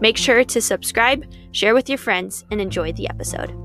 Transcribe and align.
Make 0.00 0.16
sure 0.16 0.44
to 0.44 0.60
subscribe, 0.60 1.24
share 1.52 1.74
with 1.74 1.88
your 1.88 1.98
friends, 1.98 2.44
and 2.50 2.60
enjoy 2.60 2.92
the 2.92 3.08
episode. 3.08 3.63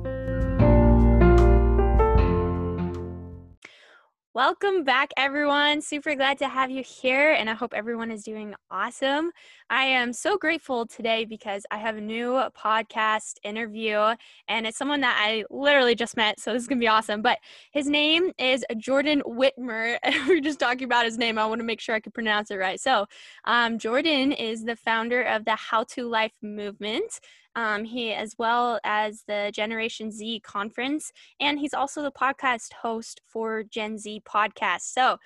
Welcome 4.35 4.83
back, 4.83 5.11
everyone. 5.17 5.81
Super 5.81 6.13
glad 6.13 6.37
to 6.37 6.47
have 6.47 6.69
you 6.69 6.83
here, 6.83 7.31
and 7.31 7.49
I 7.49 7.55
hope 7.55 7.73
everyone 7.73 8.11
is 8.11 8.23
doing 8.23 8.53
awesome. 8.69 9.31
I 9.71 9.85
am 9.85 10.13
so 10.13 10.37
grateful 10.37 10.85
today 10.85 11.25
because 11.25 11.65
I 11.71 11.77
have 11.77 11.97
a 11.97 12.01
new 12.01 12.39
podcast 12.55 13.37
interview, 13.41 14.13
and 14.47 14.67
it's 14.67 14.77
someone 14.77 15.01
that 15.01 15.19
I 15.19 15.45
literally 15.49 15.95
just 15.95 16.15
met, 16.15 16.39
so 16.39 16.53
this 16.53 16.61
is 16.61 16.67
gonna 16.67 16.79
be 16.79 16.87
awesome. 16.87 17.23
But 17.23 17.39
his 17.71 17.87
name 17.87 18.31
is 18.37 18.63
Jordan 18.77 19.23
Whitmer. 19.25 19.97
we 20.27 20.37
are 20.37 20.41
just 20.41 20.59
talking 20.59 20.83
about 20.83 21.05
his 21.05 21.17
name. 21.17 21.39
I 21.39 21.47
want 21.47 21.59
to 21.61 21.65
make 21.65 21.81
sure 21.81 21.95
I 21.95 21.99
can 21.99 22.11
pronounce 22.11 22.51
it 22.51 22.57
right. 22.57 22.79
So, 22.79 23.07
um, 23.45 23.79
Jordan 23.79 24.31
is 24.31 24.63
the 24.63 24.75
founder 24.75 25.23
of 25.23 25.43
the 25.43 25.55
How 25.55 25.85
to 25.85 26.07
Life 26.07 26.33
movement. 26.43 27.19
Um, 27.59 27.83
he, 27.83 28.13
as 28.13 28.35
well 28.37 28.79
as 28.85 29.23
the 29.27 29.51
Generation 29.53 30.11
Z 30.11 30.39
conference, 30.45 31.11
and 31.41 31.59
he's 31.59 31.73
also 31.73 32.01
the 32.01 32.11
podcast 32.11 32.71
host 32.71 33.19
for 33.27 33.63
Gen 33.63 33.97
Z 33.97 34.21
podcast. 34.25 34.83
So, 34.83 35.17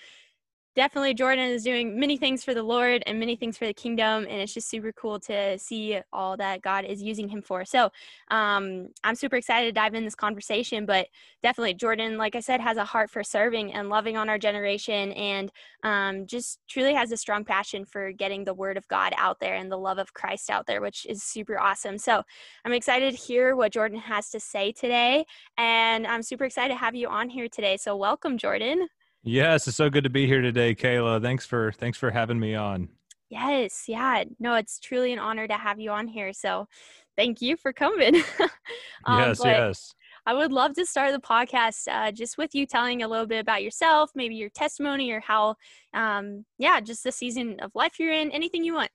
definitely 0.76 1.14
Jordan 1.14 1.50
is 1.50 1.64
doing 1.64 2.00
many 2.00 2.18
things 2.18 2.44
for 2.44 2.54
the 2.54 2.64
Lord 2.64 3.04
and 3.06 3.20
many 3.20 3.36
things 3.36 3.58
for 3.58 3.66
the 3.66 3.74
kingdom, 3.74 4.26
and 4.30 4.42
it's 4.42 4.54
just 4.54 4.70
super 4.70 4.92
cool 4.92 5.20
to 5.22 5.58
see 5.60 6.00
all 6.12 6.38
that 6.38 6.62
God 6.62 6.86
is 6.86 7.02
using 7.02 7.30
him 7.30 7.42
for. 7.42 7.66
So 7.66 7.92
um, 8.30 8.90
I'm 9.04 9.16
super 9.16 9.36
excited 9.36 9.68
to 9.68 9.72
dive 9.72 9.94
in 9.94 10.04
this 10.04 10.16
conversation, 10.16 10.86
but 10.86 11.08
definitely 11.42 11.76
Jordan, 11.76 12.18
like 12.18 12.36
I 12.36 12.40
said, 12.40 12.62
has 12.62 12.78
a 12.78 12.86
heart 12.86 13.10
for 13.10 13.24
serving 13.24 13.74
and 13.74 13.90
loving 13.90 14.18
on 14.18 14.30
our 14.30 14.40
generation, 14.40 15.12
and 15.14 15.52
um, 15.84 16.26
just 16.26 16.60
truly 16.68 16.94
has 16.94 17.12
a 17.12 17.18
strong 17.18 17.46
passion 17.46 17.86
for 17.86 18.12
getting 18.12 18.44
the 18.44 18.54
word 18.54 18.78
of 18.78 18.88
God 18.88 19.14
out 19.18 19.40
there 19.40 19.56
and 19.56 19.72
the 19.72 19.78
love 19.78 19.98
of 19.98 20.14
Christ 20.14 20.50
out 20.50 20.66
there, 20.66 20.82
which 20.82 21.06
is 21.08 21.24
super 21.24 21.60
awesome. 21.60 21.98
So 21.98 22.24
I'm 22.66 22.74
excited 22.74 23.12
to 23.12 23.20
hear 23.20 23.56
what 23.56 23.72
Jordan 23.74 24.00
has 24.00 24.30
to 24.32 24.40
say 24.40 24.72
today, 24.72 25.26
and 25.58 26.08
I'm 26.08 26.24
super 26.24 26.46
excited 26.46 26.74
to 26.74 26.80
have 26.80 26.96
you 26.96 27.08
on 27.10 27.30
here 27.30 27.48
today. 27.48 27.78
So 27.78 27.96
welcome, 27.96 28.38
Jordan. 28.38 28.88
Yes, 29.24 29.68
it's 29.70 29.78
so 29.78 29.90
good 29.90 30.04
to 30.04 30.10
be 30.10 30.28
here 30.28 30.42
today, 30.42 30.76
Kayla. 30.76 31.22
Thanks 31.22 31.46
for 31.46 31.72
thanks 31.72 31.98
for 31.98 32.12
having 32.12 32.40
me 32.40 32.56
on. 32.56 32.90
Yes, 33.30 33.86
yeah. 33.88 34.26
No, 34.40 34.56
it's 34.56 34.80
truly 34.80 35.14
an 35.14 35.20
honor 35.20 35.48
to 35.48 35.54
have 35.54 35.80
you 35.80 35.92
on 35.92 36.08
here. 36.08 36.34
So 36.34 36.68
thank 37.16 37.42
you 37.42 37.56
for 37.56 37.72
coming. 37.72 38.16
um, 39.06 39.20
yes, 39.20 39.42
yes. 39.44 39.96
I 40.26 40.34
would 40.34 40.52
love 40.52 40.74
to 40.76 40.86
start 40.86 41.14
the 41.14 41.20
podcast 41.20 41.88
uh, 41.90 42.12
just 42.12 42.38
with 42.38 42.54
you 42.54 42.66
telling 42.66 43.02
a 43.02 43.08
little 43.08 43.26
bit 43.26 43.40
about 43.40 43.64
yourself, 43.64 44.12
maybe 44.14 44.36
your 44.36 44.50
testimony 44.50 45.12
or 45.12 45.20
how, 45.20 45.56
um, 45.94 46.46
yeah, 46.58 46.80
just 46.80 47.04
the 47.04 47.12
season 47.12 47.60
of 47.62 47.72
life 47.76 48.00
you're 48.00 48.14
in, 48.14 48.32
anything 48.32 48.64
you 48.64 48.74
want. 48.74 48.92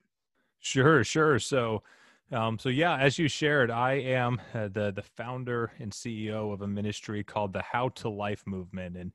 Sure, 0.60 1.04
sure. 1.04 1.38
So, 1.38 1.82
um, 2.32 2.58
so 2.58 2.68
yeah, 2.68 2.96
as 2.98 3.18
you 3.18 3.28
shared, 3.28 3.70
I 3.70 3.94
am 3.94 4.40
uh, 4.54 4.68
the 4.68 4.92
the 4.94 5.02
founder 5.02 5.72
and 5.78 5.90
CEO 5.90 6.52
of 6.52 6.62
a 6.62 6.68
ministry 6.68 7.24
called 7.24 7.54
the 7.54 7.62
How 7.62 7.88
to 7.90 8.08
Life 8.10 8.42
Movement, 8.46 8.97
and 8.97 9.12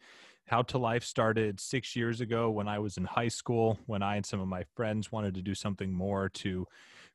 how 0.54 0.62
to 0.62 0.78
Life 0.78 1.04
started 1.04 1.60
six 1.60 1.96
years 1.96 2.22
ago 2.22 2.52
when 2.52 2.68
I 2.68 2.78
was 2.78 2.98
in 2.98 3.06
high 3.06 3.28
school, 3.28 3.80
when 3.88 4.04
I 4.04 4.18
and 4.18 4.24
some 4.24 4.40
of 4.40 4.48
my 4.48 4.64
friends 4.76 5.12
wanted 5.12 5.34
to 5.34 5.42
do 5.42 5.56
something 5.56 5.92
more 5.92 6.30
to 6.30 6.68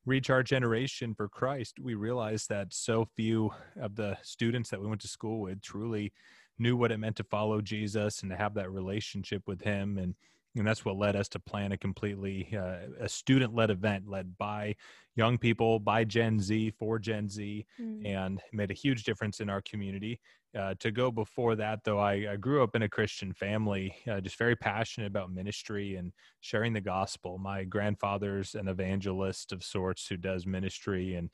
reach 0.05 0.29
our 0.29 0.43
generation 0.43 1.15
for 1.15 1.29
Christ. 1.29 1.79
We 1.79 1.95
realized 1.95 2.49
that 2.49 2.75
so 2.75 3.07
few 3.15 3.53
of 3.81 3.95
the 3.95 4.19
students 4.23 4.71
that 4.71 4.81
we 4.81 4.89
went 4.89 5.03
to 5.03 5.07
school 5.07 5.41
with 5.41 5.63
truly 5.63 6.13
knew 6.59 6.77
what 6.77 6.91
it 6.91 6.99
meant 6.99 7.15
to 7.19 7.23
follow 7.23 7.61
Jesus 7.61 8.23
and 8.23 8.31
to 8.33 8.37
have 8.37 8.55
that 8.55 8.73
relationship 8.73 9.45
with 9.47 9.63
Him. 9.63 9.99
And 9.99 10.17
and 10.57 10.67
that's 10.67 10.85
what 10.85 10.97
led 10.97 11.17
us 11.17 11.29
to 11.29 11.39
plan 11.39 11.73
a 11.73 11.79
completely 11.79 12.49
uh, 12.57 12.79
a 13.01 13.09
student 13.09 13.55
led 13.55 13.71
event 13.71 14.09
led 14.09 14.37
by 14.39 14.75
young 15.15 15.39
people 15.39 15.79
by 15.79 16.05
gen 16.05 16.41
z 16.41 16.71
for 16.71 16.99
gen 16.99 17.29
z 17.29 17.67
mm. 17.81 18.07
and 18.07 18.41
made 18.53 18.71
a 18.71 18.75
huge 18.75 19.05
difference 19.05 19.41
in 19.41 19.51
our 19.51 19.63
community 19.63 20.21
uh, 20.59 20.75
to 20.81 20.91
go 20.91 21.11
before 21.11 21.55
that 21.55 21.81
though 21.85 21.99
I, 21.99 22.27
I, 22.33 22.37
grew 22.37 22.63
up 22.63 22.75
in 22.75 22.83
a 22.83 22.89
christian 22.89 23.33
family 23.33 23.95
uh, 24.11 24.21
just 24.21 24.39
very 24.39 24.57
passionate 24.57 25.07
about 25.07 25.33
ministry 25.33 25.97
and 25.97 26.13
sharing 26.41 26.73
the 26.73 26.81
gospel 26.81 27.39
my 27.39 27.65
grandfather's 27.65 28.55
an 28.55 28.69
evangelist 28.69 29.53
of 29.53 29.63
sorts 29.63 30.07
who 30.07 30.17
does 30.17 30.47
ministry 30.47 31.15
and 31.15 31.31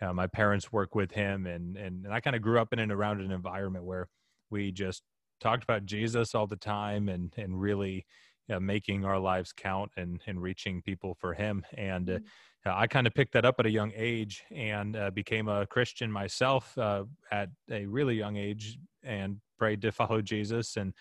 uh, 0.00 0.12
my 0.12 0.26
parents 0.26 0.72
work 0.72 0.94
with 0.94 1.12
him 1.12 1.46
and 1.46 1.76
and, 1.76 2.04
and 2.04 2.14
i 2.14 2.20
kind 2.20 2.36
of 2.36 2.42
grew 2.42 2.58
up 2.58 2.72
in 2.72 2.78
and 2.78 2.92
around 2.92 3.20
an 3.20 3.30
environment 3.30 3.84
where 3.84 4.08
we 4.50 4.72
just 4.72 5.02
talked 5.40 5.62
about 5.62 5.84
jesus 5.84 6.34
all 6.34 6.46
the 6.46 6.56
time 6.56 7.08
and 7.08 7.34
and 7.36 7.60
really 7.60 8.06
uh, 8.50 8.60
making 8.60 9.04
our 9.04 9.18
lives 9.18 9.52
count 9.52 9.90
and 9.96 10.20
and 10.26 10.40
reaching 10.40 10.82
people 10.82 11.14
for 11.14 11.34
him 11.34 11.64
and 11.76 12.10
uh, 12.10 12.14
mm-hmm. 12.14 12.70
i 12.70 12.86
kind 12.86 13.06
of 13.06 13.14
picked 13.14 13.32
that 13.32 13.44
up 13.44 13.56
at 13.58 13.66
a 13.66 13.70
young 13.70 13.92
age 13.94 14.44
and 14.50 14.96
uh, 14.96 15.10
became 15.10 15.48
a 15.48 15.66
christian 15.66 16.10
myself 16.10 16.76
uh, 16.78 17.04
at 17.30 17.48
a 17.70 17.86
really 17.86 18.14
young 18.14 18.36
age 18.36 18.78
and 19.02 19.38
prayed 19.58 19.80
to 19.80 19.92
follow 20.00 20.20
jesus 20.20 20.76
and 20.76 20.92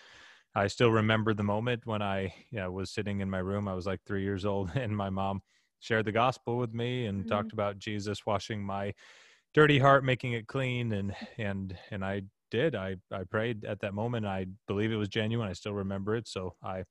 i 0.56 0.68
still 0.68 0.92
remember 0.92 1.34
the 1.34 1.44
moment 1.44 1.86
when 1.86 2.02
i 2.02 2.34
you 2.50 2.60
know, 2.60 2.72
was 2.72 2.92
sitting 2.92 3.20
in 3.20 3.30
my 3.30 3.40
room 3.40 3.68
i 3.68 3.74
was 3.74 3.86
like 3.86 4.02
three 4.06 4.24
years 4.24 4.46
old 4.46 4.72
and 4.76 4.96
my 4.96 5.10
mom 5.10 5.42
shared 5.80 6.06
the 6.06 6.12
gospel 6.12 6.58
with 6.58 6.74
me 6.74 7.08
and 7.08 7.22
mm-hmm. 7.22 7.30
talked 7.30 7.54
about 7.54 7.80
jesus 7.80 8.26
washing 8.26 8.64
my 8.64 8.94
dirty 9.54 9.78
heart 9.78 10.04
making 10.04 10.34
it 10.34 10.48
clean 10.48 10.94
and 10.94 11.14
and 11.38 11.78
and 11.92 12.04
i 12.06 12.22
did 12.50 12.76
i 12.76 12.96
i 13.12 13.24
prayed 13.24 13.66
at 13.66 13.80
that 13.80 13.94
moment 13.94 14.26
i 14.26 14.46
believe 14.68 14.92
it 14.92 14.96
was 14.96 15.10
genuine 15.10 15.50
i 15.50 15.54
still 15.54 15.74
remember 15.74 16.16
it 16.16 16.28
so 16.28 16.54
i 16.64 16.84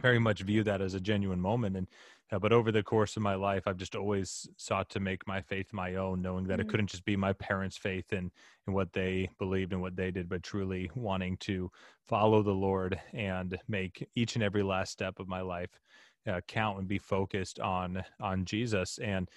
very 0.00 0.18
much 0.18 0.42
view 0.42 0.62
that 0.64 0.80
as 0.80 0.94
a 0.94 1.00
genuine 1.00 1.40
moment. 1.40 1.76
And 1.76 1.86
uh, 2.30 2.38
but 2.38 2.52
over 2.52 2.70
the 2.70 2.82
course 2.82 3.16
of 3.16 3.22
my 3.22 3.34
life 3.34 3.66
i've 3.66 3.76
just 3.76 3.94
always 3.94 4.48
sought 4.56 4.88
to 4.90 5.00
make 5.00 5.26
my 5.26 5.40
faith 5.40 5.72
my 5.72 5.94
own 5.94 6.20
knowing 6.20 6.46
that 6.46 6.58
mm-hmm. 6.58 6.68
it 6.68 6.70
couldn't 6.70 6.86
just 6.86 7.04
be 7.04 7.16
my 7.16 7.32
parents 7.32 7.76
faith 7.76 8.12
and 8.12 8.30
in 8.66 8.72
what 8.72 8.92
they 8.92 9.28
believed 9.38 9.72
and 9.72 9.80
what 9.80 9.96
they 9.96 10.10
did 10.10 10.28
but 10.28 10.42
truly 10.42 10.90
wanting 10.94 11.36
to 11.38 11.70
follow 12.04 12.42
the 12.42 12.50
lord 12.50 13.00
and 13.14 13.58
make 13.68 14.06
each 14.14 14.34
and 14.34 14.44
every 14.44 14.62
last 14.62 14.92
step 14.92 15.18
of 15.18 15.28
my 15.28 15.40
life 15.40 15.80
uh, 16.26 16.40
count 16.46 16.78
and 16.78 16.88
be 16.88 16.98
focused 16.98 17.58
on 17.60 18.02
on 18.20 18.44
jesus. 18.44 18.98
And 18.98 19.28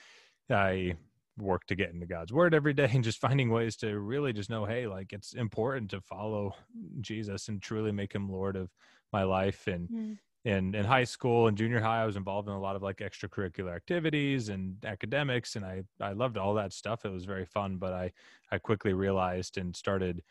i 0.49 0.93
work 1.37 1.65
to 1.65 1.75
get 1.75 1.93
into 1.93 2.05
god's 2.05 2.33
word 2.33 2.53
every 2.53 2.73
day 2.73 2.89
and 2.93 3.03
just 3.03 3.19
finding 3.19 3.49
ways 3.49 3.77
to 3.77 3.97
really 3.99 4.33
just 4.33 4.49
know 4.49 4.65
hey 4.65 4.85
like 4.85 5.13
it's 5.13 5.33
important 5.33 5.89
to 5.89 6.01
follow 6.01 6.53
jesus 6.99 7.47
and 7.47 7.61
truly 7.61 7.91
make 7.91 8.13
him 8.13 8.29
lord 8.29 8.57
of 8.57 8.69
my 9.11 9.23
life. 9.23 9.67
And 9.67 9.89
mm 9.89 10.17
in 10.43 10.73
in 10.73 10.83
high 10.85 11.03
school 11.03 11.47
and 11.47 11.57
junior 11.57 11.79
high 11.79 12.01
i 12.01 12.05
was 12.05 12.15
involved 12.15 12.47
in 12.47 12.53
a 12.53 12.59
lot 12.59 12.75
of 12.75 12.81
like 12.81 12.97
extracurricular 12.97 13.75
activities 13.75 14.49
and 14.49 14.83
academics 14.85 15.55
and 15.55 15.63
i 15.63 15.83
i 15.99 16.13
loved 16.13 16.37
all 16.37 16.53
that 16.53 16.73
stuff. 16.73 17.05
It 17.05 17.11
was 17.11 17.25
very 17.25 17.45
fun 17.45 17.77
but 17.77 17.93
i 17.93 18.11
i 18.51 18.57
quickly 18.57 18.93
realized 18.93 19.57
and 19.57 19.75
started 19.75 20.23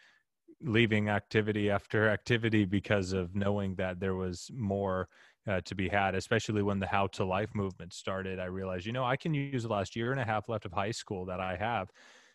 leaving 0.62 1.08
activity 1.08 1.70
after 1.70 2.08
activity 2.18 2.64
because 2.64 3.12
of 3.12 3.34
knowing 3.36 3.74
that 3.76 4.00
there 4.00 4.16
was 4.16 4.50
more 4.52 5.08
uh, 5.46 5.60
to 5.62 5.74
be 5.74 5.88
had 5.88 6.14
especially 6.14 6.62
when 6.62 6.80
the 6.80 6.86
how 6.86 7.06
to 7.06 7.24
life 7.24 7.54
movement 7.54 7.92
started. 7.92 8.38
I 8.40 8.46
realized 8.46 8.86
you 8.86 8.92
know 8.92 9.04
i 9.04 9.16
can 9.16 9.32
use 9.32 9.62
the 9.62 9.68
last 9.68 9.94
year 9.94 10.10
and 10.10 10.20
a 10.20 10.24
half 10.24 10.48
left 10.48 10.64
of 10.64 10.72
high 10.72 10.90
school 10.90 11.24
that 11.26 11.40
i 11.40 11.54
have 11.56 11.88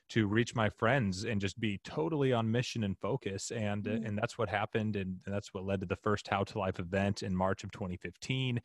to 0.07 0.27
reach 0.27 0.55
my 0.55 0.69
friends 0.69 1.23
and 1.23 1.41
just 1.41 1.59
be 1.59 1.79
totally 1.83 2.31
on 2.31 2.51
mission 2.51 2.83
and 2.83 2.97
focus 2.99 3.51
and 3.51 3.83
mm-hmm. 3.83 4.05
and 4.05 4.17
that's 4.17 4.37
what 4.37 4.49
happened 4.49 4.95
and, 4.95 5.17
and, 5.25 5.33
that's 5.33 5.53
what 5.53 5.65
led 5.65 5.79
to 5.79 5.85
the 5.85 5.95
first 5.95 6.27
how 6.27 6.43
to 6.43 6.59
life 6.59 6.79
event 6.79 7.23
in 7.23 7.35
march 7.35 7.63
of 7.63 7.71
2015 7.71 8.61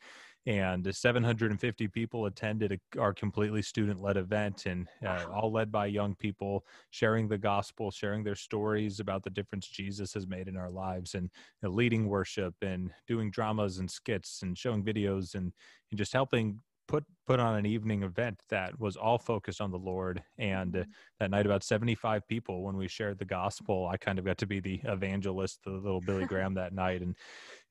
and 0.47 0.95
750 0.95 1.87
people 1.89 2.25
attended 2.25 2.71
a, 2.71 2.99
our 2.99 3.13
completely 3.13 3.61
student-led 3.61 4.17
event 4.17 4.65
and 4.65 4.87
uh, 5.05 5.25
all 5.31 5.51
led 5.51 5.71
by 5.71 5.85
young 5.85 6.15
people 6.15 6.63
sharing 6.91 7.27
the 7.27 7.37
gospel 7.37 7.89
sharing 7.89 8.23
their 8.23 8.35
stories 8.35 8.99
about 8.99 9.23
the 9.23 9.29
difference 9.29 9.67
jesus 9.67 10.13
has 10.13 10.27
made 10.27 10.47
in 10.47 10.57
our 10.57 10.69
lives 10.69 11.15
and 11.15 11.29
you 11.61 11.69
know, 11.69 11.73
leading 11.73 12.07
worship 12.07 12.53
and 12.61 12.91
doing 13.07 13.31
dramas 13.31 13.79
and 13.79 13.89
skits 13.89 14.41
and 14.43 14.57
showing 14.57 14.83
videos 14.83 15.33
and, 15.33 15.51
and 15.89 15.97
just 15.97 16.13
helping 16.13 16.59
put 16.91 17.05
put 17.25 17.39
on 17.39 17.55
an 17.55 17.65
evening 17.65 18.03
event 18.03 18.37
that 18.49 18.77
was 18.77 18.97
all 18.97 19.17
focused 19.17 19.61
on 19.61 19.71
the 19.71 19.77
Lord. 19.77 20.21
And 20.37 20.75
uh, 20.75 20.83
that 21.21 21.31
night, 21.31 21.45
about 21.45 21.63
75 21.63 22.27
people, 22.27 22.63
when 22.63 22.75
we 22.75 22.89
shared 22.89 23.17
the 23.17 23.25
gospel, 23.25 23.87
I 23.87 23.95
kind 23.95 24.19
of 24.19 24.25
got 24.25 24.37
to 24.39 24.45
be 24.45 24.59
the 24.59 24.81
evangelist, 24.83 25.59
the 25.63 25.71
little 25.71 26.01
Billy 26.01 26.25
Graham 26.31 26.55
that 26.55 26.73
night. 26.73 27.01
And, 27.01 27.15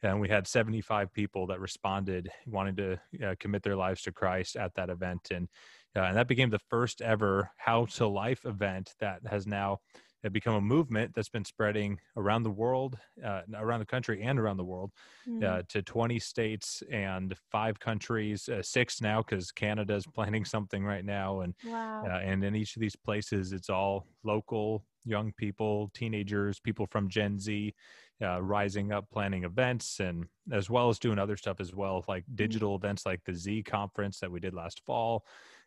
and 0.02 0.18
we 0.18 0.30
had 0.30 0.48
75 0.48 1.12
people 1.12 1.46
that 1.48 1.60
responded, 1.60 2.30
wanting 2.46 2.76
to 2.76 3.00
uh, 3.22 3.34
commit 3.38 3.62
their 3.62 3.76
lives 3.76 4.00
to 4.02 4.12
Christ 4.12 4.56
at 4.56 4.74
that 4.76 4.88
event. 4.88 5.28
And, 5.30 5.48
uh, 5.94 6.04
and 6.04 6.16
that 6.16 6.28
became 6.28 6.48
the 6.48 6.60
first 6.70 7.02
ever 7.02 7.50
How 7.58 7.84
to 7.96 8.06
Life 8.06 8.46
event 8.46 8.94
that 9.00 9.20
has 9.28 9.46
now 9.46 9.80
have 10.22 10.32
become 10.32 10.54
a 10.54 10.60
movement 10.60 11.12
that's 11.14 11.28
been 11.28 11.44
spreading 11.44 11.98
around 12.16 12.42
the 12.42 12.50
world, 12.50 12.98
uh, 13.24 13.42
around 13.54 13.80
the 13.80 13.86
country 13.86 14.22
and 14.22 14.38
around 14.38 14.56
the 14.56 14.64
world, 14.64 14.90
mm. 15.28 15.42
uh, 15.42 15.62
to 15.68 15.82
20 15.82 16.18
states 16.18 16.82
and 16.90 17.34
five 17.50 17.78
countries, 17.80 18.48
uh, 18.48 18.62
six 18.62 19.00
now 19.00 19.22
because 19.22 19.50
Canada 19.50 19.94
is 19.94 20.06
planning 20.14 20.44
something 20.44 20.84
right 20.84 21.04
now, 21.04 21.40
and 21.40 21.54
wow. 21.66 22.04
Uh, 22.04 22.18
and 22.18 22.44
in 22.44 22.54
each 22.54 22.76
of 22.76 22.80
these 22.80 22.96
places, 22.96 23.52
it's 23.52 23.70
all 23.70 24.06
local 24.24 24.84
young 25.04 25.32
people, 25.36 25.90
teenagers, 25.94 26.60
people 26.60 26.86
from 26.90 27.08
Gen 27.08 27.38
Z. 27.38 27.74
Uh, 28.22 28.38
rising 28.42 28.92
up 28.92 29.08
planning 29.10 29.44
events 29.44 29.98
and 29.98 30.26
as 30.52 30.68
well 30.68 30.90
as 30.90 30.98
doing 30.98 31.18
other 31.18 31.38
stuff 31.38 31.58
as 31.58 31.74
well 31.74 32.04
like 32.06 32.22
mm. 32.24 32.36
digital 32.36 32.72
mm. 32.72 32.84
events 32.84 33.06
like 33.06 33.18
the 33.24 33.32
z 33.32 33.62
conference 33.62 34.20
that 34.20 34.30
we 34.30 34.38
did 34.38 34.52
last 34.52 34.82
fall 34.84 35.24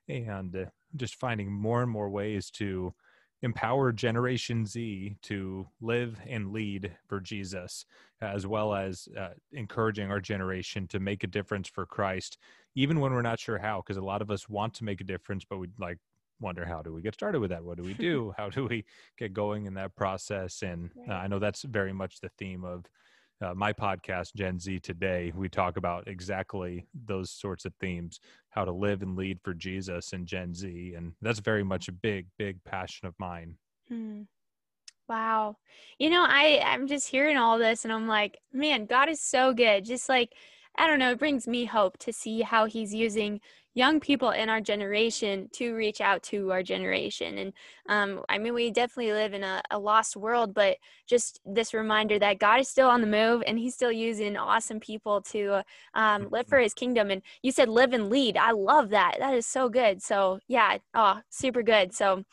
and 0.07 0.55
uh, 0.55 0.65
just 0.95 1.15
finding 1.15 1.51
more 1.51 1.81
and 1.81 1.89
more 1.89 2.11
ways 2.11 2.51
to 2.51 2.93
empower 3.43 3.91
Generation 3.91 4.65
Z 4.65 5.17
to 5.21 5.67
live 5.81 6.17
and 6.27 6.51
lead 6.51 6.91
for 7.05 7.19
Jesus, 7.19 7.85
as 8.21 8.47
well 8.47 8.73
as 8.73 9.07
uh, 9.19 9.29
encouraging 9.51 10.09
our 10.09 10.21
generation 10.21 10.87
to 10.87 10.99
make 10.99 11.23
a 11.23 11.27
difference 11.27 11.67
for 11.67 11.85
Christ, 11.85 12.37
even 12.73 13.01
when 13.01 13.13
we're 13.13 13.21
not 13.21 13.39
sure 13.39 13.59
how. 13.59 13.81
Because 13.81 13.97
a 13.97 14.01
lot 14.01 14.21
of 14.21 14.31
us 14.31 14.49
want 14.49 14.73
to 14.75 14.85
make 14.85 15.01
a 15.01 15.05
difference, 15.05 15.45
but 15.47 15.57
we 15.57 15.67
like 15.77 15.99
wonder 16.39 16.65
how 16.65 16.81
do 16.81 16.93
we 16.93 17.01
get 17.01 17.13
started 17.13 17.41
with 17.41 17.51
that? 17.51 17.63
What 17.63 17.77
do 17.77 17.83
we 17.83 17.93
do? 17.93 18.33
how 18.37 18.49
do 18.49 18.65
we 18.65 18.85
get 19.17 19.33
going 19.33 19.65
in 19.65 19.73
that 19.75 19.95
process? 19.95 20.61
And 20.61 20.89
uh, 21.07 21.13
I 21.13 21.27
know 21.27 21.39
that's 21.39 21.63
very 21.63 21.93
much 21.93 22.21
the 22.21 22.29
theme 22.37 22.63
of 22.63 22.85
uh, 23.43 23.53
my 23.53 23.73
podcast, 23.73 24.33
Gen 24.35 24.59
Z 24.59 24.79
Today, 24.79 25.33
we 25.35 25.49
talk 25.49 25.77
about 25.77 26.07
exactly 26.07 26.85
those 27.05 27.31
sorts 27.31 27.65
of 27.65 27.73
themes 27.79 28.19
how 28.49 28.63
to 28.63 28.71
live 28.71 29.01
and 29.01 29.17
lead 29.17 29.39
for 29.43 29.53
Jesus 29.53 30.13
and 30.13 30.25
Gen 30.25 30.53
Z. 30.53 30.93
And 30.95 31.13
that's 31.21 31.39
very 31.39 31.63
much 31.63 31.87
a 31.87 31.91
big, 31.91 32.27
big 32.37 32.63
passion 32.63 33.07
of 33.07 33.13
mine. 33.19 33.57
Hmm. 33.89 34.21
Wow. 35.09 35.57
You 35.99 36.09
know, 36.09 36.23
I, 36.25 36.61
I'm 36.65 36.87
just 36.87 37.09
hearing 37.09 37.35
all 37.35 37.57
this 37.57 37.83
and 37.83 37.91
I'm 37.91 38.07
like, 38.07 38.39
man, 38.53 38.85
God 38.85 39.09
is 39.09 39.21
so 39.21 39.53
good. 39.53 39.83
Just 39.83 40.07
like, 40.07 40.33
I 40.77 40.87
don't 40.87 40.99
know, 40.99 41.11
it 41.11 41.19
brings 41.19 41.47
me 41.47 41.65
hope 41.65 41.97
to 41.99 42.13
see 42.13 42.41
how 42.41 42.65
he's 42.65 42.93
using 42.93 43.41
young 43.73 43.99
people 43.99 44.31
in 44.31 44.49
our 44.49 44.61
generation 44.61 45.49
to 45.53 45.73
reach 45.73 46.01
out 46.01 46.21
to 46.23 46.51
our 46.51 46.61
generation. 46.61 47.37
And 47.37 47.53
um, 47.89 48.23
I 48.29 48.37
mean, 48.37 48.53
we 48.53 48.71
definitely 48.71 49.13
live 49.13 49.33
in 49.33 49.43
a, 49.43 49.61
a, 49.71 49.79
lost 49.79 50.15
world, 50.15 50.53
but 50.53 50.77
just 51.07 51.41
this 51.45 51.73
reminder 51.73 52.19
that 52.19 52.39
God 52.39 52.59
is 52.59 52.69
still 52.69 52.87
on 52.87 53.01
the 53.01 53.07
move 53.07 53.43
and 53.45 53.57
he's 53.57 53.73
still 53.73 53.91
using 53.91 54.37
awesome 54.37 54.79
people 54.79 55.21
to 55.21 55.63
um, 55.93 56.27
live 56.31 56.47
for 56.47 56.59
his 56.59 56.73
kingdom. 56.73 57.09
And 57.09 57.21
you 57.41 57.51
said 57.51 57.67
live 57.67 57.93
and 57.93 58.09
lead. 58.09 58.37
I 58.37 58.51
love 58.51 58.89
that. 58.89 59.15
That 59.19 59.33
is 59.33 59.45
so 59.45 59.69
good. 59.69 60.01
So, 60.01 60.39
yeah, 60.47 60.77
oh, 60.93 61.19
super 61.29 61.63
good. 61.63 61.93
So, 61.93 62.23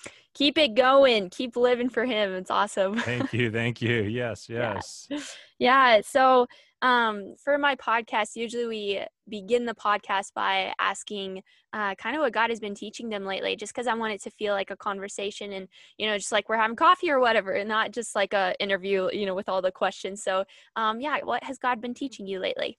keep 0.41 0.57
it 0.57 0.75
going. 0.75 1.29
Keep 1.29 1.55
living 1.55 1.91
for 1.91 2.07
him. 2.07 2.33
It's 2.33 2.51
awesome. 2.51 2.97
Thank 2.97 3.35
you. 3.35 3.51
Thank 3.51 3.83
you. 3.83 4.05
Yes, 4.05 4.49
yes. 4.49 5.07
yeah. 5.11 5.21
yeah 5.59 6.01
so, 6.03 6.47
um, 6.81 7.35
for 7.37 7.59
my 7.59 7.77
podcast, 7.77 8.37
usually 8.37 8.67
we 8.67 9.05
begin 9.29 9.67
the 9.67 9.75
podcast 9.75 10.33
by 10.35 10.73
asking 10.79 11.43
uh, 11.75 11.95
kind 11.97 12.17
of 12.17 12.23
what 12.23 12.33
God 12.33 12.49
has 12.49 12.59
been 12.59 12.75
teaching 12.75 13.11
them 13.11 13.27
lately, 13.27 13.55
just 13.55 13.75
because 13.75 13.87
I 13.87 13.93
want 13.93 14.15
it 14.15 14.23
to 14.23 14.31
feel 14.31 14.55
like 14.55 14.71
a 14.71 14.77
conversation 14.77 15.53
and, 15.53 15.69
you 15.99 16.07
know, 16.07 16.17
just 16.17 16.33
like 16.33 16.49
we're 16.49 16.57
having 16.57 16.75
coffee 16.75 17.11
or 17.11 17.21
whatever, 17.21 17.53
and 17.53 17.69
not 17.69 17.93
just 17.93 18.15
like 18.15 18.33
a 18.33 18.55
interview, 18.61 19.11
you 19.13 19.27
know, 19.27 19.35
with 19.35 19.51
all 19.51 19.61
the 19.61 19.71
questions. 19.71 20.23
So, 20.25 20.45
um, 20.75 21.03
yeah, 21.03 21.19
what 21.23 21.45
has 21.45 21.59
God 21.59 21.83
been 21.83 21.93
teaching 21.93 22.27
you 22.27 22.41
lately? 22.41 22.79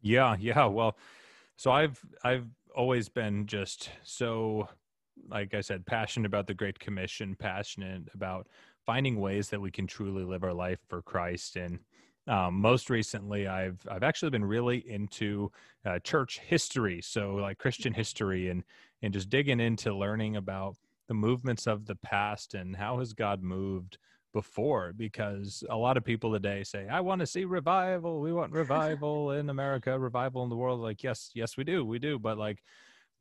Yeah, 0.00 0.34
yeah. 0.40 0.64
Well, 0.64 0.96
so 1.56 1.72
I've 1.72 2.00
I've 2.24 2.46
always 2.74 3.10
been 3.10 3.46
just 3.46 3.90
so, 4.02 4.66
like 5.28 5.54
I 5.54 5.60
said, 5.60 5.86
passionate 5.86 6.26
about 6.26 6.46
the 6.46 6.54
Great 6.54 6.78
Commission, 6.78 7.36
passionate 7.38 8.04
about 8.14 8.48
finding 8.86 9.20
ways 9.20 9.48
that 9.50 9.60
we 9.60 9.70
can 9.70 9.86
truly 9.86 10.24
live 10.24 10.42
our 10.44 10.52
life 10.52 10.78
for 10.88 11.02
Christ. 11.02 11.56
And 11.56 11.78
um, 12.26 12.60
most 12.60 12.90
recently, 12.90 13.46
I've 13.46 13.80
I've 13.90 14.02
actually 14.02 14.30
been 14.30 14.44
really 14.44 14.78
into 14.88 15.50
uh, 15.84 15.98
church 16.00 16.38
history, 16.38 17.00
so 17.02 17.34
like 17.36 17.58
Christian 17.58 17.92
history, 17.92 18.48
and 18.48 18.62
and 19.02 19.12
just 19.12 19.30
digging 19.30 19.60
into 19.60 19.94
learning 19.94 20.36
about 20.36 20.76
the 21.08 21.14
movements 21.14 21.66
of 21.66 21.86
the 21.86 21.96
past 21.96 22.54
and 22.54 22.76
how 22.76 22.98
has 22.98 23.12
God 23.12 23.42
moved 23.42 23.98
before 24.32 24.92
because 24.96 25.64
a 25.70 25.76
lot 25.76 25.96
of 25.96 26.04
people 26.04 26.32
today 26.32 26.62
say 26.62 26.86
i 26.88 27.00
want 27.00 27.18
to 27.18 27.26
see 27.26 27.44
revival. 27.44 28.20
We 28.20 28.32
want 28.32 28.52
revival 28.52 29.32
in 29.32 29.50
america 29.50 29.98
revival 29.98 30.44
in 30.44 30.50
the 30.50 30.56
world. 30.56 30.80
Like 30.80 31.02
yes 31.02 31.30
yes 31.34 31.56
we 31.56 31.64
do 31.64 31.84
we 31.84 31.98
do. 31.98 32.18
But 32.18 32.38
like 32.38 32.62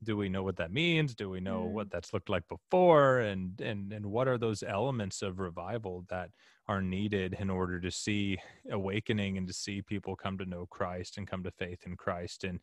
do 0.03 0.15
we 0.15 0.29
know 0.29 0.43
what 0.43 0.57
that 0.57 0.71
means? 0.71 1.13
Do 1.13 1.29
we 1.29 1.41
know 1.41 1.65
mm. 1.65 1.71
what 1.71 1.91
that's 1.91 2.13
looked 2.13 2.29
like 2.29 2.47
before? 2.47 3.19
And 3.19 3.59
and 3.61 3.91
and 3.91 4.05
what 4.05 4.27
are 4.27 4.37
those 4.37 4.63
elements 4.63 5.21
of 5.21 5.39
revival 5.39 6.05
that 6.09 6.29
are 6.67 6.81
needed 6.81 7.35
in 7.39 7.49
order 7.49 7.79
to 7.79 7.91
see 7.91 8.37
awakening 8.71 9.37
and 9.37 9.47
to 9.47 9.53
see 9.53 9.81
people 9.81 10.15
come 10.15 10.37
to 10.37 10.45
know 10.45 10.67
christ 10.67 11.17
and 11.17 11.27
come 11.27 11.43
to 11.43 11.51
faith 11.51 11.79
in 11.85 11.95
christ? 11.97 12.43
And 12.43 12.59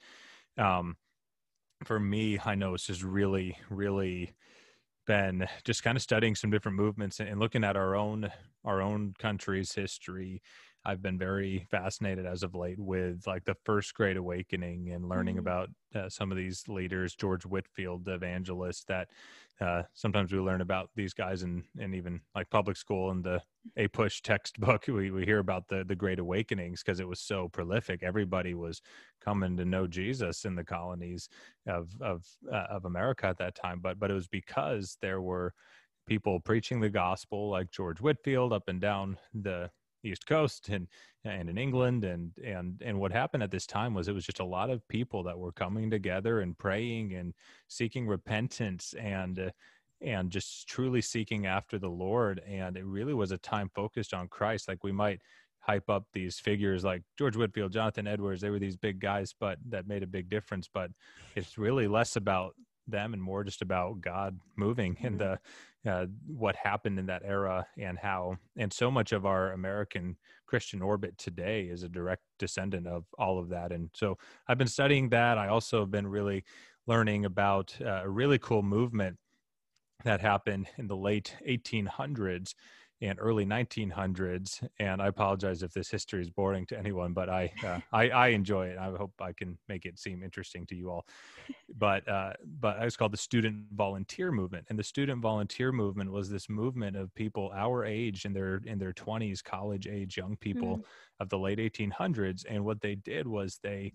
um 0.59 0.97
for 1.85 2.01
me 2.01 2.39
i 2.47 2.55
know 2.55 2.73
it's 2.73 2.87
just 2.87 3.03
really 3.03 3.55
really 3.69 4.33
been 5.07 5.47
just 5.65 5.85
kind 5.85 5.97
of 5.97 6.03
studying 6.03 6.35
some 6.35 6.51
different 6.51 6.77
movements 6.77 7.21
and 7.21 7.39
looking 7.39 7.65
at 7.65 7.77
our 7.77 7.95
own 7.95 8.31
our 8.65 8.83
own 8.83 9.15
country's 9.19 9.73
history 9.73 10.43
I've 10.87 11.03
been 11.03 11.19
very 11.19 11.67
fascinated 11.69 12.27
as 12.27 12.45
of 12.45 12.55
late 12.55 12.79
with 12.79 13.27
like 13.27 13.45
the 13.45 13.57
first 13.65 13.93
great 13.95 14.17
awakening 14.17 14.93
and 14.93 15.09
learning 15.09 15.35
mm-hmm. 15.35 15.41
about 15.41 15.71
uh, 15.97 16.09
some 16.09 16.31
of 16.31 16.37
these 16.37 16.63
leaders, 16.69 17.17
George 17.17 17.45
Whitefield, 17.45 18.05
the 18.05 18.15
evangelist 18.15 18.87
that 18.87 19.09
uh, 19.61 19.83
sometimes 19.95 20.33
we 20.33 20.39
learn 20.39 20.61
about 20.61 20.91
these 20.95 21.13
guys 21.13 21.43
and 21.43 21.65
and 21.79 21.95
even 21.95 22.21
like 22.37 22.49
public 22.51 22.77
school 22.77 23.11
and 23.11 23.25
the 23.25 23.43
APUSH 23.77 24.21
textbook 24.23 24.87
we, 24.89 25.11
we 25.11 25.25
hear 25.25 25.39
about 25.39 25.67
the 25.67 25.83
the 25.85 25.97
great 25.97 26.21
awakenings 26.21 26.83
because 26.83 27.01
it 27.01 27.09
was 27.09 27.21
so 27.21 27.49
prolific 27.49 28.03
everybody 28.03 28.55
was 28.55 28.83
coming 29.21 29.57
to 29.57 29.65
know 29.65 29.87
jesus 29.87 30.45
in 30.45 30.55
the 30.55 30.65
colonies 30.65 31.29
of 31.67 31.91
of 32.01 32.27
uh, 32.53 32.67
of 32.69 32.85
america 32.85 33.27
at 33.27 33.39
that 33.39 33.55
time 33.55 33.81
but 33.81 33.99
but 33.99 34.11
it 34.11 34.15
was 34.15 34.29
because 34.29 34.99
there 35.01 35.23
were 35.23 35.55
people 36.07 36.39
preaching 36.39 36.79
the 36.79 36.91
gospel 36.91 37.49
like 37.49 37.71
george 37.71 38.01
whitefield 38.01 38.53
up 38.53 38.69
and 38.69 38.81
down 38.81 39.17
the 39.33 39.71
East 40.07 40.27
Coast 40.27 40.69
and 40.69 40.87
and 41.25 41.49
in 41.49 41.59
England 41.59 42.05
and 42.05 42.33
and 42.45 42.83
and 42.85 42.99
what 42.99 43.13
happened 43.13 43.43
at 43.43 43.51
this 43.51 43.67
time 43.67 43.95
was 43.95 44.09
it 44.09 44.15
was 44.15 44.25
just 44.25 44.41
a 44.41 44.45
lot 44.45 44.71
of 44.71 44.87
people 44.89 45.23
that 45.25 45.39
were 45.39 45.53
coming 45.53 45.91
together 45.91 46.41
and 46.41 46.57
praying 46.57 47.15
and 47.15 47.35
seeking 47.69 48.07
repentance 48.07 48.95
and 48.99 49.39
uh, 49.39 49.51
and 50.01 50.31
just 50.31 50.69
truly 50.69 51.01
seeking 51.01 51.47
after 51.47 51.79
the 51.79 51.89
Lord. 51.89 52.43
And 52.47 52.77
it 52.77 52.85
really 52.85 53.15
was 53.15 53.33
a 53.33 53.39
time 53.39 53.71
focused 53.75 54.13
on 54.13 54.29
Christ. 54.29 54.69
Like 54.69 54.85
we 54.85 54.93
might 54.93 55.21
hype 55.61 55.89
up 55.89 56.05
these 56.13 56.39
figures 56.39 56.85
like 56.85 57.03
George 57.19 57.37
Whitefield, 57.37 57.73
Jonathan 57.73 58.07
Edwards 58.07 58.41
they 58.41 58.51
were 58.51 58.59
these 58.59 58.77
big 58.77 59.01
guys 59.01 59.35
but 59.39 59.59
that 59.69 59.89
made 59.89 60.03
a 60.03 60.07
big 60.07 60.29
difference. 60.29 60.69
But 60.73 60.91
it's 61.35 61.59
really 61.59 61.89
less 61.89 62.17
about 62.17 62.55
them 62.87 63.15
and 63.15 63.23
more 63.23 63.43
just 63.43 63.63
about 63.63 64.01
God 64.01 64.39
moving 64.57 64.95
mm-hmm. 64.95 65.07
and 65.07 65.19
the 65.19 65.39
uh, 65.87 66.07
what 66.27 66.57
happened 66.57 66.99
in 66.99 67.07
that 67.07 67.23
era 67.25 67.67
and 67.79 67.99
how 67.99 68.37
and 68.57 68.73
so 68.73 68.91
much 68.91 69.13
of 69.13 69.25
our 69.27 69.53
American 69.53 70.17
Christian 70.47 70.83
orbit 70.83 71.17
today 71.19 71.65
is 71.65 71.83
a 71.83 71.89
direct 71.89 72.23
descendant 72.39 72.87
of 72.87 73.05
all 73.19 73.39
of 73.39 73.49
that. 73.51 73.73
And 73.73 73.91
so 73.95 74.19
I've 74.49 74.59
been 74.59 74.67
studying 74.67 75.09
that. 75.11 75.39
I 75.39 75.49
also 75.49 75.81
have 75.81 75.91
been 75.91 76.07
really 76.07 76.45
learning 76.87 77.25
about 77.25 77.77
uh, 77.81 78.03
a 78.05 78.09
really 78.09 78.39
cool 78.39 78.63
movement 78.63 79.17
that 80.05 80.21
happened 80.21 80.69
in 80.79 80.87
the 80.87 80.97
late 80.97 81.35
1800s 81.49 82.55
and 83.03 83.19
early 83.21 83.45
1900s. 83.45 84.67
And 84.79 85.03
I 85.03 85.09
apologize 85.09 85.63
if 85.63 85.73
this 85.73 85.91
history 85.91 86.23
is 86.23 86.31
boring 86.31 86.67
to 86.67 86.79
anyone, 86.79 87.13
but 87.13 87.29
I 87.29 87.53
uh, 87.65 87.81
I, 87.93 88.09
I, 88.11 88.29
enjoy 88.29 88.69
it. 88.69 88.79
I 88.79 88.87
hope 88.87 89.13
I 89.21 89.33
can 89.33 89.59
make 89.69 89.85
it 89.85 89.99
seem 89.99 90.23
interesting 90.23 90.67
to 90.67 90.75
you 90.75 90.91
all. 90.91 91.07
But 91.77 92.09
uh, 92.09 92.33
but 92.61 92.81
was 92.81 92.97
called 92.97 93.13
the 93.13 93.19
student 93.19 93.67
volunteer 93.73 94.33
movement, 94.33 94.67
and 94.71 94.79
the 94.79 94.85
student 94.85 95.21
volunteer 95.21 95.73
movement 95.73 96.11
was 96.11 96.31
this 96.31 96.49
movement 96.49 96.97
of 96.97 97.15
people 97.15 97.53
our 97.55 97.85
age 97.85 98.25
in 98.25 98.33
their 98.33 98.61
in 98.65 98.79
their 98.79 98.93
20s, 98.93 99.45
college 99.45 99.87
age 99.87 100.17
young 100.17 100.37
people 100.37 100.79
mm-hmm. 100.79 101.21
of 101.21 101.29
the 101.29 101.39
late 101.39 101.59
1800s. 101.59 102.45
And 102.49 102.65
what 102.65 102.81
they 102.81 102.95
did 102.95 103.27
was 103.27 103.59
they 103.63 103.93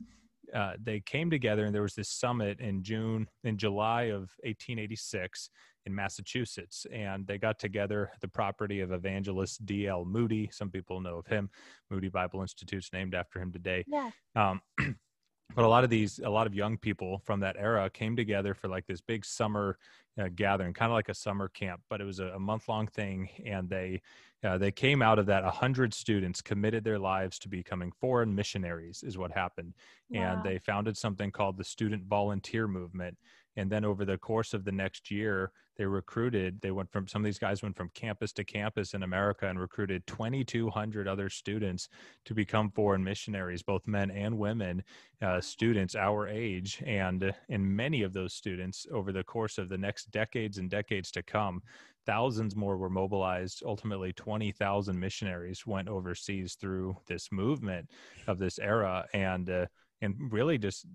uh, 0.53 0.73
they 0.81 0.99
came 0.99 1.29
together 1.29 1.65
and 1.65 1.73
there 1.73 1.81
was 1.81 1.95
this 1.95 2.09
summit 2.09 2.59
in 2.59 2.83
June 2.83 3.27
in 3.43 3.57
July 3.57 4.03
of 4.03 4.31
1886 4.43 5.49
in 5.85 5.95
Massachusetts, 5.95 6.85
and 6.91 7.25
they 7.25 7.37
got 7.37 7.59
together 7.59 8.11
the 8.21 8.27
property 8.27 8.81
of 8.81 8.91
evangelist 8.91 9.65
D.L. 9.65 10.05
Moody. 10.05 10.49
Some 10.51 10.69
people 10.69 10.99
know 11.01 11.17
of 11.17 11.27
him. 11.27 11.49
Moody 11.89 12.09
Bible 12.09 12.41
Institute's 12.41 12.91
named 12.93 13.15
after 13.15 13.39
him 13.39 13.51
today. 13.51 13.85
Yeah. 13.87 14.11
Um, 14.35 14.61
but 15.55 15.65
a 15.65 15.67
lot 15.67 15.83
of 15.83 15.89
these 15.89 16.19
a 16.19 16.29
lot 16.29 16.47
of 16.47 16.53
young 16.53 16.77
people 16.77 17.21
from 17.25 17.39
that 17.39 17.55
era 17.57 17.89
came 17.89 18.15
together 18.15 18.53
for 18.53 18.67
like 18.67 18.85
this 18.87 19.01
big 19.01 19.25
summer 19.25 19.77
uh, 20.19 20.29
gathering 20.35 20.73
kind 20.73 20.91
of 20.91 20.95
like 20.95 21.09
a 21.09 21.13
summer 21.13 21.47
camp 21.49 21.81
but 21.89 22.01
it 22.01 22.03
was 22.03 22.19
a, 22.19 22.27
a 22.27 22.39
month 22.39 22.67
long 22.67 22.87
thing 22.87 23.29
and 23.45 23.69
they 23.69 24.01
uh, 24.43 24.57
they 24.57 24.71
came 24.71 25.01
out 25.01 25.19
of 25.19 25.27
that 25.27 25.43
100 25.43 25.93
students 25.93 26.41
committed 26.41 26.83
their 26.83 26.99
lives 26.99 27.37
to 27.39 27.47
becoming 27.47 27.91
foreign 27.91 28.33
missionaries 28.33 29.03
is 29.03 29.17
what 29.17 29.31
happened 29.31 29.73
wow. 30.09 30.21
and 30.21 30.43
they 30.43 30.57
founded 30.57 30.97
something 30.97 31.31
called 31.31 31.57
the 31.57 31.63
student 31.63 32.03
volunteer 32.05 32.67
movement 32.67 33.17
and 33.55 33.71
then 33.71 33.85
over 33.85 34.05
the 34.05 34.17
course 34.17 34.53
of 34.53 34.63
the 34.63 34.71
next 34.71 35.11
year 35.11 35.51
they 35.77 35.85
recruited 35.85 36.59
they 36.61 36.71
went 36.71 36.91
from 36.91 37.07
some 37.07 37.21
of 37.21 37.25
these 37.25 37.39
guys 37.39 37.63
went 37.63 37.75
from 37.75 37.89
campus 37.93 38.31
to 38.31 38.43
campus 38.43 38.93
in 38.93 39.03
america 39.03 39.47
and 39.47 39.59
recruited 39.59 40.05
2200 40.07 41.07
other 41.07 41.29
students 41.29 41.89
to 42.25 42.33
become 42.33 42.69
foreign 42.71 43.03
missionaries 43.03 43.63
both 43.63 43.85
men 43.87 44.11
and 44.11 44.37
women 44.37 44.83
uh, 45.21 45.39
students 45.39 45.95
our 45.95 46.27
age. 46.27 46.81
And 46.85 47.33
in 47.49 47.75
many 47.75 48.01
of 48.03 48.13
those 48.13 48.33
students 48.33 48.87
over 48.91 49.11
the 49.11 49.23
course 49.23 49.57
of 49.57 49.69
the 49.69 49.77
next 49.77 50.11
decades 50.11 50.57
and 50.57 50.69
decades 50.69 51.11
to 51.11 51.23
come 51.23 51.61
thousands 52.05 52.55
more 52.55 52.77
were 52.77 52.89
mobilized. 52.89 53.61
Ultimately 53.63 54.11
20,000 54.13 54.99
missionaries 54.99 55.67
went 55.67 55.87
overseas 55.87 56.55
through 56.55 56.97
this 57.07 57.31
movement 57.31 57.89
of 58.27 58.39
this 58.39 58.57
era. 58.57 59.05
And 59.13 59.49
uh, 59.49 59.65
and 60.01 60.15
really 60.31 60.57
just 60.57 60.87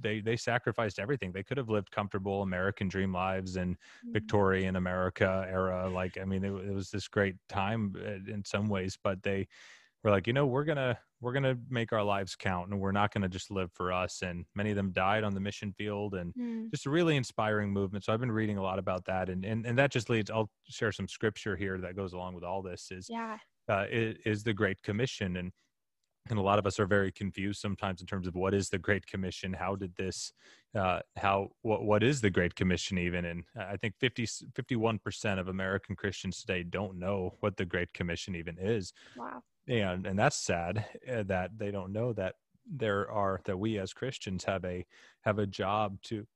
they 0.00 0.20
they 0.20 0.36
sacrificed 0.36 0.98
everything. 0.98 1.32
They 1.32 1.42
could 1.42 1.56
have 1.56 1.68
lived 1.68 1.90
comfortable 1.90 2.42
American 2.42 2.88
dream 2.88 3.12
lives 3.12 3.56
in 3.56 3.74
mm-hmm. 3.74 4.12
Victorian 4.12 4.76
America 4.76 5.46
era. 5.48 5.88
Like 5.88 6.18
I 6.20 6.24
mean, 6.24 6.44
it, 6.44 6.52
it 6.52 6.74
was 6.74 6.90
this 6.90 7.08
great 7.08 7.36
time 7.48 7.94
uh, 7.98 8.32
in 8.32 8.42
some 8.44 8.68
ways, 8.68 8.98
but 9.02 9.22
they 9.22 9.46
were 10.02 10.10
like, 10.10 10.26
you 10.26 10.32
know, 10.32 10.46
we're 10.46 10.64
gonna 10.64 10.98
we're 11.20 11.32
gonna 11.32 11.56
make 11.70 11.92
our 11.92 12.02
lives 12.02 12.36
count, 12.36 12.70
and 12.70 12.80
we're 12.80 12.92
not 12.92 13.12
gonna 13.12 13.28
just 13.28 13.50
live 13.50 13.72
for 13.72 13.92
us. 13.92 14.22
And 14.22 14.44
many 14.54 14.70
of 14.70 14.76
them 14.76 14.92
died 14.92 15.24
on 15.24 15.34
the 15.34 15.40
mission 15.40 15.72
field, 15.72 16.14
and 16.14 16.34
mm. 16.34 16.70
just 16.70 16.86
a 16.86 16.90
really 16.90 17.16
inspiring 17.16 17.70
movement. 17.70 18.04
So 18.04 18.12
I've 18.12 18.20
been 18.20 18.32
reading 18.32 18.58
a 18.58 18.62
lot 18.62 18.78
about 18.78 19.04
that, 19.06 19.28
and 19.28 19.44
and 19.44 19.66
and 19.66 19.78
that 19.78 19.90
just 19.90 20.10
leads. 20.10 20.30
I'll 20.30 20.50
share 20.68 20.92
some 20.92 21.08
scripture 21.08 21.56
here 21.56 21.78
that 21.78 21.96
goes 21.96 22.12
along 22.12 22.34
with 22.34 22.44
all 22.44 22.62
this. 22.62 22.90
Is 22.90 23.08
yeah. 23.10 23.38
Uh, 23.66 23.86
is, 23.90 24.16
is 24.26 24.44
the 24.44 24.52
Great 24.52 24.82
Commission, 24.82 25.38
and 25.38 25.50
and 26.30 26.38
a 26.38 26.42
lot 26.42 26.58
of 26.58 26.66
us 26.66 26.80
are 26.80 26.86
very 26.86 27.12
confused 27.12 27.60
sometimes 27.60 28.00
in 28.00 28.06
terms 28.06 28.26
of 28.26 28.34
what 28.34 28.54
is 28.54 28.70
the 28.70 28.78
great 28.78 29.06
commission? 29.06 29.52
How 29.52 29.76
did 29.76 29.94
this 29.96 30.32
uh, 30.74 31.00
how 31.16 31.50
what, 31.62 31.84
what 31.84 32.02
is 32.02 32.20
the 32.20 32.30
great 32.30 32.54
commission 32.54 32.98
even? 32.98 33.24
And 33.26 33.44
i 33.56 33.76
think 33.76 33.94
50 34.00 34.26
51% 34.26 35.38
of 35.38 35.48
american 35.48 35.94
christians 35.94 36.40
today 36.40 36.62
don't 36.62 36.98
know 36.98 37.34
what 37.40 37.56
the 37.56 37.64
great 37.64 37.92
commission 37.92 38.34
even 38.34 38.56
is. 38.58 38.92
Wow. 39.16 39.42
And 39.68 40.06
and 40.06 40.18
that's 40.18 40.36
sad 40.36 40.84
uh, 41.10 41.24
that 41.24 41.58
they 41.58 41.70
don't 41.70 41.92
know 41.92 42.12
that 42.14 42.34
there 42.66 43.10
are 43.10 43.40
that 43.44 43.58
we 43.58 43.78
as 43.78 43.92
christians 43.92 44.44
have 44.44 44.64
a 44.64 44.86
have 45.22 45.38
a 45.38 45.46
job 45.46 46.00
to 46.02 46.26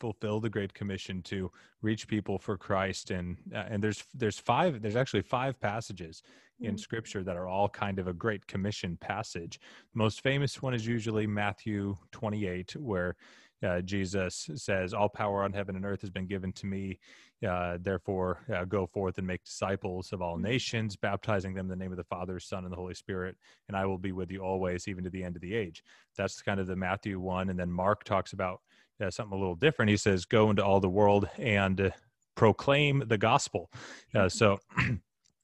fulfill 0.00 0.40
the 0.40 0.50
great 0.50 0.74
commission 0.74 1.22
to 1.22 1.50
reach 1.80 2.06
people 2.08 2.38
for 2.38 2.56
christ. 2.58 3.10
And 3.10 3.38
uh, 3.54 3.64
and 3.70 3.82
there's 3.82 4.04
there's 4.12 4.38
five 4.38 4.82
there's 4.82 4.96
actually 4.96 5.22
five 5.22 5.58
passages 5.60 6.22
in 6.60 6.74
mm. 6.74 6.80
scripture 6.80 7.22
that 7.22 7.36
are 7.36 7.48
all 7.48 7.68
kind 7.68 7.98
of 7.98 8.08
a 8.08 8.12
great 8.12 8.46
commission 8.46 8.96
passage. 9.00 9.58
The 9.92 9.98
most 9.98 10.22
famous 10.22 10.62
one 10.62 10.74
is 10.74 10.86
usually 10.86 11.26
Matthew 11.26 11.96
28, 12.12 12.76
where 12.76 13.16
uh, 13.64 13.80
Jesus 13.80 14.48
says, 14.54 14.94
All 14.94 15.08
power 15.08 15.42
on 15.42 15.52
heaven 15.52 15.76
and 15.76 15.84
earth 15.84 16.00
has 16.02 16.10
been 16.10 16.26
given 16.26 16.52
to 16.52 16.66
me. 16.66 16.98
Uh, 17.46 17.78
therefore, 17.80 18.40
uh, 18.54 18.64
go 18.64 18.86
forth 18.86 19.18
and 19.18 19.26
make 19.26 19.44
disciples 19.44 20.12
of 20.12 20.22
all 20.22 20.38
mm. 20.38 20.42
nations, 20.42 20.96
baptizing 20.96 21.54
them 21.54 21.66
in 21.66 21.78
the 21.78 21.82
name 21.82 21.92
of 21.92 21.98
the 21.98 22.04
Father, 22.04 22.38
Son, 22.38 22.64
and 22.64 22.72
the 22.72 22.76
Holy 22.76 22.94
Spirit. 22.94 23.36
And 23.68 23.76
I 23.76 23.86
will 23.86 23.98
be 23.98 24.12
with 24.12 24.30
you 24.30 24.40
always, 24.40 24.88
even 24.88 25.04
to 25.04 25.10
the 25.10 25.22
end 25.22 25.36
of 25.36 25.42
the 25.42 25.54
age. 25.54 25.82
That's 26.16 26.40
kind 26.42 26.60
of 26.60 26.66
the 26.66 26.76
Matthew 26.76 27.20
one. 27.20 27.50
And 27.50 27.58
then 27.58 27.70
Mark 27.70 28.04
talks 28.04 28.32
about 28.32 28.60
uh, 29.02 29.10
something 29.10 29.36
a 29.36 29.40
little 29.40 29.56
different. 29.56 29.90
He 29.90 29.96
says, 29.96 30.24
Go 30.24 30.50
into 30.50 30.64
all 30.64 30.80
the 30.80 30.88
world 30.88 31.28
and 31.38 31.92
proclaim 32.34 33.04
the 33.06 33.18
gospel. 33.18 33.70
Uh, 34.14 34.28
so, 34.28 34.58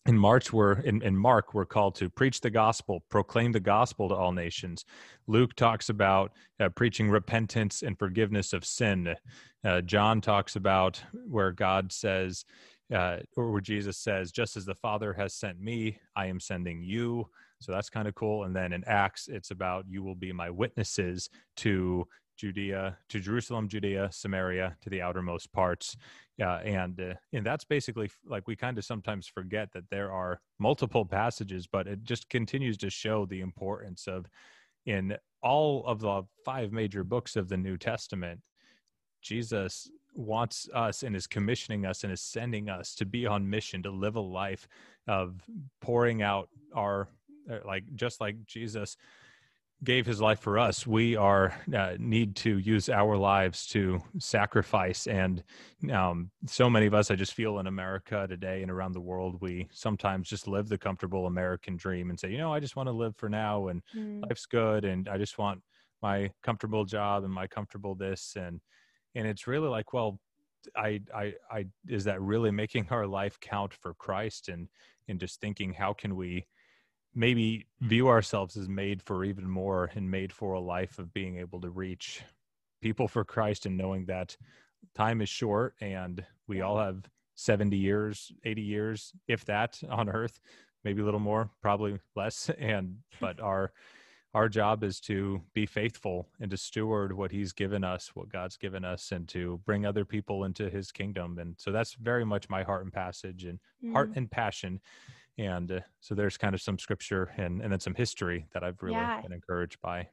in 0.06 0.16
March 0.16 0.52
we're 0.52 0.80
in, 0.80 1.02
in 1.02 1.16
Mark 1.16 1.52
we're 1.52 1.66
called 1.66 1.94
to 1.96 2.08
preach 2.08 2.40
the 2.40 2.50
gospel, 2.50 3.04
proclaim 3.10 3.52
the 3.52 3.60
gospel 3.60 4.08
to 4.08 4.14
all 4.14 4.32
nations. 4.32 4.84
Luke 5.26 5.54
talks 5.54 5.88
about 5.88 6.32
uh, 6.58 6.68
preaching 6.70 7.10
repentance 7.10 7.82
and 7.82 7.98
forgiveness 7.98 8.52
of 8.52 8.64
sin. 8.64 9.14
Uh, 9.64 9.80
John 9.82 10.20
talks 10.20 10.56
about 10.56 11.02
where 11.28 11.52
God 11.52 11.92
says, 11.92 12.44
uh, 12.92 13.18
or 13.36 13.52
where 13.52 13.60
Jesus 13.60 13.98
says, 13.98 14.32
"Just 14.32 14.56
as 14.56 14.64
the 14.64 14.74
Father 14.74 15.12
has 15.12 15.34
sent 15.34 15.60
me, 15.60 15.98
I 16.16 16.26
am 16.26 16.40
sending 16.40 16.82
you." 16.82 17.28
So 17.60 17.72
that's 17.72 17.90
kind 17.90 18.08
of 18.08 18.14
cool. 18.14 18.44
And 18.44 18.56
then 18.56 18.72
in 18.72 18.82
Acts, 18.86 19.28
it's 19.28 19.50
about 19.50 19.84
you 19.86 20.02
will 20.02 20.14
be 20.14 20.32
my 20.32 20.48
witnesses 20.48 21.28
to 21.58 22.06
Judea, 22.40 22.96
to 23.10 23.20
Jerusalem, 23.20 23.68
Judea, 23.68 24.08
Samaria, 24.10 24.74
to 24.80 24.88
the 24.88 25.02
outermost 25.02 25.52
parts. 25.52 25.94
Yeah, 26.40 26.56
and 26.60 26.98
uh, 26.98 27.14
and 27.34 27.44
that's 27.44 27.64
basically 27.64 28.10
like 28.24 28.48
we 28.48 28.56
kind 28.56 28.78
of 28.78 28.84
sometimes 28.86 29.26
forget 29.26 29.70
that 29.72 29.90
there 29.90 30.10
are 30.10 30.40
multiple 30.58 31.04
passages, 31.04 31.66
but 31.66 31.86
it 31.86 32.02
just 32.02 32.30
continues 32.30 32.78
to 32.78 32.88
show 32.88 33.26
the 33.26 33.42
importance 33.42 34.08
of 34.08 34.24
in 34.86 35.18
all 35.42 35.84
of 35.86 36.00
the 36.00 36.22
five 36.42 36.72
major 36.72 37.04
books 37.04 37.36
of 37.36 37.50
the 37.50 37.58
New 37.58 37.76
Testament, 37.76 38.40
Jesus 39.20 39.90
wants 40.14 40.66
us 40.74 41.02
and 41.02 41.14
is 41.14 41.26
commissioning 41.26 41.84
us 41.84 42.04
and 42.04 42.12
is 42.12 42.22
sending 42.22 42.70
us 42.70 42.94
to 42.94 43.04
be 43.04 43.26
on 43.26 43.48
mission 43.48 43.82
to 43.82 43.90
live 43.90 44.16
a 44.16 44.20
life 44.20 44.66
of 45.08 45.42
pouring 45.82 46.22
out 46.22 46.48
our 46.74 47.08
uh, 47.50 47.58
like 47.66 47.84
just 47.96 48.18
like 48.18 48.36
Jesus 48.46 48.96
gave 49.82 50.04
his 50.04 50.20
life 50.20 50.40
for 50.40 50.58
us 50.58 50.86
we 50.86 51.16
are 51.16 51.54
uh, 51.74 51.94
need 51.98 52.36
to 52.36 52.58
use 52.58 52.88
our 52.88 53.16
lives 53.16 53.66
to 53.66 53.98
sacrifice 54.18 55.06
and 55.06 55.42
um, 55.90 56.30
so 56.46 56.68
many 56.68 56.86
of 56.86 56.94
us 56.94 57.10
i 57.10 57.14
just 57.14 57.34
feel 57.34 57.58
in 57.58 57.66
america 57.66 58.26
today 58.28 58.62
and 58.62 58.70
around 58.70 58.92
the 58.92 59.00
world 59.00 59.36
we 59.40 59.66
sometimes 59.72 60.28
just 60.28 60.46
live 60.46 60.68
the 60.68 60.78
comfortable 60.78 61.26
american 61.26 61.76
dream 61.76 62.10
and 62.10 62.20
say 62.20 62.30
you 62.30 62.38
know 62.38 62.52
i 62.52 62.60
just 62.60 62.76
want 62.76 62.88
to 62.88 62.92
live 62.92 63.16
for 63.16 63.28
now 63.28 63.68
and 63.68 63.82
mm. 63.96 64.22
life's 64.28 64.46
good 64.46 64.84
and 64.84 65.08
i 65.08 65.16
just 65.16 65.38
want 65.38 65.60
my 66.02 66.30
comfortable 66.42 66.84
job 66.84 67.24
and 67.24 67.32
my 67.32 67.46
comfortable 67.46 67.94
this 67.94 68.34
and 68.36 68.60
and 69.14 69.26
it's 69.26 69.46
really 69.46 69.68
like 69.68 69.92
well 69.92 70.18
I, 70.76 71.00
I, 71.14 71.34
I, 71.50 71.66
is 71.88 72.04
that 72.04 72.20
really 72.20 72.50
making 72.50 72.88
our 72.90 73.06
life 73.06 73.38
count 73.40 73.72
for 73.72 73.94
Christ 73.94 74.48
and, 74.48 74.68
and 75.08 75.18
just 75.18 75.40
thinking, 75.40 75.72
how 75.72 75.92
can 75.92 76.16
we, 76.16 76.46
maybe 77.14 77.66
view 77.80 78.08
ourselves 78.08 78.56
as 78.56 78.68
made 78.68 79.02
for 79.02 79.24
even 79.24 79.48
more 79.48 79.90
and 79.94 80.10
made 80.10 80.32
for 80.32 80.54
a 80.54 80.60
life 80.60 80.98
of 80.98 81.12
being 81.12 81.38
able 81.38 81.60
to 81.60 81.70
reach 81.70 82.22
people 82.80 83.08
for 83.08 83.24
Christ 83.24 83.66
and 83.66 83.76
knowing 83.76 84.06
that 84.06 84.36
time 84.94 85.20
is 85.20 85.28
short 85.28 85.74
and 85.80 86.24
we 86.46 86.60
all 86.60 86.78
have 86.78 87.08
70 87.34 87.76
years, 87.76 88.32
80 88.44 88.62
years, 88.62 89.12
if 89.26 89.44
that 89.46 89.80
on 89.88 90.08
earth, 90.08 90.40
maybe 90.84 91.02
a 91.02 91.04
little 91.04 91.20
more, 91.20 91.50
probably 91.62 91.98
less. 92.14 92.50
And, 92.58 92.98
but 93.20 93.40
our, 93.42 93.72
our 94.34 94.48
job 94.48 94.84
is 94.84 95.00
to 95.00 95.40
be 95.54 95.66
faithful 95.66 96.28
and 96.40 96.50
to 96.50 96.56
steward 96.56 97.12
what 97.12 97.32
he's 97.32 97.52
given 97.52 97.82
us, 97.82 98.10
what 98.14 98.30
God's 98.30 98.56
given 98.56 98.84
us, 98.84 99.10
and 99.10 99.26
to 99.28 99.60
bring 99.64 99.84
other 99.84 100.04
people 100.04 100.44
into 100.44 100.68
his 100.70 100.92
kingdom. 100.92 101.38
And 101.38 101.54
so 101.58 101.72
that's 101.72 101.94
very 101.94 102.24
much 102.24 102.48
my 102.48 102.62
heart 102.62 102.84
and 102.84 102.92
passage 102.92 103.44
and 103.44 103.58
mm. 103.84 103.92
heart 103.92 104.12
and 104.14 104.30
passion 104.30 104.80
and 105.38 105.70
uh, 105.70 105.80
so 106.00 106.14
there's 106.14 106.36
kind 106.36 106.54
of 106.54 106.60
some 106.60 106.78
scripture 106.78 107.32
and 107.36 107.60
and 107.62 107.72
then 107.72 107.80
some 107.80 107.94
history 107.94 108.46
that 108.52 108.62
I've 108.62 108.82
really 108.82 108.96
yeah. 108.96 109.20
been 109.20 109.32
encouraged 109.32 109.80
by. 109.80 110.08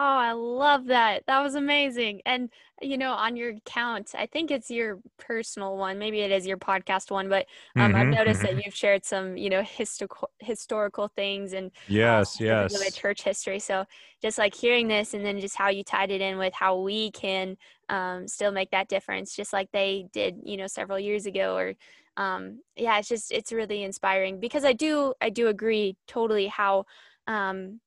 Oh, 0.00 0.04
I 0.04 0.30
love 0.30 0.86
that. 0.86 1.24
That 1.26 1.42
was 1.42 1.56
amazing. 1.56 2.22
And 2.24 2.50
you 2.80 2.96
know, 2.96 3.10
on 3.10 3.36
your 3.36 3.50
account, 3.50 4.14
I 4.16 4.26
think 4.26 4.52
it's 4.52 4.70
your 4.70 5.00
personal 5.18 5.76
one. 5.76 5.98
Maybe 5.98 6.20
it 6.20 6.30
is 6.30 6.46
your 6.46 6.56
podcast 6.56 7.10
one, 7.10 7.28
but 7.28 7.46
um, 7.74 7.90
mm-hmm, 7.90 7.96
I've 7.96 8.06
noticed 8.06 8.42
mm-hmm. 8.42 8.56
that 8.58 8.64
you've 8.64 8.76
shared 8.76 9.04
some, 9.04 9.36
you 9.36 9.50
know, 9.50 9.64
historical 9.64 10.30
historical 10.38 11.08
things 11.08 11.52
and 11.52 11.72
yes, 11.88 12.40
um, 12.40 12.46
yes, 12.46 12.94
church 12.94 13.22
history. 13.22 13.58
So 13.58 13.86
just 14.22 14.38
like 14.38 14.54
hearing 14.54 14.86
this, 14.86 15.14
and 15.14 15.24
then 15.24 15.40
just 15.40 15.56
how 15.56 15.68
you 15.68 15.82
tied 15.82 16.12
it 16.12 16.20
in 16.20 16.38
with 16.38 16.54
how 16.54 16.80
we 16.80 17.10
can 17.10 17.56
um, 17.88 18.28
still 18.28 18.52
make 18.52 18.70
that 18.70 18.88
difference, 18.88 19.34
just 19.34 19.52
like 19.52 19.68
they 19.72 20.06
did, 20.12 20.36
you 20.44 20.56
know, 20.58 20.68
several 20.68 21.00
years 21.00 21.26
ago, 21.26 21.56
or 21.56 21.74
um, 22.18 22.60
yeah, 22.76 22.98
it's 22.98 23.08
just 23.08 23.32
it's 23.32 23.52
really 23.52 23.84
inspiring 23.84 24.40
because 24.40 24.64
I 24.64 24.74
do 24.74 25.14
I 25.22 25.30
do 25.30 25.46
agree 25.48 25.96
totally 26.06 26.48
how 26.48 26.84
um, 27.28 27.80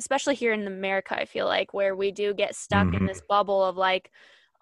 especially 0.00 0.34
here 0.34 0.52
in 0.52 0.66
America, 0.66 1.18
I 1.18 1.26
feel 1.26 1.46
like 1.46 1.72
where 1.74 1.94
we 1.94 2.10
do 2.10 2.34
get 2.34 2.56
stuck 2.56 2.86
mm-hmm. 2.86 2.96
in 2.96 3.06
this 3.06 3.22
bubble 3.28 3.62
of 3.62 3.76
like, 3.76 4.10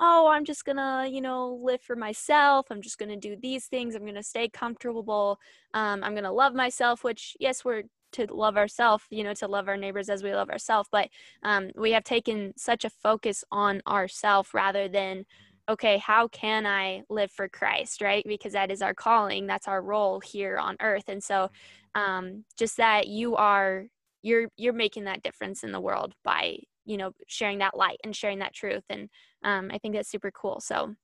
oh, 0.00 0.28
I'm 0.28 0.44
just 0.44 0.64
gonna, 0.64 1.06
you 1.08 1.20
know, 1.20 1.60
live 1.62 1.80
for 1.80 1.94
myself. 1.94 2.66
I'm 2.70 2.82
just 2.82 2.98
gonna 2.98 3.16
do 3.16 3.36
these 3.40 3.66
things. 3.66 3.94
I'm 3.94 4.04
gonna 4.04 4.22
stay 4.22 4.48
comfortable. 4.48 5.38
Um, 5.72 6.02
I'm 6.02 6.14
gonna 6.14 6.32
love 6.32 6.54
myself, 6.54 7.04
which 7.04 7.36
yes, 7.38 7.64
we're 7.64 7.84
to 8.12 8.32
love 8.32 8.56
ourselves, 8.56 9.04
you 9.10 9.24
know, 9.24 9.34
to 9.34 9.48
love 9.48 9.68
our 9.68 9.76
neighbors 9.76 10.08
as 10.08 10.22
we 10.22 10.34
love 10.34 10.50
ourselves. 10.50 10.88
But 10.90 11.08
um, 11.42 11.70
we 11.76 11.92
have 11.92 12.04
taken 12.04 12.52
such 12.56 12.84
a 12.84 12.90
focus 12.90 13.44
on 13.52 13.80
ourself 13.86 14.54
rather 14.54 14.88
than 14.88 15.24
okay, 15.68 15.98
how 15.98 16.28
can 16.28 16.66
I 16.66 17.02
live 17.08 17.30
for 17.30 17.48
Christ, 17.48 18.02
right? 18.02 18.24
Because 18.26 18.52
that 18.52 18.70
is 18.70 18.82
our 18.82 18.94
calling, 18.94 19.46
that's 19.46 19.68
our 19.68 19.82
role 19.82 20.20
here 20.20 20.58
on 20.58 20.76
earth. 20.80 21.08
And 21.08 21.22
so 21.22 21.50
um, 21.94 22.44
just 22.58 22.76
that 22.76 23.08
you 23.08 23.36
are 23.36 23.86
you're 24.22 24.48
you're 24.56 24.72
making 24.72 25.04
that 25.04 25.22
difference 25.22 25.62
in 25.62 25.70
the 25.70 25.80
world 25.80 26.14
by 26.24 26.56
you 26.84 26.96
know 26.96 27.12
sharing 27.28 27.58
that 27.58 27.76
light 27.76 27.98
and 28.02 28.16
sharing 28.16 28.38
that 28.40 28.54
truth 28.54 28.82
and 28.88 29.08
um, 29.44 29.70
i 29.72 29.78
think 29.78 29.94
that's 29.94 30.10
super 30.10 30.30
cool 30.32 30.60
so 30.60 30.94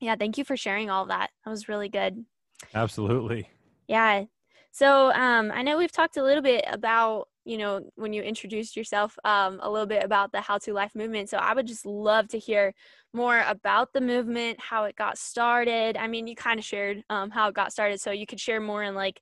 yeah 0.00 0.16
thank 0.16 0.36
you 0.38 0.44
for 0.44 0.56
sharing 0.56 0.90
all 0.90 1.06
that 1.06 1.30
that 1.44 1.50
was 1.50 1.68
really 1.68 1.88
good 1.88 2.24
absolutely 2.74 3.48
yeah 3.86 4.24
so 4.72 5.12
um, 5.12 5.52
i 5.54 5.62
know 5.62 5.78
we've 5.78 5.92
talked 5.92 6.16
a 6.16 6.22
little 6.22 6.42
bit 6.42 6.64
about 6.68 7.28
you 7.44 7.58
know 7.58 7.80
when 7.96 8.12
you 8.12 8.22
introduced 8.22 8.76
yourself 8.76 9.18
um, 9.24 9.58
a 9.62 9.70
little 9.70 9.86
bit 9.86 10.04
about 10.04 10.32
the 10.32 10.40
how 10.40 10.58
to 10.58 10.72
life 10.72 10.94
movement 10.94 11.28
so 11.28 11.36
i 11.38 11.52
would 11.54 11.66
just 11.66 11.86
love 11.86 12.28
to 12.28 12.38
hear 12.38 12.74
more 13.12 13.44
about 13.46 13.92
the 13.92 14.00
movement 14.00 14.58
how 14.60 14.84
it 14.84 14.96
got 14.96 15.18
started 15.18 15.96
i 15.96 16.06
mean 16.06 16.26
you 16.26 16.34
kind 16.34 16.58
of 16.58 16.64
shared 16.64 17.02
um, 17.10 17.30
how 17.30 17.48
it 17.48 17.54
got 17.54 17.72
started 17.72 18.00
so 18.00 18.10
you 18.10 18.26
could 18.26 18.40
share 18.40 18.60
more 18.60 18.82
in 18.82 18.94
like 18.94 19.20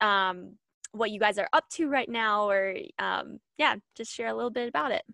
um, 0.00 0.56
what 0.92 1.10
you 1.10 1.18
guys 1.18 1.38
are 1.38 1.48
up 1.52 1.68
to 1.70 1.88
right 1.88 2.08
now 2.08 2.48
or 2.48 2.74
um, 2.98 3.38
yeah 3.58 3.76
just 3.94 4.12
share 4.12 4.28
a 4.28 4.34
little 4.34 4.50
bit 4.50 4.68
about 4.68 4.92
it 4.92 5.04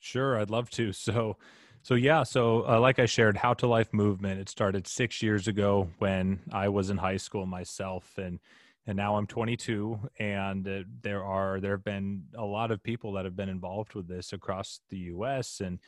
Sure, 0.00 0.38
I'd 0.38 0.50
love 0.50 0.70
to. 0.70 0.92
So, 0.92 1.36
so 1.82 1.94
yeah, 1.94 2.22
so 2.22 2.68
uh, 2.68 2.80
like 2.80 2.98
I 2.98 3.06
shared, 3.06 3.36
How 3.36 3.54
to 3.54 3.66
Life 3.66 3.92
movement. 3.92 4.40
It 4.40 4.48
started 4.48 4.86
six 4.86 5.22
years 5.22 5.48
ago 5.48 5.88
when 5.98 6.40
I 6.52 6.68
was 6.68 6.90
in 6.90 6.98
high 6.98 7.16
school 7.16 7.46
myself, 7.46 8.18
and 8.18 8.40
and 8.88 8.96
now 8.96 9.16
I'm 9.16 9.26
22, 9.26 10.00
and 10.18 10.66
uh, 10.66 10.82
there 11.02 11.22
are 11.22 11.60
there 11.60 11.72
have 11.72 11.84
been 11.84 12.24
a 12.34 12.44
lot 12.44 12.70
of 12.70 12.82
people 12.82 13.12
that 13.12 13.26
have 13.26 13.36
been 13.36 13.50
involved 13.50 13.94
with 13.94 14.08
this 14.08 14.32
across 14.32 14.80
the 14.88 14.96
U.S. 15.12 15.60
and 15.60 15.78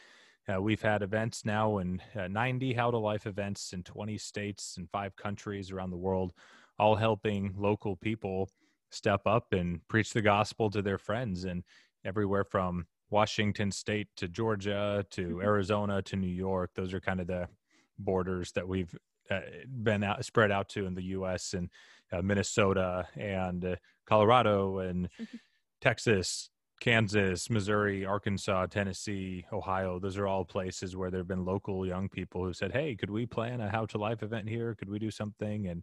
uh, 0.53 0.61
we've 0.61 0.83
had 0.83 1.03
events 1.03 1.45
now 1.45 1.79
in 1.79 2.03
uh, 2.15 2.29
90 2.29 2.75
How 2.75 2.91
to 2.91 2.99
Life 2.99 3.27
events 3.27 3.73
in 3.73 3.83
20 3.83 4.19
states 4.19 4.77
and 4.77 4.91
five 4.91 5.17
countries 5.17 5.71
around 5.71 5.91
the 5.91 5.97
world, 5.97 6.35
all 6.79 6.95
helping 6.95 7.55
local 7.57 7.97
people 7.97 8.51
step 8.91 9.23
up 9.27 9.53
and 9.53 9.87
preach 9.89 10.13
the 10.13 10.23
gospel 10.23 10.71
to 10.71 10.83
their 10.83 10.99
friends 10.99 11.45
and 11.45 11.63
everywhere 12.05 12.45
from 12.45 12.87
Washington 13.09 13.71
State 13.71 14.09
to 14.17 14.29
Georgia 14.29 15.07
to 15.11 15.23
mm-hmm. 15.23 15.43
Arizona 15.43 16.03
to 16.03 16.17
New 16.17 16.27
York. 16.27 16.73
Those 16.75 16.93
are 16.93 17.01
kind 17.01 17.21
of 17.21 17.27
the 17.29 17.49
borders 17.99 18.53
that 18.53 18.69
we've 18.69 18.95
uh, 19.31 19.41
been 19.83 20.03
out, 20.03 20.25
spread 20.25 20.51
out 20.51 20.69
to 20.71 20.87
in 20.87 20.95
the 20.95 21.05
U.S. 21.05 21.55
and 21.55 21.71
uh, 22.13 22.23
Minnesota 22.23 23.07
and 23.17 23.65
uh, 23.65 23.77
Colorado 24.07 24.79
and. 24.79 25.09
Texas, 25.81 26.51
Kansas, 26.81 27.51
Missouri, 27.51 28.05
Arkansas, 28.05 28.67
Tennessee, 28.67 29.45
Ohio. 29.53 29.99
Those 29.99 30.17
are 30.17 30.27
all 30.27 30.45
places 30.45 30.97
where 30.97 31.11
there 31.11 31.21
have 31.21 31.29
been 31.29 31.45
local 31.45 31.87
young 31.87 32.09
people 32.09 32.45
who 32.45 32.53
said, 32.53 32.73
"Hey, 32.73 32.95
could 32.95 33.11
we 33.11 33.27
plan 33.27 33.61
a 33.61 33.71
How 33.71 33.87
to 33.87 33.99
Life 33.99 34.23
event 34.23 34.49
here? 34.49 34.75
Could 34.75 34.89
we 34.89 34.99
do 34.99 35.11
something?" 35.11 35.69
and 35.69 35.83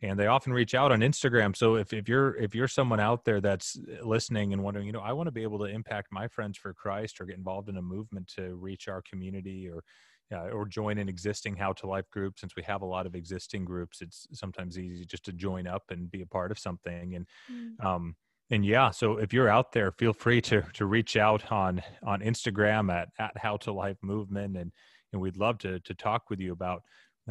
and 0.00 0.18
they 0.18 0.26
often 0.26 0.52
reach 0.52 0.74
out 0.74 0.90
on 0.90 1.00
Instagram. 1.00 1.54
So 1.56 1.76
if, 1.76 1.92
if 1.92 2.08
you're 2.08 2.34
if 2.36 2.54
you're 2.54 2.68
someone 2.68 3.00
out 3.00 3.24
there 3.24 3.40
that's 3.40 3.78
listening 4.02 4.52
and 4.52 4.62
wondering, 4.62 4.86
you 4.86 4.92
know, 4.92 5.00
I 5.00 5.12
want 5.12 5.28
to 5.28 5.32
be 5.32 5.42
able 5.42 5.58
to 5.60 5.66
impact 5.66 6.08
my 6.10 6.28
friends 6.28 6.58
for 6.58 6.74
Christ 6.74 7.20
or 7.20 7.26
get 7.26 7.36
involved 7.36 7.68
in 7.68 7.76
a 7.76 7.82
movement 7.82 8.26
to 8.36 8.54
reach 8.56 8.88
our 8.88 9.02
community 9.02 9.68
or 9.68 9.84
uh, 10.32 10.48
or 10.52 10.66
join 10.66 10.98
an 10.98 11.08
existing 11.08 11.56
how 11.56 11.72
to 11.72 11.86
life 11.86 12.08
group 12.10 12.38
since 12.38 12.56
we 12.56 12.62
have 12.62 12.82
a 12.82 12.86
lot 12.86 13.06
of 13.06 13.14
existing 13.14 13.64
groups 13.64 14.00
it's 14.00 14.26
sometimes 14.32 14.78
easy 14.78 15.04
just 15.04 15.24
to 15.24 15.32
join 15.32 15.66
up 15.66 15.82
and 15.90 16.10
be 16.10 16.22
a 16.22 16.26
part 16.26 16.50
of 16.50 16.58
something 16.58 17.14
and 17.14 17.26
mm. 17.50 17.84
um 17.84 18.14
and 18.50 18.64
yeah 18.64 18.90
so 18.90 19.18
if 19.18 19.32
you're 19.32 19.48
out 19.48 19.72
there 19.72 19.92
feel 19.92 20.12
free 20.12 20.40
to 20.40 20.62
to 20.72 20.86
reach 20.86 21.16
out 21.16 21.50
on 21.52 21.82
on 22.02 22.20
instagram 22.20 22.92
at 22.92 23.08
at 23.18 23.36
how 23.36 23.56
to 23.56 23.72
life 23.72 23.98
movement 24.02 24.56
and 24.56 24.72
and 25.12 25.20
we'd 25.20 25.36
love 25.36 25.58
to 25.58 25.78
to 25.80 25.94
talk 25.94 26.30
with 26.30 26.40
you 26.40 26.52
about 26.52 26.82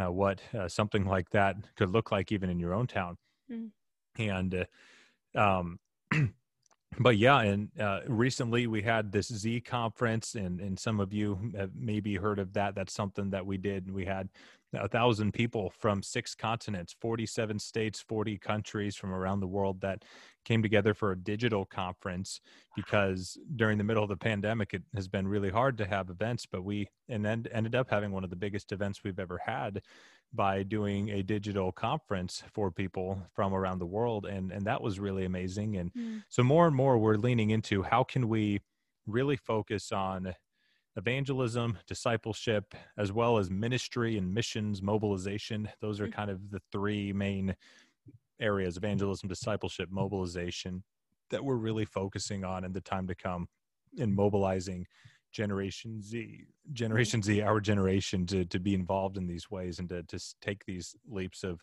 uh, 0.01 0.12
what 0.12 0.41
uh, 0.58 0.67
something 0.67 1.05
like 1.05 1.29
that 1.31 1.55
could 1.75 1.89
look 1.89 2.12
like 2.12 2.31
even 2.31 2.50
in 2.50 2.60
your 2.60 2.74
own 2.74 2.88
town 2.88 3.17
mm. 3.51 3.70
and 4.17 4.65
uh, 5.36 5.39
um 5.60 5.79
but 7.00 7.17
yeah 7.17 7.41
and 7.41 7.69
uh, 7.79 8.01
recently 8.07 8.67
we 8.67 8.81
had 8.81 9.12
this 9.12 9.27
z 9.27 9.60
conference 9.62 10.36
and 10.36 10.60
and 10.60 10.77
some 10.77 11.00
of 11.00 11.13
you 11.13 11.51
have 11.55 11.71
maybe 11.75 12.15
heard 12.15 12.39
of 12.39 12.51
that 12.53 12.75
that's 12.75 12.93
something 12.93 13.29
that 13.29 13.45
we 13.45 13.57
did 13.57 13.89
we 13.91 14.05
had 14.05 14.27
a 14.74 14.88
thousand 14.88 15.33
people 15.33 15.69
from 15.77 16.01
six 16.01 16.33
continents 16.36 16.95
47 17.00 17.60
states 17.60 18.01
40 18.01 18.38
countries 18.38 18.95
from 18.95 19.13
around 19.13 19.39
the 19.39 19.48
world 19.48 19.79
that 19.81 20.03
came 20.43 20.62
together 20.62 20.93
for 20.93 21.12
a 21.12 21.17
digital 21.17 21.65
conference 21.65 22.41
because 22.75 23.38
during 23.55 23.77
the 23.77 23.83
middle 23.83 24.03
of 24.03 24.10
the 24.10 24.17
pandemic 24.17 24.74
it 24.74 24.83
has 24.95 25.07
been 25.07 25.27
really 25.27 25.50
hard 25.50 25.77
to 25.77 25.86
have 25.86 26.10
events 26.10 26.45
but 26.45 26.63
we 26.63 26.89
and 27.10 27.24
then 27.24 27.45
ended 27.51 27.75
up 27.75 27.89
having 27.89 28.12
one 28.12 28.24
of 28.24 28.29
the 28.29 28.36
biggest 28.36 28.71
events 28.71 29.03
we've 29.03 29.19
ever 29.19 29.39
had 29.45 29.81
by 30.33 30.63
doing 30.63 31.09
a 31.09 31.21
digital 31.21 31.71
conference 31.71 32.43
for 32.53 32.71
people 32.71 33.21
from 33.33 33.53
around 33.53 33.79
the 33.79 33.85
world 33.85 34.25
and 34.25 34.51
and 34.51 34.65
that 34.65 34.81
was 34.81 35.00
really 35.00 35.25
amazing 35.25 35.77
and 35.77 35.94
mm. 35.94 36.24
so 36.29 36.44
more 36.44 36.67
and 36.67 36.75
more 36.75 36.98
we're 36.98 37.15
leaning 37.15 37.50
into 37.50 37.83
how 37.83 38.03
can 38.03 38.29
we 38.29 38.59
really 39.07 39.35
focus 39.35 39.91
on 39.91 40.33
evangelism 40.96 41.77
discipleship 41.87 42.74
as 42.98 43.11
well 43.11 43.37
as 43.37 43.50
ministry 43.50 44.17
and 44.17 44.33
missions 44.33 44.81
mobilization 44.81 45.67
those 45.81 46.00
are 46.00 46.07
mm. 46.07 46.13
kind 46.13 46.29
of 46.29 46.50
the 46.50 46.61
three 46.72 47.11
main 47.11 47.55
areas 48.39 48.77
evangelism 48.77 49.27
discipleship 49.27 49.89
mobilization 49.91 50.83
that 51.29 51.44
we're 51.44 51.55
really 51.55 51.85
focusing 51.85 52.44
on 52.44 52.63
in 52.63 52.72
the 52.72 52.81
time 52.81 53.07
to 53.07 53.15
come 53.15 53.48
in 53.98 54.13
mobilizing 54.13 54.85
generation 55.31 56.01
z 56.01 56.46
generation 56.74 57.22
z 57.22 57.41
our 57.41 57.59
generation 57.59 58.25
to 58.25 58.46
to 58.46 58.59
be 58.59 58.74
involved 58.74 59.17
in 59.17 59.27
these 59.27 59.50
ways 59.50 59.79
and 59.79 59.89
to 59.89 60.03
to 60.03 60.20
take 60.41 60.65
these 60.65 60.96
leaps 61.09 61.44
of 61.44 61.61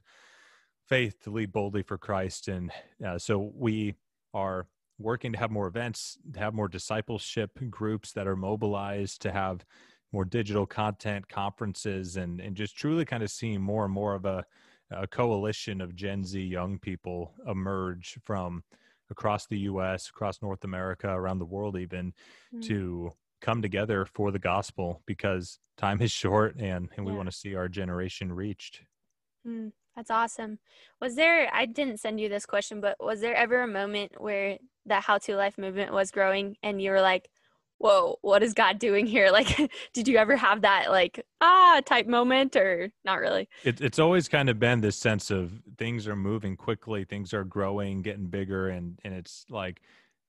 faith 0.88 1.20
to 1.22 1.30
lead 1.30 1.52
boldly 1.52 1.82
for 1.82 1.98
christ 1.98 2.48
and 2.48 2.70
uh, 3.06 3.18
so 3.18 3.52
we 3.54 3.94
are 4.34 4.66
working 4.98 5.32
to 5.32 5.38
have 5.38 5.50
more 5.50 5.66
events 5.66 6.18
to 6.32 6.38
have 6.38 6.54
more 6.54 6.68
discipleship 6.68 7.50
groups 7.70 8.12
that 8.12 8.26
are 8.26 8.36
mobilized 8.36 9.20
to 9.22 9.30
have 9.30 9.64
more 10.12 10.24
digital 10.24 10.66
content 10.66 11.28
conferences 11.28 12.16
and 12.16 12.40
and 12.40 12.56
just 12.56 12.76
truly 12.76 13.04
kind 13.04 13.22
of 13.22 13.30
seeing 13.30 13.60
more 13.60 13.84
and 13.84 13.92
more 13.92 14.14
of 14.14 14.24
a, 14.24 14.44
a 14.90 15.06
coalition 15.06 15.80
of 15.80 15.94
gen 15.94 16.24
z 16.24 16.40
young 16.40 16.78
people 16.78 17.34
emerge 17.46 18.18
from 18.24 18.62
across 19.10 19.46
the 19.46 19.58
us 19.58 20.08
across 20.08 20.42
north 20.42 20.64
america 20.64 21.08
around 21.08 21.38
the 21.38 21.44
world 21.44 21.76
even 21.76 22.12
mm. 22.54 22.62
to 22.66 23.12
come 23.40 23.62
together 23.62 24.06
for 24.06 24.30
the 24.30 24.38
gospel 24.38 25.02
because 25.06 25.58
time 25.76 26.00
is 26.02 26.10
short 26.22 26.56
and, 26.56 26.88
and 26.96 27.06
we 27.06 27.12
want 27.12 27.30
to 27.30 27.36
see 27.36 27.54
our 27.54 27.68
generation 27.68 28.32
reached. 28.32 28.82
Mm, 29.46 29.72
that's 29.96 30.10
awesome. 30.10 30.58
Was 31.00 31.14
there, 31.16 31.48
I 31.52 31.66
didn't 31.66 32.00
send 32.00 32.20
you 32.20 32.28
this 32.28 32.46
question, 32.46 32.80
but 32.80 32.96
was 33.00 33.20
there 33.20 33.34
ever 33.34 33.62
a 33.62 33.68
moment 33.68 34.20
where 34.20 34.58
the 34.86 35.00
How 35.00 35.18
to 35.18 35.36
Life 35.36 35.58
movement 35.58 35.92
was 35.92 36.10
growing 36.10 36.56
and 36.62 36.80
you 36.80 36.90
were 36.90 37.00
like, 37.00 37.28
whoa, 37.78 38.16
what 38.22 38.42
is 38.42 38.54
God 38.54 38.78
doing 38.78 39.06
here? 39.06 39.30
Like, 39.38 39.70
did 39.92 40.08
you 40.08 40.16
ever 40.16 40.36
have 40.36 40.62
that, 40.62 40.90
like, 40.90 41.24
ah, 41.40 41.80
type 41.86 42.08
moment 42.08 42.56
or 42.56 42.90
not 43.04 43.20
really? 43.20 43.48
It, 43.62 43.80
it's 43.80 44.00
always 44.00 44.28
kind 44.28 44.50
of 44.50 44.58
been 44.58 44.80
this 44.80 44.96
sense 44.96 45.30
of 45.30 45.52
things 45.76 46.08
are 46.08 46.16
moving 46.16 46.56
quickly, 46.56 47.04
things 47.04 47.32
are 47.32 47.44
growing, 47.44 48.02
getting 48.02 48.26
bigger, 48.26 48.70
and, 48.70 48.98
and 49.04 49.14
it's 49.14 49.46
like, 49.48 49.80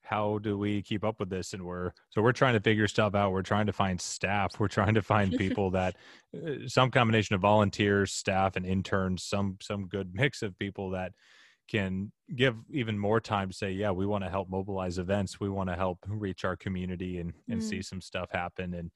how 0.10 0.39
do 0.39 0.58
we 0.58 0.82
keep 0.82 1.04
up 1.04 1.19
with 1.19 1.30
this? 1.30 1.54
And 1.54 1.63
we're 1.63 1.91
so 2.10 2.24
we're 2.24 2.32
trying 2.32 2.56
to 2.56 2.60
figure 2.60 2.88
stuff 2.88 3.13
out. 3.13 3.32
We're 3.32 3.43
trying 3.43 3.67
to 3.67 3.74
find 3.74 4.02
staff. 4.02 4.60
We're 4.60 4.67
trying 4.67 4.95
to 4.95 5.04
find 5.04 5.38
people 5.38 5.69
that 5.72 5.95
uh, 6.36 6.67
some 6.67 6.89
combination 6.89 7.36
of 7.36 7.41
volunteers 7.41 8.12
staff 8.12 8.56
and 8.56 8.65
interns 8.65 9.24
some 9.24 9.58
some 9.62 9.88
good 9.88 10.15
mix 10.15 10.41
of 10.41 10.58
people 10.58 10.89
that 10.91 11.12
can 11.69 12.12
give 12.36 12.56
even 12.72 12.98
more 12.98 13.19
time 13.19 13.50
to 13.50 13.56
say 13.56 13.72
yeah 13.72 13.91
we 13.91 14.08
want 14.08 14.24
to 14.24 14.30
help 14.32 14.50
mobilize 14.50 14.98
events. 14.98 15.39
We 15.39 15.50
want 15.50 15.69
to 15.69 15.76
help 15.76 16.00
reach 16.08 16.43
our 16.43 16.56
community 16.56 17.19
and 17.19 17.32
and 17.48 17.62
mm. 17.62 17.63
see 17.63 17.84
some 17.84 18.02
stuff 18.02 18.30
happen. 18.32 18.74
And 18.74 18.89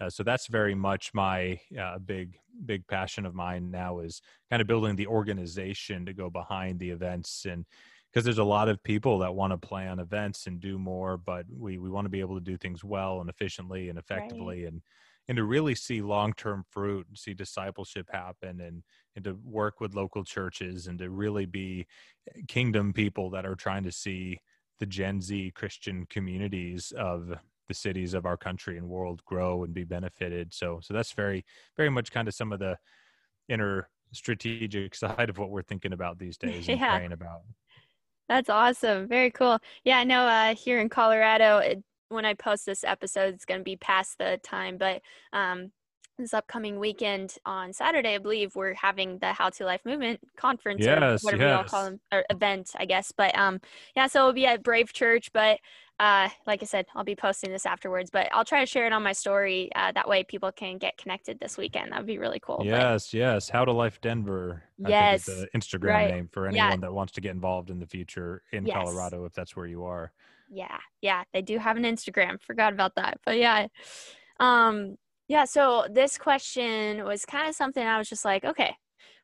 uh, 0.00 0.08
so 0.08 0.22
that's 0.22 0.46
very 0.46 0.76
much 0.76 1.12
my 1.12 1.58
uh, 1.78 1.98
big 1.98 2.38
big 2.64 2.86
passion 2.86 3.26
of 3.26 3.34
mine 3.34 3.72
now 3.72 3.98
is 3.98 4.22
kind 4.50 4.62
of 4.62 4.68
building 4.68 4.94
the 4.94 5.08
organization 5.08 6.06
to 6.06 6.12
go 6.12 6.30
behind 6.30 6.78
the 6.78 6.90
events 6.90 7.44
and 7.44 7.66
because 8.12 8.24
there's 8.24 8.38
a 8.38 8.44
lot 8.44 8.68
of 8.68 8.82
people 8.82 9.18
that 9.18 9.34
want 9.34 9.52
to 9.52 9.58
plan 9.58 10.00
events 10.00 10.46
and 10.46 10.60
do 10.60 10.78
more, 10.78 11.16
but 11.16 11.46
we 11.48 11.78
we 11.78 11.90
want 11.90 12.04
to 12.04 12.10
be 12.10 12.20
able 12.20 12.34
to 12.34 12.44
do 12.44 12.56
things 12.56 12.82
well 12.82 13.20
and 13.20 13.30
efficiently 13.30 13.88
and 13.88 13.98
effectively 13.98 14.64
right. 14.64 14.72
and 14.72 14.82
and 15.28 15.36
to 15.36 15.44
really 15.44 15.76
see 15.76 16.02
long-term 16.02 16.64
fruit 16.70 17.06
and 17.06 17.16
see 17.16 17.34
discipleship 17.34 18.08
happen 18.10 18.60
and 18.60 18.82
and 19.14 19.24
to 19.24 19.38
work 19.44 19.80
with 19.80 19.94
local 19.94 20.24
churches 20.24 20.86
and 20.86 20.98
to 20.98 21.10
really 21.10 21.46
be 21.46 21.86
eh, 22.34 22.40
kingdom 22.48 22.92
people 22.92 23.30
that 23.30 23.46
are 23.46 23.54
trying 23.54 23.84
to 23.84 23.92
see 23.92 24.38
the 24.80 24.86
Gen 24.86 25.20
Z 25.20 25.52
Christian 25.54 26.06
communities 26.10 26.92
of 26.96 27.34
the 27.68 27.74
cities 27.74 28.14
of 28.14 28.26
our 28.26 28.36
country 28.36 28.76
and 28.76 28.88
world 28.88 29.24
grow 29.24 29.62
and 29.62 29.72
be 29.72 29.84
benefited. 29.84 30.52
So 30.52 30.80
so 30.82 30.94
that's 30.94 31.12
very 31.12 31.44
very 31.76 31.90
much 31.90 32.10
kind 32.10 32.26
of 32.26 32.34
some 32.34 32.52
of 32.52 32.58
the 32.58 32.76
inner 33.48 33.88
strategic 34.12 34.94
side 34.94 35.30
of 35.30 35.38
what 35.38 35.50
we're 35.50 35.62
thinking 35.62 35.92
about 35.92 36.18
these 36.18 36.36
days 36.38 36.68
and 36.68 36.80
yeah. 36.80 36.96
praying 36.96 37.12
about. 37.12 37.42
That's 38.30 38.48
awesome. 38.48 39.08
Very 39.08 39.32
cool. 39.32 39.58
Yeah, 39.82 39.98
I 39.98 40.04
know 40.04 40.22
uh, 40.22 40.54
here 40.54 40.78
in 40.78 40.88
Colorado, 40.88 41.58
it, 41.58 41.82
when 42.10 42.24
I 42.24 42.34
post 42.34 42.64
this 42.64 42.84
episode, 42.84 43.34
it's 43.34 43.44
going 43.44 43.58
to 43.58 43.64
be 43.64 43.76
past 43.76 44.18
the 44.18 44.38
time, 44.44 44.78
but 44.78 45.02
um, 45.32 45.72
this 46.22 46.34
upcoming 46.34 46.78
weekend 46.78 47.36
on 47.44 47.72
Saturday, 47.72 48.14
I 48.14 48.18
believe 48.18 48.54
we're 48.54 48.74
having 48.74 49.18
the 49.18 49.32
How 49.32 49.50
to 49.50 49.64
Life 49.64 49.80
Movement 49.84 50.20
conference 50.36 50.84
yes, 50.84 51.22
or 51.22 51.26
whatever 51.26 51.42
yes. 51.42 51.50
you 51.50 51.56
all 51.56 51.64
call 51.64 51.84
them 51.84 52.00
or 52.12 52.24
event, 52.30 52.70
I 52.76 52.84
guess. 52.84 53.12
But 53.12 53.36
um, 53.36 53.60
yeah, 53.96 54.06
so 54.06 54.20
it'll 54.20 54.32
be 54.32 54.46
at 54.46 54.62
Brave 54.62 54.92
Church. 54.92 55.32
But 55.32 55.58
uh, 55.98 56.28
like 56.46 56.62
I 56.62 56.66
said, 56.66 56.86
I'll 56.94 57.04
be 57.04 57.14
posting 57.14 57.50
this 57.50 57.66
afterwards. 57.66 58.10
But 58.10 58.28
I'll 58.32 58.44
try 58.44 58.60
to 58.60 58.66
share 58.66 58.86
it 58.86 58.92
on 58.92 59.02
my 59.02 59.12
story. 59.12 59.70
Uh, 59.74 59.92
that 59.92 60.08
way, 60.08 60.24
people 60.24 60.50
can 60.52 60.78
get 60.78 60.96
connected 60.96 61.38
this 61.40 61.58
weekend. 61.58 61.92
That 61.92 61.98
would 61.98 62.06
be 62.06 62.18
really 62.18 62.40
cool. 62.40 62.62
Yes, 62.64 63.10
but, 63.10 63.18
yes. 63.18 63.48
How 63.48 63.64
to 63.64 63.72
Life 63.72 64.00
Denver. 64.00 64.62
I 64.84 64.88
yes, 64.88 65.26
the 65.26 65.48
Instagram 65.54 65.88
right. 65.88 66.10
name 66.14 66.28
for 66.32 66.46
anyone 66.46 66.70
yeah. 66.70 66.76
that 66.76 66.92
wants 66.92 67.12
to 67.12 67.20
get 67.20 67.32
involved 67.32 67.70
in 67.70 67.78
the 67.78 67.86
future 67.86 68.42
in 68.52 68.66
yes. 68.66 68.76
Colorado, 68.76 69.24
if 69.24 69.32
that's 69.32 69.56
where 69.56 69.66
you 69.66 69.84
are. 69.84 70.12
Yeah, 70.52 70.78
yeah, 71.00 71.22
they 71.32 71.42
do 71.42 71.58
have 71.58 71.76
an 71.76 71.84
Instagram. 71.84 72.40
Forgot 72.40 72.72
about 72.72 72.96
that, 72.96 73.20
but 73.24 73.38
yeah. 73.38 73.68
Um, 74.40 74.96
yeah, 75.30 75.44
so 75.44 75.86
this 75.88 76.18
question 76.18 77.04
was 77.04 77.24
kind 77.24 77.48
of 77.48 77.54
something 77.54 77.86
I 77.86 77.98
was 77.98 78.08
just 78.08 78.24
like, 78.24 78.44
okay, 78.44 78.74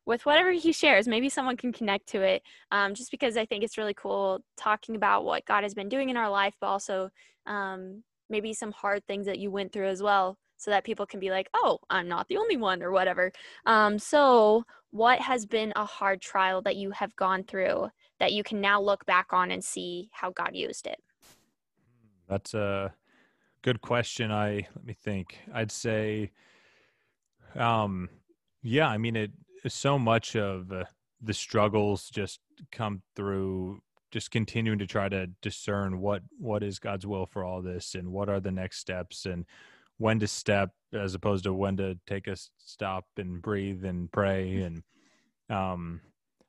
with 0.06 0.24
whatever 0.24 0.52
he 0.52 0.70
shares, 0.72 1.08
maybe 1.08 1.28
someone 1.28 1.56
can 1.56 1.72
connect 1.72 2.06
to 2.10 2.22
it. 2.22 2.44
Um, 2.70 2.94
just 2.94 3.10
because 3.10 3.36
I 3.36 3.44
think 3.44 3.64
it's 3.64 3.76
really 3.76 3.92
cool 3.92 4.38
talking 4.56 4.94
about 4.94 5.24
what 5.24 5.44
God 5.46 5.64
has 5.64 5.74
been 5.74 5.88
doing 5.88 6.08
in 6.08 6.16
our 6.16 6.30
life, 6.30 6.54
but 6.60 6.68
also 6.68 7.10
um, 7.46 8.04
maybe 8.30 8.54
some 8.54 8.70
hard 8.70 9.04
things 9.08 9.26
that 9.26 9.40
you 9.40 9.50
went 9.50 9.72
through 9.72 9.88
as 9.88 10.00
well, 10.00 10.38
so 10.58 10.70
that 10.70 10.84
people 10.84 11.06
can 11.06 11.18
be 11.18 11.30
like, 11.30 11.48
oh, 11.54 11.78
I'm 11.90 12.06
not 12.06 12.28
the 12.28 12.36
only 12.36 12.56
one, 12.56 12.84
or 12.84 12.92
whatever. 12.92 13.32
Um, 13.66 13.98
so, 13.98 14.62
what 14.92 15.18
has 15.18 15.44
been 15.44 15.72
a 15.74 15.84
hard 15.84 16.20
trial 16.20 16.62
that 16.62 16.76
you 16.76 16.92
have 16.92 17.16
gone 17.16 17.42
through 17.42 17.88
that 18.20 18.32
you 18.32 18.44
can 18.44 18.60
now 18.60 18.80
look 18.80 19.04
back 19.06 19.32
on 19.32 19.50
and 19.50 19.64
see 19.64 20.08
how 20.12 20.30
God 20.30 20.50
used 20.54 20.86
it? 20.86 21.02
That's 22.28 22.54
a 22.54 22.94
good 23.66 23.80
question. 23.80 24.30
I 24.30 24.68
let 24.76 24.84
me 24.84 24.94
think. 24.94 25.40
I'd 25.52 25.72
say, 25.72 26.30
um, 27.56 28.08
yeah. 28.62 28.86
I 28.88 28.96
mean, 28.96 29.16
it 29.16 29.32
so 29.66 29.98
much 29.98 30.36
of 30.36 30.70
uh, 30.70 30.84
the 31.20 31.34
struggles 31.34 32.08
just 32.08 32.38
come 32.70 33.02
through 33.16 33.80
just 34.12 34.30
continuing 34.30 34.78
to 34.78 34.86
try 34.86 35.08
to 35.08 35.26
discern 35.42 36.00
what 36.00 36.22
what 36.38 36.62
is 36.62 36.78
God's 36.78 37.08
will 37.08 37.26
for 37.26 37.42
all 37.42 37.60
this 37.60 37.96
and 37.96 38.12
what 38.12 38.28
are 38.28 38.38
the 38.38 38.52
next 38.52 38.78
steps 38.78 39.26
and 39.26 39.44
when 39.98 40.20
to 40.20 40.28
step 40.28 40.70
as 40.92 41.16
opposed 41.16 41.42
to 41.42 41.52
when 41.52 41.76
to 41.78 41.98
take 42.06 42.28
a 42.28 42.36
stop 42.58 43.04
and 43.16 43.42
breathe 43.42 43.84
and 43.84 44.12
pray 44.12 44.62
and 44.62 44.84
um 45.50 46.00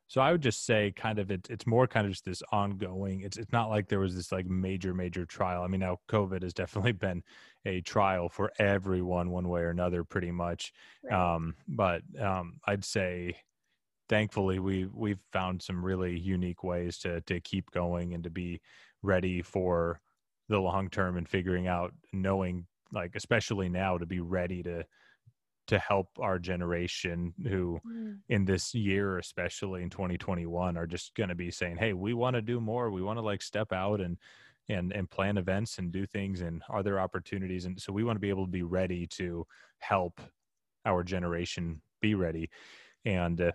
so 0.07 0.21
I 0.21 0.31
would 0.31 0.41
just 0.41 0.65
say 0.65 0.93
kind 0.95 1.19
of 1.19 1.31
it, 1.31 1.47
it's 1.49 1.67
more 1.67 1.85
kind 1.85 2.05
of 2.05 2.13
just 2.13 2.25
this 2.25 2.41
ongoing. 2.51 3.21
It's 3.21 3.37
it's 3.37 3.51
not 3.51 3.69
like 3.69 3.89
there 3.89 3.99
was 3.99 4.15
this 4.15 4.31
like 4.31 4.45
major 4.45 4.93
major 4.93 5.25
trial. 5.25 5.63
I 5.63 5.67
mean 5.67 5.81
now 5.81 5.99
COVID 6.09 6.43
has 6.43 6.53
definitely 6.53 6.91
been 6.93 7.23
a 7.65 7.81
trial 7.81 8.29
for 8.29 8.51
everyone 8.57 9.29
one 9.29 9.49
way 9.49 9.61
or 9.61 9.69
another 9.69 10.03
pretty 10.03 10.31
much. 10.31 10.71
Right. 11.03 11.35
Um, 11.35 11.55
but 11.67 12.03
um, 12.19 12.59
I'd 12.65 12.85
say 12.85 13.35
thankfully 14.07 14.59
we 14.59 14.87
we've 14.93 15.19
found 15.33 15.61
some 15.61 15.83
really 15.83 16.17
unique 16.17 16.63
ways 16.63 16.97
to 16.99 17.19
to 17.21 17.41
keep 17.41 17.69
going 17.71 18.13
and 18.13 18.23
to 18.23 18.29
be 18.29 18.61
ready 19.03 19.41
for 19.41 19.99
the 20.47 20.59
long 20.59 20.89
term 20.89 21.17
and 21.17 21.27
figuring 21.27 21.67
out 21.67 21.93
knowing 22.13 22.65
like 22.93 23.11
especially 23.15 23.67
now 23.67 23.97
to 23.97 24.05
be 24.05 24.21
ready 24.21 24.63
to 24.63 24.85
to 25.67 25.77
help 25.79 26.07
our 26.19 26.39
generation 26.39 27.33
who 27.43 27.79
mm. 27.85 28.17
in 28.29 28.45
this 28.45 28.73
year 28.73 29.17
especially 29.17 29.83
in 29.83 29.89
2021 29.89 30.77
are 30.77 30.87
just 30.87 31.13
going 31.15 31.29
to 31.29 31.35
be 31.35 31.51
saying 31.51 31.77
hey 31.77 31.93
we 31.93 32.13
want 32.13 32.35
to 32.35 32.41
do 32.41 32.59
more. 32.59 32.89
We 32.91 33.01
want 33.01 33.17
to 33.17 33.23
like 33.23 33.41
step 33.41 33.71
out 33.71 34.01
and 34.01 34.17
and 34.69 34.91
and 34.91 35.09
plan 35.09 35.37
events 35.37 35.77
and 35.77 35.91
do 35.91 36.05
things 36.05 36.41
and 36.41 36.61
are 36.69 36.83
there 36.83 36.99
opportunities? 36.99 37.65
And 37.65 37.79
so 37.79 37.93
we 37.93 38.03
want 38.03 38.15
to 38.15 38.21
be 38.21 38.29
able 38.29 38.45
to 38.45 38.51
be 38.51 38.63
ready 38.63 39.07
to 39.07 39.45
help 39.79 40.19
our 40.85 41.03
generation 41.03 41.81
be 42.01 42.15
ready. 42.15 42.49
And 43.05 43.39
uh, 43.39 43.51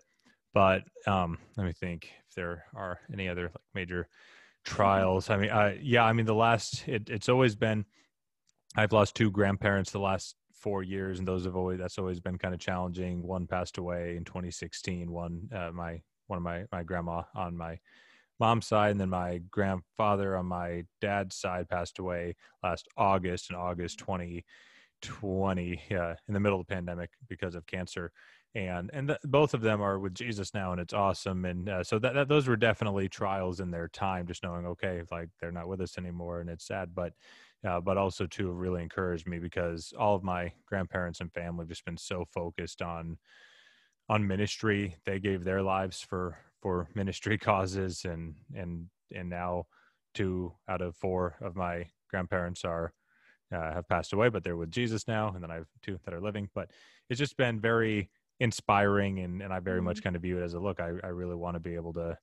but 0.55 0.83
um 1.07 1.39
let 1.57 1.67
me 1.67 1.73
think 1.73 2.11
if 2.29 2.35
there 2.35 2.65
are 2.75 3.01
any 3.13 3.29
other 3.29 3.45
like 3.45 3.65
major 3.75 4.09
trials. 4.65 5.31
I 5.31 5.37
mean 5.37 5.51
uh 5.51 5.75
yeah 5.81 6.05
i 6.05 6.13
mean 6.13 6.27
the 6.27 6.35
last 6.35 6.87
it, 6.87 7.09
it's 7.11 7.29
always 7.29 7.55
been 7.57 7.85
i've 8.77 8.93
lost 8.93 9.15
two 9.15 9.31
grandparents 9.31 9.91
the 9.91 9.99
last 9.99 10.37
four 10.63 10.83
years, 10.83 11.19
and 11.19 11.27
those 11.27 11.45
have 11.45 11.57
always 11.57 11.79
that's 11.79 11.99
always 11.99 12.21
been 12.21 12.39
kind 12.39 12.55
of 12.55 12.61
challenging. 12.61 13.23
One 13.23 13.47
passed 13.47 13.79
away 13.79 14.17
in 14.17 14.25
2016. 14.25 15.11
One 15.11 15.49
uh, 15.55 15.71
my 15.73 16.01
one 16.29 16.37
of 16.37 16.43
my 16.43 16.65
my 16.73 16.83
grandma 16.83 17.23
on 17.35 17.57
my 17.57 17.79
mom's 18.39 18.67
side, 18.67 18.93
and 18.93 19.01
then 19.01 19.11
my 19.11 19.41
grandfather 19.51 20.37
on 20.37 20.47
my 20.47 20.85
dad's 21.01 21.37
side 21.37 21.69
passed 21.69 21.99
away 21.99 22.37
last 22.63 22.89
August 22.97 23.51
in 23.51 23.57
August 23.57 23.99
2020, 23.99 25.83
yeah, 25.91 26.15
in 26.29 26.35
the 26.35 26.41
middle 26.41 26.61
of 26.61 26.67
the 26.67 26.75
pandemic 26.75 27.11
because 27.29 27.55
of 27.55 27.67
cancer. 27.67 28.13
And 28.55 28.91
and 28.93 29.09
th- 29.09 29.21
both 29.25 29.55
of 29.55 29.63
them 29.63 29.81
are 29.81 29.99
with 29.99 30.15
Jesus 30.15 30.53
now, 30.53 30.73
and 30.73 30.81
it's 30.81 30.93
awesome. 30.93 31.47
And 31.47 31.69
uh, 31.69 31.85
so 31.85 31.99
that, 31.99 32.13
that 32.15 32.29
those 32.29 32.47
were 32.47 32.57
definitely 32.57 33.09
trials 33.09 33.61
in 33.61 33.71
their 33.71 33.89
time, 33.89 34.27
just 34.27 34.43
knowing 34.43 34.67
okay, 34.67 35.03
like 35.11 35.31
they're 35.41 35.51
not 35.51 35.69
with 35.69 35.81
us 35.81 35.97
anymore, 35.97 36.41
and 36.41 36.51
it's 36.51 36.67
sad, 36.67 36.95
but 36.95 37.15
uh, 37.67 37.81
but 37.81 37.97
also 37.97 38.27
to 38.27 38.51
really 38.51 38.83
encouraged 38.83 39.27
me 39.27 39.39
because 39.39 39.95
all 39.99 40.15
of 40.15 40.23
my 40.23 40.53
grandparents 40.67 41.21
and 41.21 41.33
family 41.33 41.63
have 41.63 41.69
just 41.69 41.85
been 41.85 41.97
so 41.97 42.27
focused 42.33 42.83
on 42.83 43.17
on 44.09 44.27
ministry. 44.27 44.97
They 45.07 45.19
gave 45.19 45.45
their 45.45 45.63
lives 45.63 46.03
for 46.03 46.39
for 46.61 46.89
ministry 46.95 47.39
causes, 47.39 48.05
and 48.05 48.35
and 48.55 48.87
and 49.15 49.31
now 49.31 49.65
two 50.15 50.53
out 50.69 50.83
of 50.83 50.95
four 50.97 51.37
of 51.41 51.57
my 51.57 51.87
grandparents 52.11 52.65
are 52.65 52.93
uh, 53.53 53.73
have 53.73 53.89
passed 53.89 54.13
away, 54.13 54.29
but 54.29 54.43
they're 54.45 54.57
with 54.57 54.71
Jesus 54.71 55.07
now, 55.07 55.29
and 55.29 55.43
then 55.43 55.51
I 55.51 55.57
have 55.57 55.67
two 55.83 55.99
that 56.05 56.15
are 56.15 56.21
living. 56.21 56.49
But 56.55 56.71
it's 57.09 57.19
just 57.19 57.37
been 57.37 57.61
very 57.61 58.11
inspiring, 58.43 59.21
and 59.21 59.41
and 59.41 59.53
I 59.53 59.61
very 59.61 59.81
much 59.81 59.99
mm-hmm. 59.99 60.05
kind 60.05 60.17
of 60.17 60.23
view 60.23 60.39
it 60.39 60.43
as 60.45 60.55
a 60.55 60.61
look. 60.61 60.81
I 60.81 60.93
I 61.03 61.09
really 61.09 61.37
want 61.37 61.55
to 61.55 61.61
be 61.61 61.75
able 61.75 61.93
to, 61.95 62.19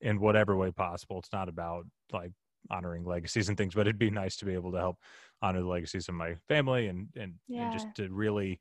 in 0.00 0.20
whatever 0.20 0.56
way 0.56 0.70
possible. 0.70 1.18
It's 1.18 1.32
not 1.32 1.48
about 1.48 1.86
like 2.12 2.32
honoring 2.70 3.04
legacies 3.04 3.48
and 3.48 3.56
things, 3.56 3.74
but 3.74 3.82
it'd 3.82 3.98
be 3.98 4.10
nice 4.10 4.36
to 4.36 4.44
be 4.44 4.54
able 4.54 4.72
to 4.72 4.78
help 4.78 4.98
honor 5.40 5.60
the 5.60 5.68
legacies 5.68 6.08
of 6.08 6.14
my 6.14 6.34
family 6.48 6.88
and 6.88 7.08
and, 7.16 7.34
yeah. 7.48 7.64
and 7.64 7.72
just 7.72 7.88
to 7.96 8.08
really 8.10 8.60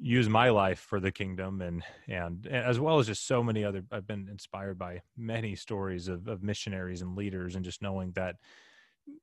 use 0.00 0.28
my 0.28 0.50
life 0.50 0.80
for 0.80 1.00
the 1.00 1.10
kingdom 1.10 1.62
and, 1.62 1.82
and 2.08 2.46
as 2.46 2.78
well 2.78 2.98
as 2.98 3.06
just 3.06 3.26
so 3.26 3.42
many 3.42 3.64
other 3.64 3.82
i've 3.90 4.06
been 4.06 4.28
inspired 4.30 4.78
by 4.78 5.00
many 5.16 5.54
stories 5.54 6.08
of, 6.08 6.28
of 6.28 6.42
missionaries 6.42 7.00
and 7.00 7.16
leaders 7.16 7.54
and 7.54 7.64
just 7.64 7.80
knowing 7.80 8.12
that 8.12 8.36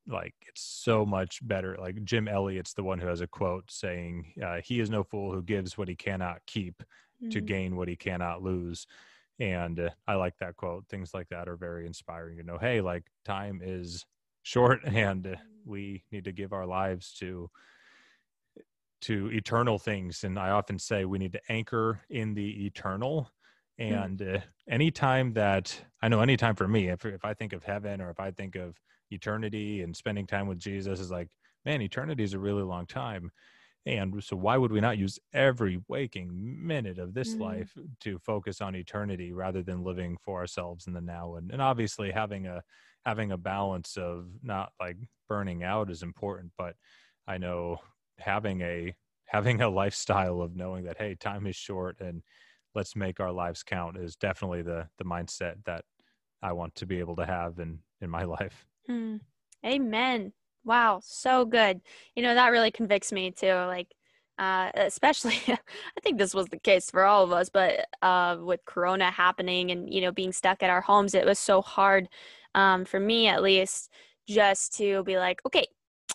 like 0.08 0.36
it's 0.48 0.62
so 0.62 1.06
much 1.06 1.46
better 1.48 1.76
like 1.80 2.04
jim 2.04 2.28
elliot's 2.28 2.74
the 2.74 2.84
one 2.84 3.00
who 3.00 3.08
has 3.08 3.22
a 3.22 3.28
quote 3.28 3.70
saying 3.70 4.32
uh, 4.44 4.60
he 4.64 4.80
is 4.80 4.90
no 4.90 5.04
fool 5.04 5.34
who 5.34 5.42
gives 5.42 5.78
what 5.78 5.88
he 5.88 5.96
cannot 5.96 6.38
keep 6.46 6.78
mm-hmm. 6.80 7.30
to 7.30 7.42
gain 7.42 7.76
what 7.76 7.88
he 7.88 7.96
cannot 7.96 8.44
lose 8.44 8.86
and 9.40 9.80
uh, 9.80 9.90
i 10.08 10.14
like 10.14 10.38
that 10.38 10.56
quote 10.56 10.86
things 10.88 11.14
like 11.14 11.28
that 11.30 11.48
are 11.48 11.58
very 11.58 11.86
inspiring 11.86 12.38
to 12.38 12.44
know 12.44 12.58
hey 12.58 12.82
like 12.82 13.04
time 13.26 13.60
is 13.64 14.06
short 14.44 14.80
and 14.86 15.28
uh, 15.28 15.36
we 15.66 16.04
need 16.12 16.24
to 16.24 16.32
give 16.32 16.54
our 16.54 16.66
lives 16.66 17.14
to 17.14 17.50
to 19.02 19.30
eternal 19.32 19.78
things 19.78 20.24
and 20.24 20.38
i 20.38 20.50
often 20.52 20.78
say 20.80 21.06
we 21.06 21.18
need 21.18 21.34
to 21.34 21.42
anchor 21.50 22.00
in 22.10 22.34
the 22.34 22.66
eternal 22.66 23.32
hmm. 23.80 23.84
and 23.84 24.22
uh, 24.22 24.40
anytime 24.70 25.34
that 25.34 25.76
i 26.02 26.08
know 26.08 26.22
anytime 26.22 26.56
for 26.56 26.68
me 26.68 26.90
if, 26.90 27.06
if 27.06 27.26
i 27.26 27.34
think 27.34 27.54
of 27.54 27.64
heaven 27.64 28.00
or 28.02 28.10
if 28.10 28.20
i 28.20 28.30
think 28.30 28.56
of 28.56 28.80
eternity 29.16 29.82
and 29.82 29.96
spending 29.96 30.28
time 30.28 30.48
with 30.48 30.60
jesus 30.60 31.00
is 31.00 31.12
like 31.12 31.30
man 31.66 31.82
eternity 31.82 32.24
is 32.24 32.34
a 32.34 32.40
really 32.40 32.64
long 32.64 32.86
time 32.86 33.32
and 33.88 34.24
so, 34.24 34.36
why 34.36 34.58
would 34.58 34.72
we 34.72 34.82
not 34.82 34.98
use 34.98 35.20
every 35.32 35.80
waking 35.88 36.32
minute 36.34 36.98
of 36.98 37.14
this 37.14 37.34
mm-hmm. 37.34 37.44
life 37.44 37.78
to 38.02 38.18
focus 38.18 38.60
on 38.60 38.76
eternity 38.76 39.32
rather 39.32 39.62
than 39.62 39.84
living 39.84 40.18
for 40.24 40.40
ourselves 40.40 40.88
in 40.88 40.94
the 40.94 41.02
now? 41.02 41.36
And, 41.36 41.52
and 41.52 41.62
obviously, 41.62 42.12
having 42.12 42.48
a 42.48 42.64
having 43.06 43.32
a 43.32 43.38
balance 43.38 43.96
of 43.98 44.26
not 44.42 44.72
like 44.80 44.98
burning 45.30 45.64
out 45.64 45.92
is 45.92 46.02
important, 46.02 46.52
but 46.58 46.76
I 47.28 47.38
know 47.38 47.78
having 48.18 48.62
a 48.62 48.96
having 49.26 49.62
a 49.62 49.70
lifestyle 49.70 50.42
of 50.42 50.56
knowing 50.56 50.86
that 50.86 50.98
hey, 50.98 51.14
time 51.14 51.46
is 51.46 51.56
short 51.56 51.98
and 52.00 52.24
let's 52.74 52.96
make 52.96 53.20
our 53.20 53.32
lives 53.32 53.62
count 53.62 53.98
is 53.98 54.16
definitely 54.16 54.64
the 54.64 54.88
the 54.98 55.06
mindset 55.06 55.64
that 55.66 55.86
I 56.42 56.54
want 56.54 56.74
to 56.76 56.88
be 56.88 56.98
able 57.00 57.18
to 57.18 57.26
have 57.26 57.60
in 57.60 57.80
in 58.02 58.10
my 58.10 58.24
life. 58.40 58.66
Mm. 58.90 59.20
Amen. 59.66 60.34
Wow, 60.64 61.00
so 61.04 61.46
good. 61.46 61.82
You 62.16 62.24
know, 62.24 62.34
that 62.36 62.50
really 62.50 62.72
convicts 62.72 63.12
me 63.12 63.32
too. 63.32 63.54
Like, 63.54 63.88
uh, 64.38 64.72
especially, 64.76 65.40
I 65.48 65.58
think 66.04 66.18
this 66.18 66.34
was 66.34 66.48
the 66.48 66.60
case 66.60 66.90
for 66.92 67.04
all 67.04 67.24
of 67.24 67.32
us, 67.32 67.50
but 67.50 67.88
uh, 68.02 68.38
with 68.42 68.66
Corona 68.66 69.12
happening 69.12 69.72
and, 69.72 69.92
you 69.94 70.02
know, 70.02 70.12
being 70.12 70.32
stuck 70.32 70.64
at 70.64 70.70
our 70.70 70.82
homes, 70.82 71.14
it 71.14 71.26
was 71.26 71.40
so 71.40 71.62
hard 71.62 72.08
um, 72.56 72.86
for 72.86 73.00
me 73.00 73.28
at 73.28 73.44
least 73.44 73.92
just 74.28 74.76
to 74.78 75.04
be 75.04 75.18
like, 75.18 75.42
okay, 75.46 75.66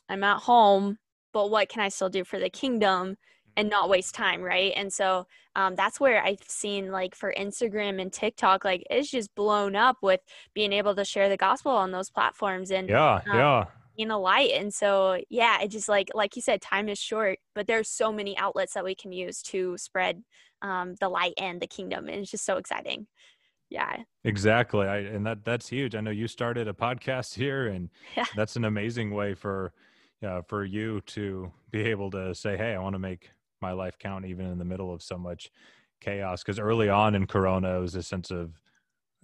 I'm 0.08 0.24
at 0.24 0.38
home, 0.38 0.98
but 1.32 1.50
what 1.50 1.68
can 1.68 1.80
I 1.82 1.88
still 1.88 2.08
do 2.10 2.24
for 2.24 2.38
the 2.38 2.50
kingdom? 2.50 3.16
And 3.56 3.68
not 3.68 3.88
waste 3.88 4.14
time 4.14 4.40
right 4.42 4.72
and 4.76 4.92
so 4.92 5.26
um, 5.56 5.74
that's 5.74 5.98
where 5.98 6.22
i've 6.24 6.42
seen 6.46 6.90
like 6.90 7.14
for 7.14 7.34
instagram 7.38 8.00
and 8.00 8.12
tiktok 8.12 8.64
like 8.64 8.84
it's 8.90 9.10
just 9.10 9.34
blown 9.34 9.74
up 9.74 9.96
with 10.02 10.20
being 10.54 10.72
able 10.72 10.94
to 10.94 11.04
share 11.04 11.28
the 11.28 11.36
gospel 11.36 11.72
on 11.72 11.90
those 11.90 12.10
platforms 12.10 12.70
and 12.70 12.88
yeah 12.88 13.20
um, 13.30 13.36
yeah 13.36 13.64
being 14.00 14.10
a 14.10 14.18
light. 14.18 14.52
And 14.52 14.72
so, 14.72 15.20
yeah, 15.28 15.60
it 15.60 15.68
just 15.68 15.88
like 15.88 16.08
like 16.14 16.34
you 16.34 16.40
said, 16.40 16.62
time 16.62 16.88
is 16.88 16.98
short, 16.98 17.38
but 17.54 17.66
there's 17.66 17.88
so 17.88 18.10
many 18.10 18.36
outlets 18.38 18.72
that 18.72 18.84
we 18.84 18.94
can 18.94 19.12
use 19.12 19.42
to 19.42 19.76
spread 19.76 20.22
um, 20.62 20.94
the 21.00 21.08
light 21.08 21.34
and 21.36 21.60
the 21.60 21.66
kingdom, 21.66 22.08
and 22.08 22.16
it's 22.16 22.30
just 22.30 22.46
so 22.46 22.56
exciting. 22.56 23.06
Yeah, 23.68 23.98
exactly. 24.24 24.86
I 24.86 24.98
and 24.98 25.26
that 25.26 25.44
that's 25.44 25.68
huge. 25.68 25.94
I 25.94 26.00
know 26.00 26.10
you 26.10 26.28
started 26.28 26.66
a 26.66 26.72
podcast 26.72 27.34
here, 27.34 27.66
and 27.66 27.90
yeah. 28.16 28.24
that's 28.34 28.56
an 28.56 28.64
amazing 28.64 29.10
way 29.10 29.34
for 29.34 29.72
uh, 30.26 30.42
for 30.48 30.64
you 30.64 31.02
to 31.02 31.52
be 31.70 31.82
able 31.82 32.10
to 32.12 32.34
say, 32.34 32.56
"Hey, 32.56 32.74
I 32.74 32.78
want 32.78 32.94
to 32.94 32.98
make 32.98 33.30
my 33.62 33.72
life 33.72 33.98
count," 33.98 34.26
even 34.26 34.46
in 34.46 34.58
the 34.58 34.64
middle 34.64 34.92
of 34.92 35.02
so 35.02 35.18
much 35.18 35.50
chaos. 36.00 36.42
Because 36.42 36.58
early 36.58 36.88
on 36.88 37.14
in 37.14 37.26
Corona, 37.26 37.76
it 37.76 37.80
was 37.80 37.94
a 37.94 38.02
sense 38.02 38.30
of, 38.30 38.60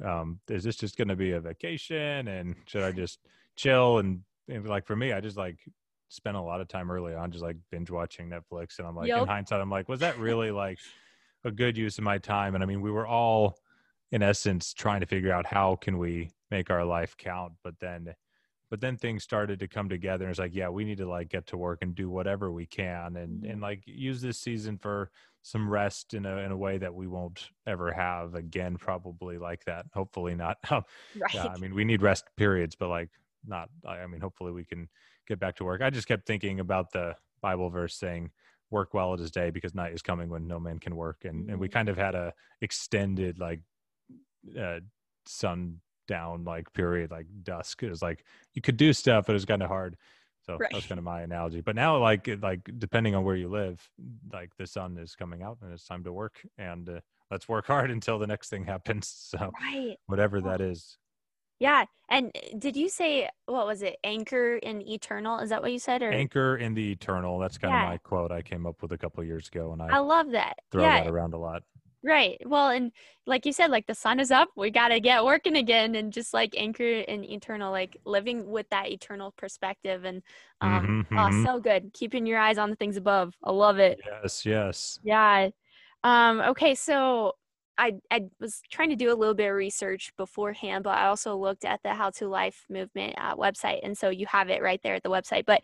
um, 0.05 0.41
"Is 0.49 0.65
this 0.65 0.77
just 0.77 0.97
going 0.97 1.09
to 1.09 1.17
be 1.17 1.33
a 1.33 1.41
vacation? 1.41 2.29
And 2.29 2.57
should 2.67 2.83
I 2.83 2.93
just 2.93 3.21
chill 3.57 3.99
and 3.99 4.23
and 4.49 4.67
like 4.67 4.87
for 4.87 4.97
me, 4.97 5.13
I 5.13 5.21
just 5.21 5.37
like 5.37 5.59
spent 6.09 6.37
a 6.37 6.41
lot 6.41 6.61
of 6.61 6.69
time 6.69 6.91
early 6.91 7.15
on 7.15 7.31
just 7.31 7.43
like 7.43 7.57
binge 7.71 7.91
watching 7.91 8.31
Netflix. 8.31 8.79
And 8.79 8.87
I'm 8.87 8.95
like, 8.95 9.09
yep. 9.09 9.23
in 9.23 9.29
hindsight, 9.29 9.61
I'm 9.61 9.71
like, 9.71 9.89
was 9.89 10.01
that 10.01 10.19
really 10.21 10.51
like 10.51 10.79
a 11.45 11.51
good 11.51 11.77
use 11.77 11.99
of 11.99 12.05
my 12.05 12.19
time? 12.19 12.55
And 12.55 12.63
I 12.63 12.67
mean, 12.67 12.81
we 12.81 12.91
were 12.91 13.07
all 13.07 13.59
in 14.13 14.23
essence 14.23 14.73
trying 14.73 15.01
to 15.01 15.07
figure 15.07 15.33
out 15.33 15.47
how 15.47 15.77
can 15.77 15.99
we 15.99 16.31
make 16.51 16.71
our 16.71 16.85
life 16.85 17.17
count. 17.17 17.55
But 17.65 17.79
then, 17.81 18.15
but 18.71 18.81
then 18.81 18.97
things 18.97 19.23
started 19.23 19.59
to 19.61 19.69
come 19.69 19.89
together 19.89 20.25
and 20.25 20.31
it's 20.31 20.41
like, 20.41 20.55
yeah, 20.55 20.69
we 20.69 20.85
need 20.85 20.99
to 20.99 21.09
like 21.09 21.29
get 21.29 21.47
to 21.49 21.57
work 21.57 21.79
and 21.83 21.95
do 21.95 22.11
whatever 22.11 22.51
we 22.51 22.67
can 22.67 23.17
and, 23.17 23.43
mm-hmm. 23.43 23.51
and 23.51 23.61
like 23.61 23.83
use 23.87 24.21
this 24.21 24.39
season 24.39 24.79
for 24.79 25.11
some 25.43 25.69
rest 25.69 26.15
in 26.15 26.27
a, 26.27 26.39
in 26.39 26.51
a 26.51 26.57
way 26.57 26.77
that 26.77 26.93
we 26.93 27.07
won't 27.07 27.51
ever 27.67 27.93
have 27.93 28.35
again, 28.35 28.77
probably 28.77 29.39
like 29.39 29.65
that. 29.65 29.87
Hopefully 29.95 30.35
not. 30.35 30.59
right. 30.71 30.83
Yeah, 31.33 31.47
I 31.47 31.59
mean, 31.59 31.75
we 31.75 31.85
need 31.85 32.03
rest 32.03 32.25
periods, 32.37 32.75
but 32.75 32.89
like 32.89 33.11
not 33.47 33.69
i 33.87 34.07
mean 34.07 34.21
hopefully 34.21 34.53
we 34.53 34.65
can 34.65 34.89
get 35.27 35.39
back 35.39 35.57
to 35.57 35.65
work 35.65 35.81
i 35.83 35.91
just 35.91 36.09
kept 36.09 36.27
thinking 36.27 36.61
about 36.61 36.93
the 36.93 37.15
bible 37.41 37.71
verse 37.71 37.95
saying 37.95 38.31
work 38.71 38.93
while 38.95 39.15
it 39.15 39.21
is 39.21 39.31
day 39.31 39.51
because 39.51 39.75
night 39.75 39.93
is 39.93 40.03
coming 40.03 40.29
when 40.29 40.47
no 40.47 40.59
man 40.59 40.79
can 40.79 40.97
work 40.97 41.19
and 41.25 41.49
and 41.49 41.59
we 41.59 41.69
kind 41.69 41.89
of 41.89 41.97
had 41.97 42.15
a 42.15 42.33
extended 42.61 43.39
like 43.39 43.61
uh 44.61 44.81
sundown 46.09 46.45
like 46.45 46.73
period 46.73 47.11
like 47.11 47.27
dusk 47.43 47.83
it 47.83 47.91
was 47.91 48.03
like 48.03 48.25
you 48.55 48.63
could 48.63 48.77
do 48.77 48.93
stuff 48.93 49.27
but 49.27 49.33
it 49.33 49.35
was 49.35 49.45
kind 49.45 49.63
of 49.63 49.69
hard 49.69 49.97
so 50.45 50.57
right. 50.57 50.71
that's 50.73 50.87
kind 50.87 50.99
of 50.99 51.05
my 51.05 51.23
analogy 51.23 51.61
but 51.61 51.75
now 51.75 51.99
like 51.99 52.29
like 52.41 52.69
depending 52.79 53.15
on 53.15 53.25
where 53.25 53.37
you 53.37 53.49
live 53.49 53.89
like 54.33 54.51
the 54.57 54.67
sun 54.67 54.97
is 54.99 55.15
coming 55.15 55.43
out 55.43 55.59
and 55.63 55.73
it's 55.73 55.87
time 55.87 56.05
to 56.05 56.13
work 56.13 56.41
and 56.59 56.89
uh, 56.89 57.01
let's 57.31 57.49
work 57.49 57.67
hard 57.67 57.91
until 57.97 58.19
the 58.19 58.27
next 58.27 58.49
thing 58.49 58.65
happens 58.65 59.09
so 59.09 59.51
right. 59.61 59.97
whatever 60.07 60.41
that 60.41 60.61
is 60.61 60.99
yeah. 61.59 61.85
And 62.11 62.33
eh, 62.35 62.51
did 62.59 62.77
you 62.77 62.91
say 62.91 63.31
what 63.47 63.67
was 63.67 63.83
it? 63.83 63.97
Anchor 64.05 64.57
in 64.57 64.87
eternal? 64.87 65.39
Is 65.39 65.49
that 65.49 65.63
what 65.63 65.73
you 65.73 65.79
said? 65.79 66.03
Or 66.03 66.13
anchor 66.13 66.57
in 66.57 66.75
the 66.75 66.93
eternal. 66.93 67.39
That's 67.39 67.57
kind 67.57 67.73
yeah. 67.73 67.85
of 67.85 67.89
my 67.89 67.97
quote 67.97 68.31
I 68.31 68.43
came 68.43 68.67
up 68.67 68.83
with 68.83 68.93
a 68.93 68.99
couple 68.99 69.25
years 69.25 69.49
ago 69.49 69.73
and 69.73 69.81
I 69.81 69.89
I 69.89 69.99
love 70.01 70.33
that. 70.33 70.59
Throw 70.71 70.83
yeah. 70.83 71.05
that 71.05 71.11
around 71.11 71.33
a 71.33 71.39
lot. 71.39 71.63
Right. 72.07 72.41
Well, 72.47 72.69
and 72.69 72.93
like 73.27 73.45
you 73.47 73.53
said, 73.53 73.73
like 73.73 73.89
the 73.89 73.95
sun 73.95 74.21
is 74.21 74.31
up, 74.31 74.51
we 74.55 74.71
got 74.71 74.89
to 74.89 75.01
get 75.01 75.25
working 75.25 75.57
again 75.57 75.97
and 75.97 76.13
just 76.13 76.33
like 76.33 76.55
anchor 76.57 76.85
in 76.85 77.25
eternal, 77.25 77.73
like 77.73 77.97
living 78.05 78.49
with 78.49 78.71
that 78.71 78.89
eternal 78.89 79.33
perspective. 79.37 80.05
And 80.05 80.23
um, 80.61 81.05
mm-hmm, 81.11 81.19
oh, 81.19 81.23
mm-hmm. 81.23 81.45
so 81.45 81.59
good. 81.59 81.93
Keeping 81.95 82.25
your 82.25 82.39
eyes 82.39 82.59
on 82.59 82.71
the 82.71 82.77
things 82.77 82.97
above. 82.97 83.35
I 83.43 83.51
love 83.51 83.81
it. 83.81 83.99
Yes, 84.07 84.47
yes. 84.47 85.01
Yeah. 85.03 85.49
Um, 86.05 86.41
okay. 86.43 86.77
So 86.77 87.33
I, 87.77 87.95
I 88.13 88.27
was 88.39 88.63
trying 88.71 88.91
to 88.91 88.97
do 88.97 89.13
a 89.13 89.17
little 89.19 89.35
bit 89.35 89.51
of 89.51 89.57
research 89.57 90.13
beforehand, 90.17 90.85
but 90.85 90.97
I 90.97 91.07
also 91.07 91.37
looked 91.37 91.65
at 91.65 91.83
the 91.83 91.93
How 91.93 92.11
to 92.11 92.29
Life 92.29 92.65
movement 92.71 93.17
uh, 93.19 93.35
website, 93.35 93.81
and 93.83 93.99
so 93.99 94.09
you 94.11 94.27
have 94.27 94.49
it 94.49 94.63
right 94.63 94.81
there 94.83 94.95
at 94.95 95.03
the 95.03 95.11
website. 95.11 95.45
But 95.45 95.63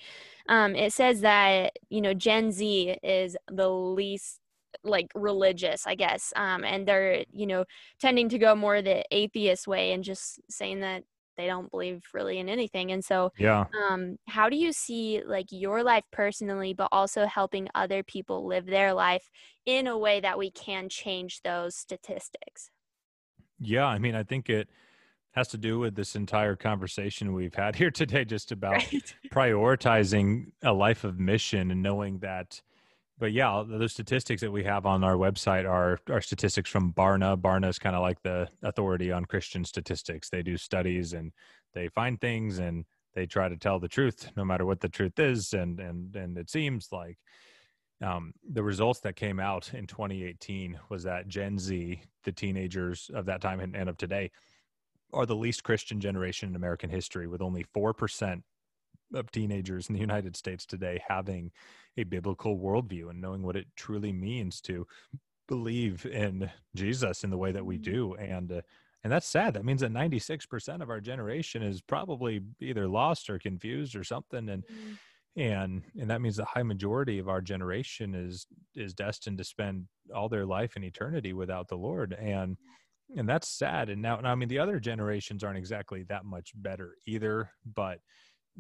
um, 0.48 0.74
it 0.74 0.92
says 0.92 1.20
that 1.22 1.76
you 1.88 2.00
know 2.00 2.12
Gen 2.12 2.52
Z 2.52 2.98
is 3.02 3.37
the 3.48 3.68
least 3.68 4.40
like 4.85 5.09
religious, 5.14 5.87
I 5.87 5.95
guess, 5.95 6.33
um, 6.37 6.64
and 6.64 6.87
they're 6.87 7.25
you 7.33 7.47
know 7.47 7.64
tending 8.01 8.29
to 8.31 8.38
go 8.38 8.55
more 8.55 8.83
the 8.83 9.05
atheist 9.11 9.66
way 9.66 9.92
and 9.92 10.05
just 10.05 10.40
saying 10.51 10.81
that 10.81 11.05
they 11.37 11.47
don't 11.47 11.71
believe 11.71 12.03
really 12.12 12.38
in 12.38 12.49
anything 12.49 12.92
and 12.92 13.05
so 13.05 13.33
yeah 13.38 13.64
um 13.88 14.16
how 14.29 14.49
do 14.49 14.57
you 14.57 14.73
see 14.73 15.23
like 15.25 15.47
your 15.51 15.83
life 15.83 16.05
personally 16.12 16.75
but 16.75 16.88
also 16.92 17.25
helping 17.27 17.68
other 17.75 18.03
people 18.03 18.47
live 18.47 18.66
their 18.66 18.92
life 18.92 19.31
in 19.64 19.87
a 19.87 19.97
way 19.97 20.21
that 20.21 20.38
we 20.38 20.51
can 20.51 20.88
change 20.88 21.40
those 21.42 21.75
statistics 21.75 22.71
yeah 23.59 23.87
i 23.87 23.99
mean 23.99 24.14
i 24.14 24.23
think 24.23 24.51
it 24.51 24.68
has 25.33 25.49
to 25.49 25.59
do 25.59 25.79
with 25.79 25.95
this 25.95 26.14
entire 26.14 26.55
conversation 26.55 27.33
we've 27.33 27.55
had 27.55 27.75
here 27.75 27.90
today 27.90 28.25
just 28.25 28.53
about 28.53 28.73
right. 28.92 29.14
prioritizing 29.33 30.47
a 30.62 30.73
life 30.73 31.05
of 31.05 31.18
mission 31.18 31.71
and 31.71 31.83
knowing 31.83 32.18
that 32.18 32.61
but 33.22 33.30
yeah, 33.30 33.62
the 33.64 33.88
statistics 33.88 34.40
that 34.40 34.50
we 34.50 34.64
have 34.64 34.85
on 34.85 35.04
our 35.04 35.14
website 35.14 35.64
are 35.64 36.00
are 36.11 36.20
statistics 36.20 36.68
from 36.68 36.92
Barna. 36.92 37.40
Barna 37.40 37.68
is 37.68 37.78
kind 37.78 37.94
of 37.94 38.02
like 38.02 38.20
the 38.22 38.48
authority 38.64 39.12
on 39.12 39.26
Christian 39.26 39.64
statistics. 39.64 40.28
They 40.28 40.42
do 40.42 40.56
studies 40.56 41.12
and 41.12 41.30
they 41.72 41.87
find 41.87 42.20
things 42.20 42.58
and 42.58 42.85
they 43.14 43.26
try 43.26 43.48
to 43.48 43.56
tell 43.56 43.78
the 43.78 43.87
truth, 43.87 44.28
no 44.37 44.44
matter 44.44 44.66
what 44.66 44.80
the 44.80 44.88
truth 44.88 45.20
is. 45.20 45.52
And 45.52 45.78
and 45.78 46.16
and 46.16 46.37
it 46.37 46.50
seems 46.50 46.88
like 46.90 47.16
um, 48.02 48.32
the 48.50 48.64
results 48.64 48.98
that 49.02 49.14
came 49.14 49.38
out 49.38 49.72
in 49.72 49.87
2018 49.87 50.80
was 50.88 51.04
that 51.04 51.28
Gen 51.28 51.61
Z, 51.61 52.02
the 52.24 52.32
teenagers 52.32 53.08
of 53.14 53.26
that 53.26 53.40
time 53.40 53.61
and, 53.61 53.88
of 53.88 53.96
today, 53.96 54.32
are 55.12 55.26
the 55.26 55.37
least 55.37 55.62
Christian 55.62 56.00
generation 56.00 56.48
in 56.48 56.56
American 56.56 56.90
history, 56.90 57.28
with 57.28 57.40
only 57.40 57.66
four 57.72 57.94
percent 57.94 58.42
of 59.14 59.31
teenagers 59.31 59.88
in 59.88 59.94
the 59.94 60.01
United 60.01 60.37
States 60.37 60.66
today 60.66 61.03
having 61.07 61.51
a 61.96 62.05
biblical 62.05 62.59
worldview 62.59 63.11
and 63.11 63.20
knowing 63.20 63.42
what 63.42 63.57
it 63.57 63.66
truly 63.77 64.12
means 64.12 64.61
to 64.62 64.87
believe 65.48 66.07
in 66.07 66.51
Jesus 66.75 67.25
in 67.25 67.31
the 67.31 67.37
way 67.37 67.53
that 67.53 67.64
we 67.64 67.77
mm-hmm. 67.77 67.92
do. 67.92 68.14
And 68.14 68.53
uh, 68.53 68.61
and 69.05 69.12
that's 69.12 69.27
sad. 69.27 69.55
That 69.55 69.64
means 69.64 69.81
that 69.81 69.92
96% 69.92 70.81
of 70.81 70.88
our 70.88 71.01
generation 71.01 71.61
is 71.61 71.81
probably 71.81 72.40
either 72.61 72.87
lost 72.87 73.29
or 73.29 73.37
confused 73.37 73.96
or 73.96 74.05
something. 74.05 74.48
And 74.48 74.64
mm 74.64 74.96
and 75.37 75.83
and 75.98 76.11
that 76.11 76.20
means 76.20 76.37
the 76.37 76.44
high 76.44 76.62
majority 76.62 77.18
of 77.18 77.29
our 77.29 77.40
generation 77.40 78.14
is 78.14 78.46
is 78.75 78.92
destined 78.92 79.38
to 79.38 79.44
spend 79.44 79.87
all 80.14 80.29
their 80.29 80.44
life 80.44 80.77
in 80.77 80.85
eternity 80.85 81.33
without 81.33 81.68
the 81.68 81.77
Lord. 81.77 82.12
And 82.12 82.57
and 83.16 83.29
that's 83.29 83.48
sad. 83.48 83.90
And 83.90 84.01
now, 84.01 84.18
I 84.22 84.35
mean, 84.35 84.48
the 84.48 84.59
other 84.59 84.81
generations 84.81 85.44
aren't 85.44 85.59
exactly 85.59 86.03
that 86.05 86.25
much 86.25 86.53
better 86.55 86.96
either, 87.07 87.51
but 87.75 87.98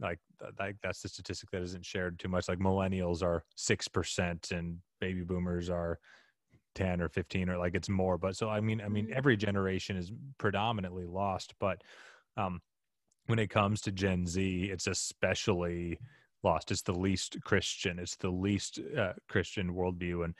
like 0.00 0.18
like 0.58 0.76
that's 0.82 1.02
the 1.02 1.08
statistic 1.08 1.50
that 1.50 1.62
isn't 1.62 1.84
shared 1.84 2.18
too 2.18 2.28
much 2.28 2.48
like 2.48 2.58
millennials 2.58 3.22
are 3.22 3.44
6% 3.58 4.50
and 4.50 4.78
baby 5.00 5.22
boomers 5.22 5.68
are 5.68 5.98
10 6.74 7.00
or 7.00 7.08
15 7.08 7.50
or 7.50 7.58
like 7.58 7.74
it's 7.74 7.88
more 7.88 8.16
but 8.16 8.34
so 8.36 8.48
i 8.48 8.60
mean 8.60 8.80
i 8.80 8.88
mean 8.88 9.06
mm-hmm. 9.06 9.16
every 9.16 9.36
generation 9.36 9.96
is 9.96 10.10
predominantly 10.38 11.04
lost 11.04 11.52
but 11.60 11.82
um 12.36 12.60
when 13.26 13.38
it 13.38 13.50
comes 13.50 13.80
to 13.82 13.92
gen 13.92 14.26
z 14.26 14.70
it's 14.72 14.86
especially 14.86 15.98
lost 16.42 16.70
it's 16.70 16.82
the 16.82 16.92
least 16.92 17.36
christian 17.44 17.98
it's 17.98 18.16
the 18.16 18.30
least 18.30 18.80
uh, 18.98 19.12
christian 19.28 19.74
worldview 19.74 20.24
and 20.24 20.34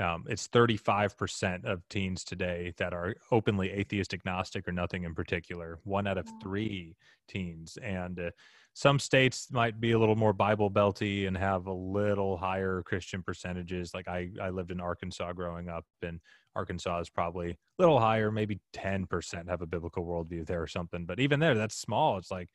um, 0.00 0.24
it's 0.28 0.46
35% 0.46 1.64
of 1.64 1.82
teens 1.88 2.22
today 2.22 2.72
that 2.76 2.92
are 2.92 3.16
openly 3.32 3.70
atheist 3.70 4.14
agnostic 4.14 4.68
or 4.68 4.72
nothing 4.72 5.04
in 5.04 5.14
particular 5.14 5.80
one 5.84 6.06
out 6.06 6.18
of 6.18 6.28
three 6.40 6.94
teens 7.28 7.78
and 7.82 8.20
uh, 8.20 8.30
some 8.74 8.98
states 8.98 9.48
might 9.50 9.80
be 9.80 9.92
a 9.92 9.98
little 9.98 10.16
more 10.16 10.32
Bible 10.32 10.70
belty 10.70 11.26
and 11.26 11.36
have 11.36 11.66
a 11.66 11.72
little 11.72 12.36
higher 12.36 12.82
Christian 12.84 13.22
percentages. 13.22 13.92
Like 13.92 14.06
I, 14.06 14.30
I 14.40 14.50
lived 14.50 14.70
in 14.70 14.80
Arkansas 14.80 15.32
growing 15.32 15.68
up, 15.68 15.84
and 16.02 16.20
Arkansas 16.54 17.00
is 17.00 17.10
probably 17.10 17.50
a 17.50 17.56
little 17.78 17.98
higher, 17.98 18.30
maybe 18.30 18.60
10% 18.74 19.48
have 19.48 19.62
a 19.62 19.66
biblical 19.66 20.04
worldview 20.04 20.46
there 20.46 20.62
or 20.62 20.66
something. 20.66 21.06
But 21.06 21.20
even 21.20 21.40
there, 21.40 21.54
that's 21.54 21.76
small. 21.76 22.18
It's 22.18 22.30
like 22.30 22.48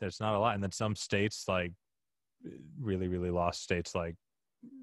there's 0.00 0.20
not 0.20 0.34
a 0.34 0.38
lot. 0.38 0.54
And 0.54 0.62
then 0.62 0.72
some 0.72 0.94
states, 0.96 1.44
like 1.48 1.72
really, 2.80 3.08
really 3.08 3.30
lost 3.30 3.62
states 3.62 3.94
like 3.94 4.16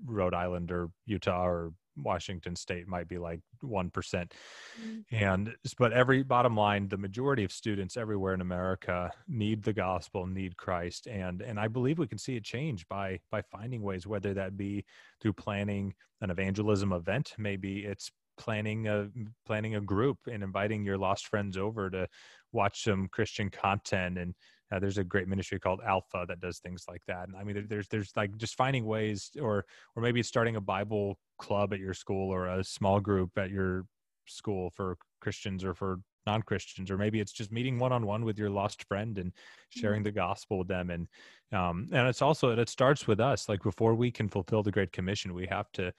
Rhode 0.06 0.34
Island 0.34 0.72
or 0.72 0.89
Utah 1.06 1.46
or 1.46 1.74
Washington 1.97 2.56
State 2.56 2.88
might 2.88 3.08
be 3.08 3.17
like 3.17 3.41
1%. 3.63 3.91
Mm-hmm. 3.91 4.99
And 5.12 5.56
but 5.77 5.93
every 5.93 6.23
bottom 6.23 6.56
line, 6.56 6.88
the 6.88 6.97
majority 6.97 7.43
of 7.43 7.51
students 7.51 7.97
everywhere 7.97 8.34
in 8.34 8.41
America 8.41 9.12
need 9.27 9.63
the 9.63 9.73
gospel, 9.73 10.25
need 10.25 10.58
Christ. 10.58 11.08
And 11.08 11.41
and 11.41 11.60
I 11.60 11.67
believe 11.67 11.99
we 11.99 12.08
can 12.08 12.17
see 12.17 12.36
it 12.36 12.43
change 12.43 12.88
by 12.88 13.19
by 13.30 13.41
finding 13.41 13.82
ways, 13.82 14.08
whether 14.08 14.34
that 14.34 14.58
be 14.58 14.86
through 15.21 15.34
planning 15.34 15.93
an 16.21 16.30
evangelism 16.30 16.93
event, 16.93 17.34
maybe 17.38 17.80
it's 17.80 18.12
planning 18.38 18.88
a 18.88 19.10
planning 19.45 19.75
a 19.75 19.82
group 19.82 20.17
and 20.32 20.43
inviting 20.43 20.84
your 20.84 20.97
lost 20.97 21.27
friends 21.27 21.58
over 21.58 21.89
to 21.89 22.08
watch 22.51 22.84
some 22.84 23.08
Christian 23.12 23.49
content 23.49 24.17
and 24.17 24.34
uh, 24.71 24.80
there's 24.80 24.97
a 24.97 25.04
great 25.04 25.27
ministry 25.27 25.60
called 25.60 25.82
Alpha 25.86 26.25
that 26.27 26.39
does 26.39 26.60
things 26.60 26.86
like 26.88 27.01
that. 27.08 27.27
And 27.27 27.36
I 27.36 27.43
mean, 27.43 27.65
there's 27.67 27.88
there's 27.89 28.12
like 28.15 28.36
just 28.38 28.56
finding 28.56 28.86
ways, 28.86 29.32
or 29.41 29.65
or 29.95 30.04
maybe 30.04 30.23
starting 30.23 30.56
a 30.56 30.62
Bible 30.62 31.17
club 31.41 31.73
at 31.73 31.80
your 31.80 31.93
school 31.93 32.32
or 32.32 32.47
a 32.47 32.63
small 32.63 32.99
group 32.99 33.32
at 33.38 33.49
your 33.49 33.86
school 34.27 34.69
for 34.69 34.97
Christians 35.19 35.65
or 35.65 35.73
for 35.73 35.99
non-christians 36.27 36.91
or 36.91 36.97
maybe 36.97 37.19
it's 37.19 37.32
just 37.32 37.51
meeting 37.51 37.80
one-on-one 37.80 38.23
with 38.23 38.38
your 38.38 38.49
lost 38.49 38.88
friend 38.88 39.17
and 39.17 39.32
sharing 39.69 39.99
mm-hmm. 39.99 40.06
the 40.06 40.12
gospel 40.12 40.60
with 40.60 40.67
them 40.67 40.89
and 40.89 41.08
um 41.51 41.89
and 41.91 42.08
it's 42.08 42.21
also 42.21 42.51
it 42.51 42.69
starts 42.69 43.08
with 43.08 43.19
us 43.19 43.49
like 43.49 43.62
before 43.63 43.95
we 43.95 44.12
can 44.12 44.27
fulfill 44.27 44.62
the 44.62 44.71
great 44.71 44.91
commission 44.91 45.34
we 45.34 45.47
have 45.47 45.71
to 45.71 45.91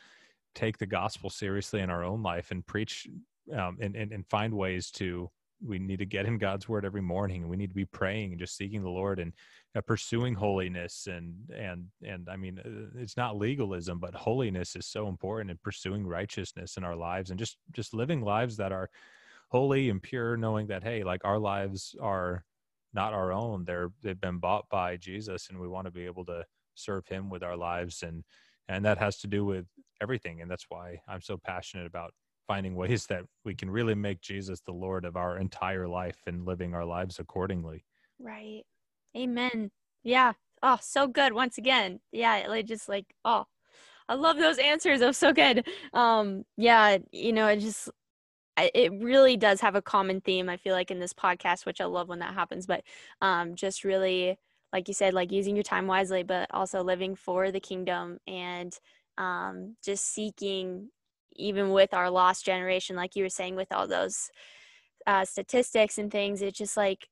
take 0.54 0.78
the 0.78 0.86
gospel 0.86 1.28
seriously 1.28 1.80
in 1.80 1.90
our 1.90 2.04
own 2.04 2.22
life 2.22 2.50
and 2.50 2.64
preach 2.66 3.08
um, 3.56 3.76
and, 3.80 3.96
and, 3.96 4.12
and 4.12 4.24
find 4.28 4.54
ways 4.54 4.90
to 4.90 5.28
we 5.64 5.78
need 5.78 5.98
to 5.98 6.06
get 6.06 6.26
in 6.26 6.38
god's 6.38 6.68
word 6.68 6.84
every 6.84 7.02
morning 7.02 7.42
and 7.42 7.50
we 7.50 7.56
need 7.56 7.70
to 7.70 7.74
be 7.74 7.84
praying 7.84 8.30
and 8.30 8.38
just 8.38 8.56
seeking 8.56 8.82
the 8.82 8.88
lord 8.88 9.18
and 9.18 9.32
uh, 9.74 9.80
pursuing 9.80 10.34
holiness 10.34 11.08
and 11.10 11.34
and 11.56 11.86
and 12.04 12.28
i 12.28 12.36
mean 12.36 12.58
uh, 12.58 13.00
it's 13.00 13.16
not 13.16 13.38
legalism 13.38 13.98
but 13.98 14.14
holiness 14.14 14.76
is 14.76 14.86
so 14.86 15.08
important 15.08 15.50
in 15.50 15.58
pursuing 15.62 16.06
righteousness 16.06 16.76
in 16.76 16.84
our 16.84 16.96
lives 16.96 17.30
and 17.30 17.38
just 17.38 17.56
just 17.72 17.94
living 17.94 18.20
lives 18.20 18.56
that 18.56 18.72
are 18.72 18.90
holy 19.50 19.90
and 19.90 20.02
pure 20.02 20.36
knowing 20.36 20.66
that 20.66 20.82
hey 20.82 21.02
like 21.02 21.24
our 21.24 21.38
lives 21.38 21.94
are 22.00 22.44
not 22.94 23.12
our 23.12 23.32
own. 23.32 23.64
They're 23.64 23.90
they've 24.02 24.20
been 24.20 24.38
bought 24.38 24.68
by 24.68 24.96
jesus 24.96 25.48
and 25.48 25.58
we 25.58 25.68
want 25.68 25.86
to 25.86 25.90
be 25.90 26.04
able 26.04 26.24
to 26.26 26.44
serve 26.74 27.06
him 27.06 27.28
with 27.30 27.42
our 27.42 27.56
lives 27.56 28.02
and 28.02 28.24
and 28.68 28.84
that 28.84 28.98
has 28.98 29.18
to 29.18 29.26
do 29.26 29.44
with 29.44 29.66
everything. 30.00 30.40
And 30.40 30.50
that's 30.50 30.66
why 30.68 31.00
i'm 31.08 31.20
so 31.20 31.38
passionate 31.38 31.86
about 31.86 32.12
finding 32.46 32.74
ways 32.74 33.06
that 33.06 33.22
we 33.44 33.54
can 33.54 33.70
really 33.70 33.94
make 33.94 34.20
jesus 34.20 34.60
the 34.60 34.72
lord 34.72 35.04
of 35.04 35.16
our 35.16 35.38
entire 35.38 35.86
life 35.86 36.18
and 36.26 36.44
living 36.44 36.74
our 36.74 36.84
lives 36.84 37.18
accordingly. 37.18 37.84
Right 38.18 38.64
amen. 39.16 39.70
Yeah. 40.02 40.32
Oh 40.62 40.78
so 40.80 41.06
good 41.08 41.32
once 41.32 41.58
again. 41.58 42.00
Yeah 42.12 42.46
like 42.48 42.66
just 42.66 42.88
like 42.88 43.06
oh 43.24 43.44
i 44.08 44.14
love 44.14 44.38
those 44.38 44.58
answers. 44.58 45.00
Was 45.00 45.16
so 45.18 45.32
good. 45.32 45.66
Um 45.92 46.44
yeah 46.56 46.98
you 47.12 47.32
know 47.32 47.48
it 47.48 47.60
just 47.60 47.90
it 48.58 48.92
really 48.92 49.36
does 49.36 49.60
have 49.62 49.74
a 49.74 49.82
common 49.82 50.20
theme 50.20 50.50
i 50.50 50.58
feel 50.58 50.74
like 50.74 50.90
in 50.90 51.00
this 51.00 51.14
podcast 51.14 51.64
which 51.64 51.80
i 51.80 51.84
love 51.84 52.08
when 52.08 52.20
that 52.20 52.34
happens. 52.34 52.66
But 52.66 52.82
um 53.20 53.54
just 53.56 53.84
really 53.84 54.38
like 54.72 54.88
you 54.88 54.94
said, 54.94 55.14
like 55.14 55.30
using 55.30 55.54
your 55.54 55.62
time 55.62 55.86
wisely, 55.86 56.22
but 56.22 56.48
also 56.52 56.82
living 56.82 57.14
for 57.14 57.50
the 57.50 57.60
kingdom 57.60 58.18
and 58.26 58.76
um, 59.18 59.76
just 59.84 60.06
seeking, 60.06 60.88
even 61.36 61.70
with 61.70 61.92
our 61.92 62.10
lost 62.10 62.44
generation, 62.44 62.96
like 62.96 63.14
you 63.14 63.22
were 63.22 63.28
saying, 63.28 63.54
with 63.54 63.70
all 63.72 63.86
those 63.86 64.30
uh, 65.06 65.24
statistics 65.24 65.98
and 65.98 66.10
things, 66.10 66.40
it's 66.40 66.56
just 66.56 66.76
like 66.76 67.08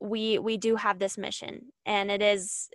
we 0.00 0.38
we 0.38 0.56
do 0.56 0.76
have 0.76 0.98
this 0.98 1.18
mission, 1.18 1.72
and 1.86 2.10
it 2.10 2.22
is 2.22 2.68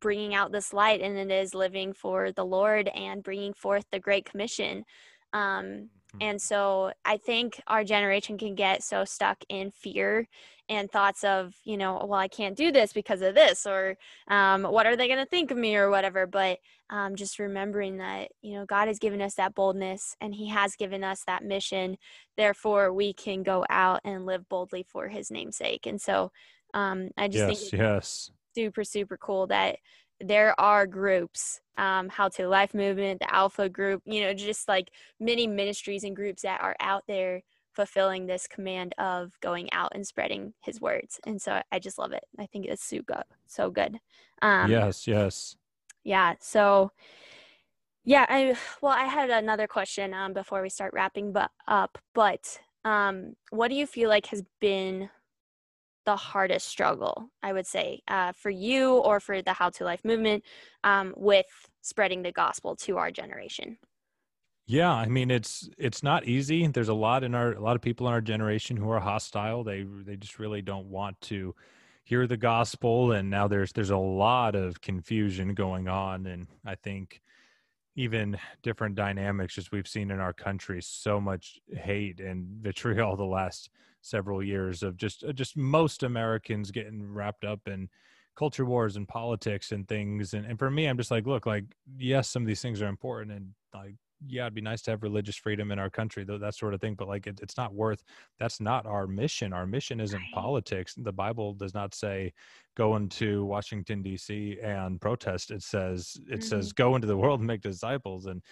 bringing 0.00 0.34
out 0.34 0.52
this 0.52 0.72
light, 0.72 1.00
and 1.00 1.16
it 1.16 1.30
is 1.30 1.54
living 1.54 1.92
for 1.92 2.32
the 2.32 2.44
Lord 2.44 2.88
and 2.88 3.22
bringing 3.22 3.52
forth 3.52 3.84
the 3.90 4.00
Great 4.00 4.24
Commission. 4.24 4.84
Um, 5.32 5.90
Mm-hmm. 6.10 6.28
And 6.28 6.42
so 6.42 6.92
I 7.04 7.16
think 7.16 7.60
our 7.66 7.84
generation 7.84 8.38
can 8.38 8.54
get 8.54 8.82
so 8.82 9.04
stuck 9.04 9.44
in 9.48 9.70
fear 9.70 10.28
and 10.68 10.90
thoughts 10.90 11.24
of, 11.24 11.54
you 11.64 11.76
know, 11.76 12.04
well, 12.08 12.20
I 12.20 12.28
can't 12.28 12.56
do 12.56 12.70
this 12.70 12.92
because 12.92 13.22
of 13.22 13.34
this, 13.34 13.66
or 13.66 13.96
um, 14.28 14.62
what 14.62 14.86
are 14.86 14.96
they 14.96 15.08
going 15.08 15.18
to 15.18 15.26
think 15.26 15.50
of 15.50 15.58
me, 15.58 15.76
or 15.76 15.90
whatever. 15.90 16.26
But 16.26 16.58
um, 16.90 17.16
just 17.16 17.38
remembering 17.38 17.98
that, 17.98 18.28
you 18.42 18.54
know, 18.54 18.66
God 18.66 18.88
has 18.88 18.98
given 18.98 19.20
us 19.20 19.34
that 19.34 19.54
boldness 19.54 20.16
and 20.20 20.34
He 20.34 20.48
has 20.48 20.76
given 20.76 21.02
us 21.04 21.24
that 21.26 21.44
mission. 21.44 21.96
Therefore, 22.36 22.92
we 22.92 23.12
can 23.12 23.42
go 23.42 23.64
out 23.68 24.00
and 24.04 24.26
live 24.26 24.48
boldly 24.48 24.84
for 24.88 25.08
His 25.08 25.30
namesake. 25.30 25.86
And 25.86 26.00
so 26.00 26.30
um, 26.74 27.10
I 27.16 27.28
just 27.28 27.48
yes, 27.48 27.70
think 27.70 27.72
yes. 27.72 28.30
super, 28.54 28.84
super 28.84 29.16
cool 29.16 29.46
that 29.48 29.76
there 30.20 30.58
are 30.60 30.86
groups 30.86 31.60
um, 31.78 32.08
how 32.08 32.28
to 32.28 32.46
life 32.46 32.74
movement 32.74 33.20
the 33.20 33.34
alpha 33.34 33.68
group 33.68 34.02
you 34.04 34.20
know 34.20 34.34
just 34.34 34.68
like 34.68 34.90
many 35.18 35.46
ministries 35.46 36.04
and 36.04 36.14
groups 36.14 36.42
that 36.42 36.60
are 36.60 36.76
out 36.80 37.02
there 37.08 37.42
fulfilling 37.72 38.26
this 38.26 38.46
command 38.46 38.94
of 38.98 39.32
going 39.40 39.72
out 39.72 39.92
and 39.94 40.06
spreading 40.06 40.52
his 40.60 40.80
words. 40.80 41.20
And 41.24 41.40
so 41.40 41.60
i 41.72 41.78
just 41.78 41.98
love 41.98 42.12
it. 42.12 42.24
I 42.38 42.46
think 42.46 42.66
it's 42.66 42.84
so 42.84 43.00
good 43.02 43.24
so 43.46 43.70
good. 43.70 43.98
Um, 44.42 44.70
yes 44.70 45.06
yes. 45.06 45.56
yeah 46.04 46.34
so 46.40 46.92
yeah 48.04 48.24
i 48.28 48.56
well 48.80 48.92
i 48.92 49.04
had 49.04 49.28
another 49.30 49.66
question 49.66 50.14
um, 50.14 50.32
before 50.32 50.62
we 50.62 50.70
start 50.70 50.92
wrapping 50.94 51.32
but 51.32 51.50
up 51.68 51.98
but 52.14 52.58
um, 52.84 53.34
what 53.50 53.68
do 53.68 53.74
you 53.74 53.86
feel 53.86 54.08
like 54.08 54.26
has 54.26 54.42
been 54.60 55.10
the 56.06 56.16
hardest 56.16 56.68
struggle, 56.68 57.30
I 57.42 57.52
would 57.52 57.66
say, 57.66 58.02
uh, 58.08 58.32
for 58.32 58.50
you 58.50 58.98
or 58.98 59.20
for 59.20 59.42
the 59.42 59.52
How 59.52 59.70
to 59.70 59.84
Life 59.84 60.04
movement 60.04 60.44
um, 60.84 61.14
with 61.16 61.46
spreading 61.82 62.22
the 62.22 62.32
gospel 62.32 62.76
to 62.76 62.96
our 62.98 63.10
generation? 63.10 63.78
Yeah, 64.66 64.92
I 64.92 65.06
mean 65.06 65.32
it's 65.32 65.68
it's 65.78 66.02
not 66.02 66.26
easy. 66.26 66.66
There's 66.68 66.88
a 66.88 66.94
lot 66.94 67.24
in 67.24 67.34
our 67.34 67.54
a 67.54 67.60
lot 67.60 67.74
of 67.74 67.82
people 67.82 68.06
in 68.06 68.12
our 68.12 68.20
generation 68.20 68.76
who 68.76 68.88
are 68.90 69.00
hostile. 69.00 69.64
They 69.64 69.82
they 69.82 70.16
just 70.16 70.38
really 70.38 70.62
don't 70.62 70.86
want 70.86 71.20
to 71.22 71.56
hear 72.04 72.26
the 72.26 72.36
gospel 72.36 73.12
and 73.12 73.30
now 73.30 73.46
there's 73.46 73.72
there's 73.72 73.90
a 73.90 73.96
lot 73.96 74.54
of 74.54 74.80
confusion 74.80 75.54
going 75.54 75.86
on 75.86 76.26
and 76.26 76.48
I 76.64 76.74
think 76.74 77.20
even 77.94 78.38
different 78.62 78.94
dynamics 78.94 79.58
as 79.58 79.70
we've 79.70 79.86
seen 79.86 80.10
in 80.10 80.18
our 80.18 80.32
country 80.32 80.80
so 80.82 81.20
much 81.20 81.60
hate 81.72 82.18
and 82.20 82.46
vitriol 82.62 83.16
the 83.16 83.24
last 83.24 83.70
several 84.00 84.42
years 84.42 84.82
of 84.82 84.96
just 84.96 85.24
uh, 85.24 85.32
just 85.32 85.56
most 85.56 86.02
Americans 86.02 86.70
getting 86.70 87.12
wrapped 87.12 87.44
up 87.44 87.60
in 87.66 87.88
culture 88.36 88.64
wars 88.64 88.96
and 88.96 89.06
politics 89.06 89.72
and 89.72 89.86
things 89.88 90.34
and, 90.34 90.46
and 90.46 90.58
for 90.58 90.70
me 90.70 90.86
i'm 90.86 90.96
just 90.96 91.10
like 91.10 91.26
look 91.26 91.46
like 91.46 91.64
yes 91.98 92.28
some 92.28 92.42
of 92.42 92.46
these 92.46 92.62
things 92.62 92.80
are 92.80 92.86
important 92.86 93.32
and 93.32 93.48
like 93.74 93.94
yeah 94.26 94.42
it'd 94.42 94.54
be 94.54 94.60
nice 94.60 94.82
to 94.82 94.90
have 94.90 95.02
religious 95.02 95.36
freedom 95.36 95.72
in 95.72 95.78
our 95.78 95.90
country 95.90 96.24
though 96.24 96.38
that 96.38 96.54
sort 96.54 96.74
of 96.74 96.80
thing 96.80 96.94
but 96.94 97.08
like 97.08 97.26
it, 97.26 97.40
it's 97.42 97.56
not 97.56 97.74
worth 97.74 98.02
that's 98.38 98.60
not 98.60 98.86
our 98.86 99.06
mission 99.06 99.52
our 99.52 99.66
mission 99.66 100.00
isn't 100.00 100.20
right. 100.20 100.34
politics 100.34 100.94
the 100.98 101.12
bible 101.12 101.54
does 101.54 101.74
not 101.74 101.94
say 101.94 102.32
go 102.76 102.96
into 102.96 103.44
washington 103.44 104.02
d.c 104.02 104.58
and 104.62 105.00
protest 105.00 105.50
it 105.50 105.62
says 105.62 106.16
it 106.28 106.34
mm-hmm. 106.34 106.40
says 106.40 106.72
go 106.72 106.94
into 106.94 107.06
the 107.06 107.16
world 107.16 107.40
and 107.40 107.46
make 107.46 107.62
disciples 107.62 108.26
and 108.26 108.42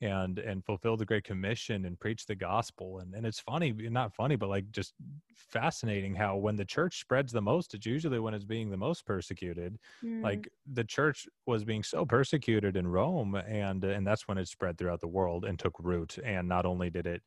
and 0.00 0.38
and 0.38 0.64
fulfill 0.64 0.96
the 0.96 1.04
great 1.04 1.24
commission 1.24 1.84
and 1.84 1.98
preach 1.98 2.24
the 2.26 2.34
gospel 2.34 3.00
and 3.00 3.14
and 3.14 3.26
it's 3.26 3.40
funny 3.40 3.72
not 3.72 4.14
funny 4.14 4.36
but 4.36 4.48
like 4.48 4.70
just 4.70 4.94
fascinating 5.34 6.14
how 6.14 6.36
when 6.36 6.54
the 6.54 6.64
church 6.64 7.00
spreads 7.00 7.32
the 7.32 7.40
most 7.40 7.74
it's 7.74 7.86
usually 7.86 8.20
when 8.20 8.32
it's 8.32 8.44
being 8.44 8.70
the 8.70 8.76
most 8.76 9.04
persecuted 9.04 9.76
mm. 10.04 10.22
like 10.22 10.48
the 10.72 10.84
church 10.84 11.26
was 11.46 11.64
being 11.64 11.82
so 11.82 12.04
persecuted 12.04 12.76
in 12.76 12.86
Rome 12.86 13.34
and 13.34 13.82
and 13.84 14.06
that's 14.06 14.28
when 14.28 14.38
it 14.38 14.46
spread 14.46 14.78
throughout 14.78 15.00
the 15.00 15.08
world 15.08 15.44
and 15.44 15.58
took 15.58 15.74
root 15.80 16.18
and 16.24 16.48
not 16.48 16.64
only 16.64 16.90
did 16.90 17.06
it 17.06 17.22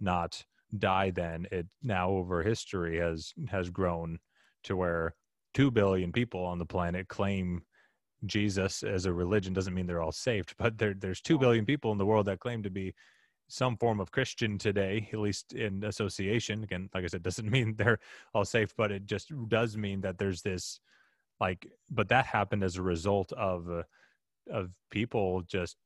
not 0.00 0.44
die 0.78 1.10
then 1.10 1.46
it 1.50 1.66
now 1.82 2.08
over 2.08 2.42
history 2.42 2.98
has 2.98 3.32
has 3.48 3.68
grown 3.68 4.18
to 4.62 4.76
where 4.76 5.14
2 5.54 5.70
billion 5.70 6.12
people 6.12 6.44
on 6.44 6.58
the 6.58 6.64
planet 6.64 7.08
claim 7.08 7.62
Jesus 8.26 8.82
as 8.82 9.06
a 9.06 9.12
religion 9.12 9.52
doesn't 9.52 9.74
mean 9.74 9.86
they're 9.86 10.02
all 10.02 10.12
saved, 10.12 10.54
but 10.58 10.78
there, 10.78 10.94
there's 10.94 11.20
two 11.20 11.38
billion 11.38 11.64
people 11.64 11.92
in 11.92 11.98
the 11.98 12.06
world 12.06 12.26
that 12.26 12.40
claim 12.40 12.62
to 12.62 12.70
be 12.70 12.94
some 13.48 13.76
form 13.76 14.00
of 14.00 14.10
Christian 14.10 14.56
today, 14.56 15.08
at 15.12 15.18
least 15.18 15.52
in 15.52 15.84
association. 15.84 16.62
Again, 16.62 16.88
like 16.94 17.04
I 17.04 17.08
said, 17.08 17.22
doesn't 17.22 17.50
mean 17.50 17.74
they're 17.76 17.98
all 18.34 18.44
safe, 18.44 18.74
but 18.76 18.90
it 18.90 19.06
just 19.06 19.32
does 19.48 19.76
mean 19.76 20.00
that 20.02 20.18
there's 20.18 20.42
this, 20.42 20.80
like, 21.40 21.66
but 21.90 22.08
that 22.08 22.26
happened 22.26 22.64
as 22.64 22.76
a 22.76 22.82
result 22.82 23.32
of 23.32 23.70
uh, 23.70 23.82
of 24.50 24.70
people 24.90 25.42
just 25.42 25.76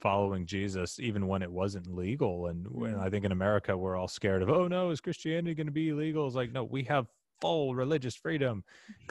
following 0.00 0.46
Jesus, 0.46 0.98
even 0.98 1.26
when 1.26 1.42
it 1.42 1.50
wasn't 1.50 1.94
legal. 1.94 2.46
And 2.46 2.66
when 2.68 2.94
I 2.96 3.10
think 3.10 3.24
in 3.24 3.32
America, 3.32 3.76
we're 3.76 3.96
all 3.96 4.08
scared 4.08 4.42
of, 4.42 4.50
oh 4.50 4.66
no, 4.68 4.90
is 4.90 5.00
Christianity 5.00 5.54
going 5.54 5.66
to 5.66 5.72
be 5.72 5.90
illegal? 5.90 6.26
It's 6.26 6.36
like, 6.36 6.52
no, 6.52 6.64
we 6.64 6.84
have 6.84 7.06
full 7.40 7.74
religious 7.74 8.14
freedom. 8.14 8.64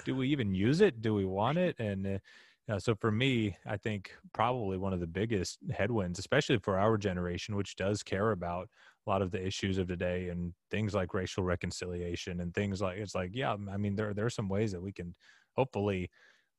Do 0.05 0.15
we 0.15 0.29
even 0.29 0.55
use 0.55 0.81
it? 0.81 1.01
Do 1.01 1.13
we 1.13 1.25
want 1.25 1.57
it? 1.57 1.75
And 1.79 2.07
uh, 2.07 2.19
yeah, 2.67 2.77
so 2.77 2.95
for 2.95 3.11
me, 3.11 3.57
I 3.65 3.75
think 3.75 4.13
probably 4.33 4.77
one 4.77 4.93
of 4.93 5.01
the 5.01 5.07
biggest 5.07 5.59
headwinds, 5.71 6.17
especially 6.17 6.59
for 6.59 6.79
our 6.79 6.97
generation, 6.97 7.55
which 7.55 7.75
does 7.75 8.03
care 8.03 8.31
about 8.31 8.69
a 9.05 9.09
lot 9.09 9.21
of 9.21 9.31
the 9.31 9.45
issues 9.45 9.77
of 9.77 9.87
today 9.87 10.29
and 10.29 10.53
things 10.71 10.93
like 10.93 11.13
racial 11.13 11.43
reconciliation 11.43 12.39
and 12.39 12.53
things 12.53 12.81
like 12.81 12.97
it's 12.97 13.15
like, 13.15 13.31
yeah, 13.33 13.55
I 13.69 13.75
mean, 13.77 13.95
there 13.97 14.13
there 14.13 14.25
are 14.25 14.29
some 14.29 14.47
ways 14.47 14.71
that 14.71 14.81
we 14.81 14.93
can 14.93 15.13
hopefully 15.57 16.09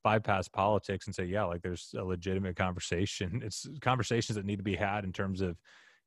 bypass 0.03 0.47
politics 0.47 1.07
and 1.07 1.15
say, 1.15 1.25
yeah, 1.25 1.45
like 1.45 1.63
there's 1.63 1.95
a 1.99 2.05
legitimate 2.05 2.57
conversation. 2.57 3.41
It's 3.45 3.67
conversations 3.81 4.37
that 4.37 4.45
need 4.45 4.59
to 4.59 4.63
be 4.63 4.77
had 4.77 5.05
in 5.05 5.13
terms 5.13 5.41
of 5.41 5.57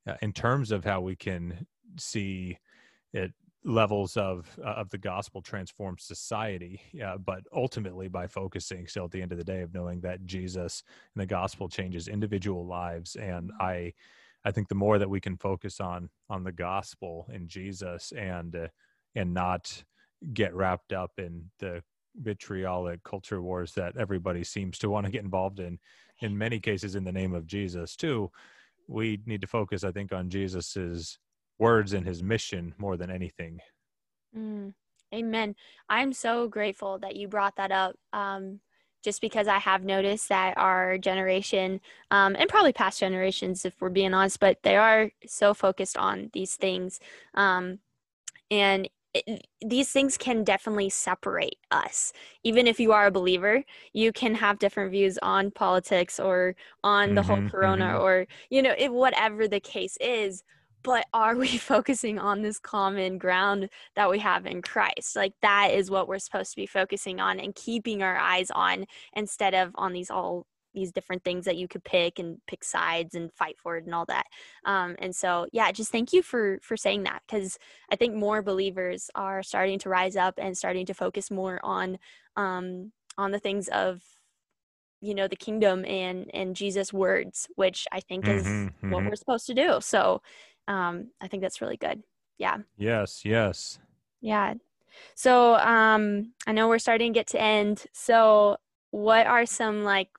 uh, 0.07 0.15
in 0.21 0.31
terms 0.31 0.71
of 0.71 0.85
how 0.85 1.01
we 1.01 1.15
can 1.15 1.65
see 1.97 2.59
it 3.13 3.33
levels 3.67 4.15
of 4.15 4.49
uh, 4.63 4.69
of 4.69 4.89
the 4.89 4.97
gospel 4.97 5.41
transform 5.41 5.97
society 5.99 6.79
uh, 7.05 7.17
but 7.17 7.43
ultimately 7.53 8.07
by 8.07 8.25
focusing 8.25 8.87
still 8.87 9.05
at 9.05 9.11
the 9.11 9.21
end 9.21 9.33
of 9.33 9.37
the 9.37 9.43
day 9.43 9.61
of 9.61 9.73
knowing 9.73 9.99
that 9.99 10.25
jesus 10.25 10.83
and 11.13 11.21
the 11.21 11.25
gospel 11.25 11.67
changes 11.67 12.07
individual 12.07 12.65
lives. 12.65 13.17
And 13.17 13.51
i 13.59 13.93
i 14.45 14.51
think 14.51 14.69
the 14.69 14.75
more 14.75 14.97
that 14.97 15.09
we 15.09 15.19
can 15.19 15.35
focus 15.35 15.81
on 15.81 16.09
on 16.29 16.45
the 16.45 16.51
gospel 16.51 17.27
and 17.29 17.49
jesus 17.49 18.13
and 18.13 18.55
uh, 18.55 18.67
and 19.15 19.33
not 19.33 19.83
get 20.33 20.55
wrapped 20.55 20.93
up 20.93 21.11
in 21.17 21.49
the 21.59 21.83
vitriolic 22.15 23.03
culture 23.03 23.41
wars 23.41 23.73
that 23.73 23.97
everybody 23.97 24.45
seems 24.45 24.79
to 24.79 24.89
want 24.89 25.05
to 25.05 25.11
get 25.11 25.25
involved 25.25 25.59
in 25.59 25.77
in 26.21 26.37
many 26.37 26.59
cases 26.59 26.95
in 26.95 27.03
the 27.03 27.11
name 27.11 27.33
of 27.33 27.45
jesus 27.45 27.97
too 27.97 28.31
we 28.87 29.19
need 29.25 29.41
to 29.41 29.47
focus 29.47 29.83
i 29.83 29.91
think 29.91 30.13
on 30.13 30.29
jesus's 30.29 31.19
words 31.59 31.93
and 31.93 32.05
his 32.05 32.23
mission 32.23 32.73
more 32.77 32.97
than 32.97 33.09
anything. 33.09 33.59
Mm, 34.37 34.73
amen. 35.13 35.55
I'm 35.89 36.13
so 36.13 36.47
grateful 36.47 36.99
that 36.99 37.15
you 37.15 37.27
brought 37.27 37.55
that 37.57 37.71
up. 37.71 37.95
Um, 38.13 38.59
just 39.03 39.21
because 39.21 39.47
I 39.47 39.59
have 39.59 39.83
noticed 39.83 40.27
that 40.29 40.57
our 40.57 40.97
generation, 40.97 41.79
um, 42.11 42.35
and 42.37 42.49
probably 42.49 42.73
past 42.73 42.99
generations, 42.99 43.63
if 43.63 43.73
we're 43.79 43.89
being 43.89 44.13
honest, 44.13 44.39
but 44.39 44.57
they 44.63 44.75
are 44.75 45.11
so 45.25 45.53
focused 45.53 45.97
on 45.97 46.29
these 46.33 46.55
things. 46.55 46.99
Um, 47.33 47.79
and 48.51 48.89
it, 49.13 49.47
these 49.65 49.91
things 49.91 50.17
can 50.17 50.43
definitely 50.43 50.89
separate 50.89 51.57
us. 51.71 52.11
Even 52.43 52.67
if 52.67 52.79
you 52.79 52.91
are 52.91 53.07
a 53.07 53.11
believer, 53.11 53.63
you 53.93 54.11
can 54.11 54.35
have 54.35 54.59
different 54.59 54.91
views 54.91 55.17
on 55.21 55.51
politics 55.51 56.19
or 56.19 56.55
on 56.83 57.15
the 57.15 57.21
mm-hmm, 57.21 57.29
whole 57.29 57.49
corona 57.49 57.85
mm-hmm. 57.85 58.03
or, 58.03 58.27
you 58.49 58.61
know, 58.61 58.75
it, 58.77 58.91
whatever 58.91 59.47
the 59.47 59.59
case 59.59 59.97
is 60.01 60.43
but 60.83 61.05
are 61.13 61.35
we 61.35 61.47
focusing 61.57 62.19
on 62.19 62.41
this 62.41 62.59
common 62.59 63.17
ground 63.17 63.69
that 63.95 64.09
we 64.09 64.19
have 64.19 64.45
in 64.45 64.61
Christ? 64.61 65.15
Like 65.15 65.33
that 65.41 65.71
is 65.71 65.91
what 65.91 66.07
we're 66.07 66.19
supposed 66.19 66.51
to 66.51 66.57
be 66.57 66.65
focusing 66.65 67.19
on 67.19 67.39
and 67.39 67.55
keeping 67.55 68.01
our 68.01 68.17
eyes 68.17 68.51
on 68.51 68.85
instead 69.13 69.53
of 69.53 69.71
on 69.75 69.93
these 69.93 70.09
all 70.09 70.45
these 70.77 70.91
different 70.91 71.23
things 71.23 71.45
that 71.45 71.57
you 71.57 71.67
could 71.67 71.83
pick 71.83 72.19
and 72.19 72.37
pick 72.45 72.63
sides 72.63 73.15
and 73.15 73.33
fight 73.33 73.57
for 73.57 73.77
it 73.77 73.85
and 73.85 73.95
all 73.95 74.05
that. 74.05 74.27
Um, 74.63 74.95
and 74.99 75.15
so, 75.15 75.47
yeah, 75.51 75.71
just 75.71 75.91
thank 75.91 76.13
you 76.13 76.21
for 76.21 76.59
for 76.61 76.77
saying 76.77 77.03
that 77.03 77.23
because 77.27 77.57
I 77.91 77.95
think 77.95 78.15
more 78.15 78.41
believers 78.43 79.09
are 79.15 79.41
starting 79.41 79.79
to 79.79 79.89
rise 79.89 80.15
up 80.15 80.35
and 80.37 80.55
starting 80.55 80.85
to 80.85 80.93
focus 80.93 81.31
more 81.31 81.59
on 81.63 81.97
um, 82.35 82.91
on 83.17 83.31
the 83.31 83.39
things 83.39 83.67
of 83.69 84.03
you 85.01 85.13
know 85.15 85.27
the 85.27 85.35
kingdom 85.35 85.83
and 85.85 86.29
and 86.33 86.55
Jesus 86.55 86.93
words, 86.93 87.47
which 87.55 87.87
I 87.91 87.99
think 87.99 88.27
is 88.27 88.45
mm-hmm, 88.45 88.91
what 88.91 88.99
mm-hmm. 88.99 89.09
we're 89.09 89.15
supposed 89.15 89.47
to 89.47 89.53
do. 89.53 89.79
So 89.81 90.21
um, 90.67 91.11
I 91.21 91.27
think 91.27 91.41
that's 91.41 91.61
really 91.61 91.77
good. 91.77 92.03
Yeah. 92.37 92.57
Yes. 92.77 93.25
Yes. 93.25 93.79
Yeah. 94.21 94.55
So 95.15 95.55
um, 95.55 96.33
I 96.45 96.51
know 96.51 96.67
we're 96.67 96.79
starting 96.79 97.13
to 97.13 97.19
get 97.19 97.27
to 97.27 97.41
end. 97.41 97.85
So 97.93 98.57
what 98.91 99.27
are 99.27 99.45
some 99.45 99.83
like 99.83 100.09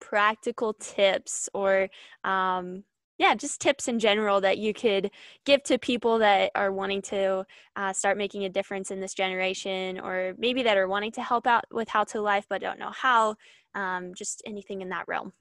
practical 0.00 0.74
tips 0.74 1.48
or 1.54 1.88
um, 2.24 2.84
yeah, 3.18 3.34
just 3.34 3.60
tips 3.60 3.86
in 3.86 4.00
general 4.00 4.40
that 4.40 4.58
you 4.58 4.74
could 4.74 5.10
give 5.44 5.62
to 5.64 5.78
people 5.78 6.18
that 6.18 6.50
are 6.56 6.72
wanting 6.72 7.02
to 7.02 7.46
uh, 7.76 7.92
start 7.92 8.18
making 8.18 8.44
a 8.44 8.48
difference 8.48 8.90
in 8.90 8.98
this 8.98 9.14
generation, 9.14 10.00
or 10.00 10.34
maybe 10.38 10.64
that 10.64 10.76
are 10.76 10.88
wanting 10.88 11.12
to 11.12 11.22
help 11.22 11.46
out 11.46 11.64
with 11.70 11.88
how 11.88 12.02
to 12.04 12.20
life 12.20 12.46
but 12.48 12.60
don't 12.60 12.80
know 12.80 12.90
how. 12.90 13.36
Um, 13.74 14.12
just 14.14 14.42
anything 14.44 14.82
in 14.82 14.88
that 14.88 15.06
realm. 15.06 15.32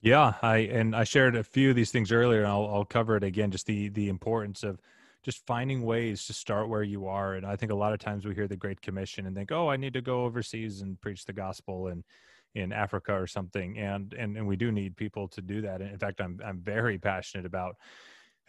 Yeah, 0.00 0.34
I 0.42 0.58
and 0.58 0.94
I 0.94 1.04
shared 1.04 1.34
a 1.34 1.42
few 1.42 1.70
of 1.70 1.76
these 1.76 1.90
things 1.90 2.12
earlier, 2.12 2.40
and 2.40 2.48
I'll, 2.48 2.68
I'll 2.72 2.84
cover 2.84 3.16
it 3.16 3.24
again. 3.24 3.50
Just 3.50 3.66
the 3.66 3.88
the 3.88 4.08
importance 4.08 4.62
of 4.62 4.80
just 5.24 5.44
finding 5.46 5.82
ways 5.82 6.26
to 6.26 6.32
start 6.32 6.68
where 6.68 6.84
you 6.84 7.06
are. 7.06 7.34
And 7.34 7.44
I 7.44 7.56
think 7.56 7.72
a 7.72 7.74
lot 7.74 7.92
of 7.92 7.98
times 7.98 8.24
we 8.24 8.34
hear 8.34 8.46
the 8.46 8.56
Great 8.56 8.80
Commission 8.80 9.26
and 9.26 9.34
think, 9.34 9.50
"Oh, 9.50 9.68
I 9.68 9.76
need 9.76 9.94
to 9.94 10.00
go 10.00 10.24
overseas 10.24 10.82
and 10.82 11.00
preach 11.00 11.24
the 11.24 11.32
gospel 11.32 11.88
in 11.88 12.04
in 12.54 12.72
Africa 12.72 13.12
or 13.12 13.26
something." 13.26 13.76
And 13.78 14.12
and 14.12 14.36
and 14.36 14.46
we 14.46 14.54
do 14.56 14.70
need 14.70 14.96
people 14.96 15.26
to 15.28 15.40
do 15.40 15.62
that. 15.62 15.80
And 15.80 15.90
in 15.90 15.98
fact, 15.98 16.20
I'm 16.20 16.40
I'm 16.44 16.60
very 16.60 16.98
passionate 16.98 17.46
about 17.46 17.76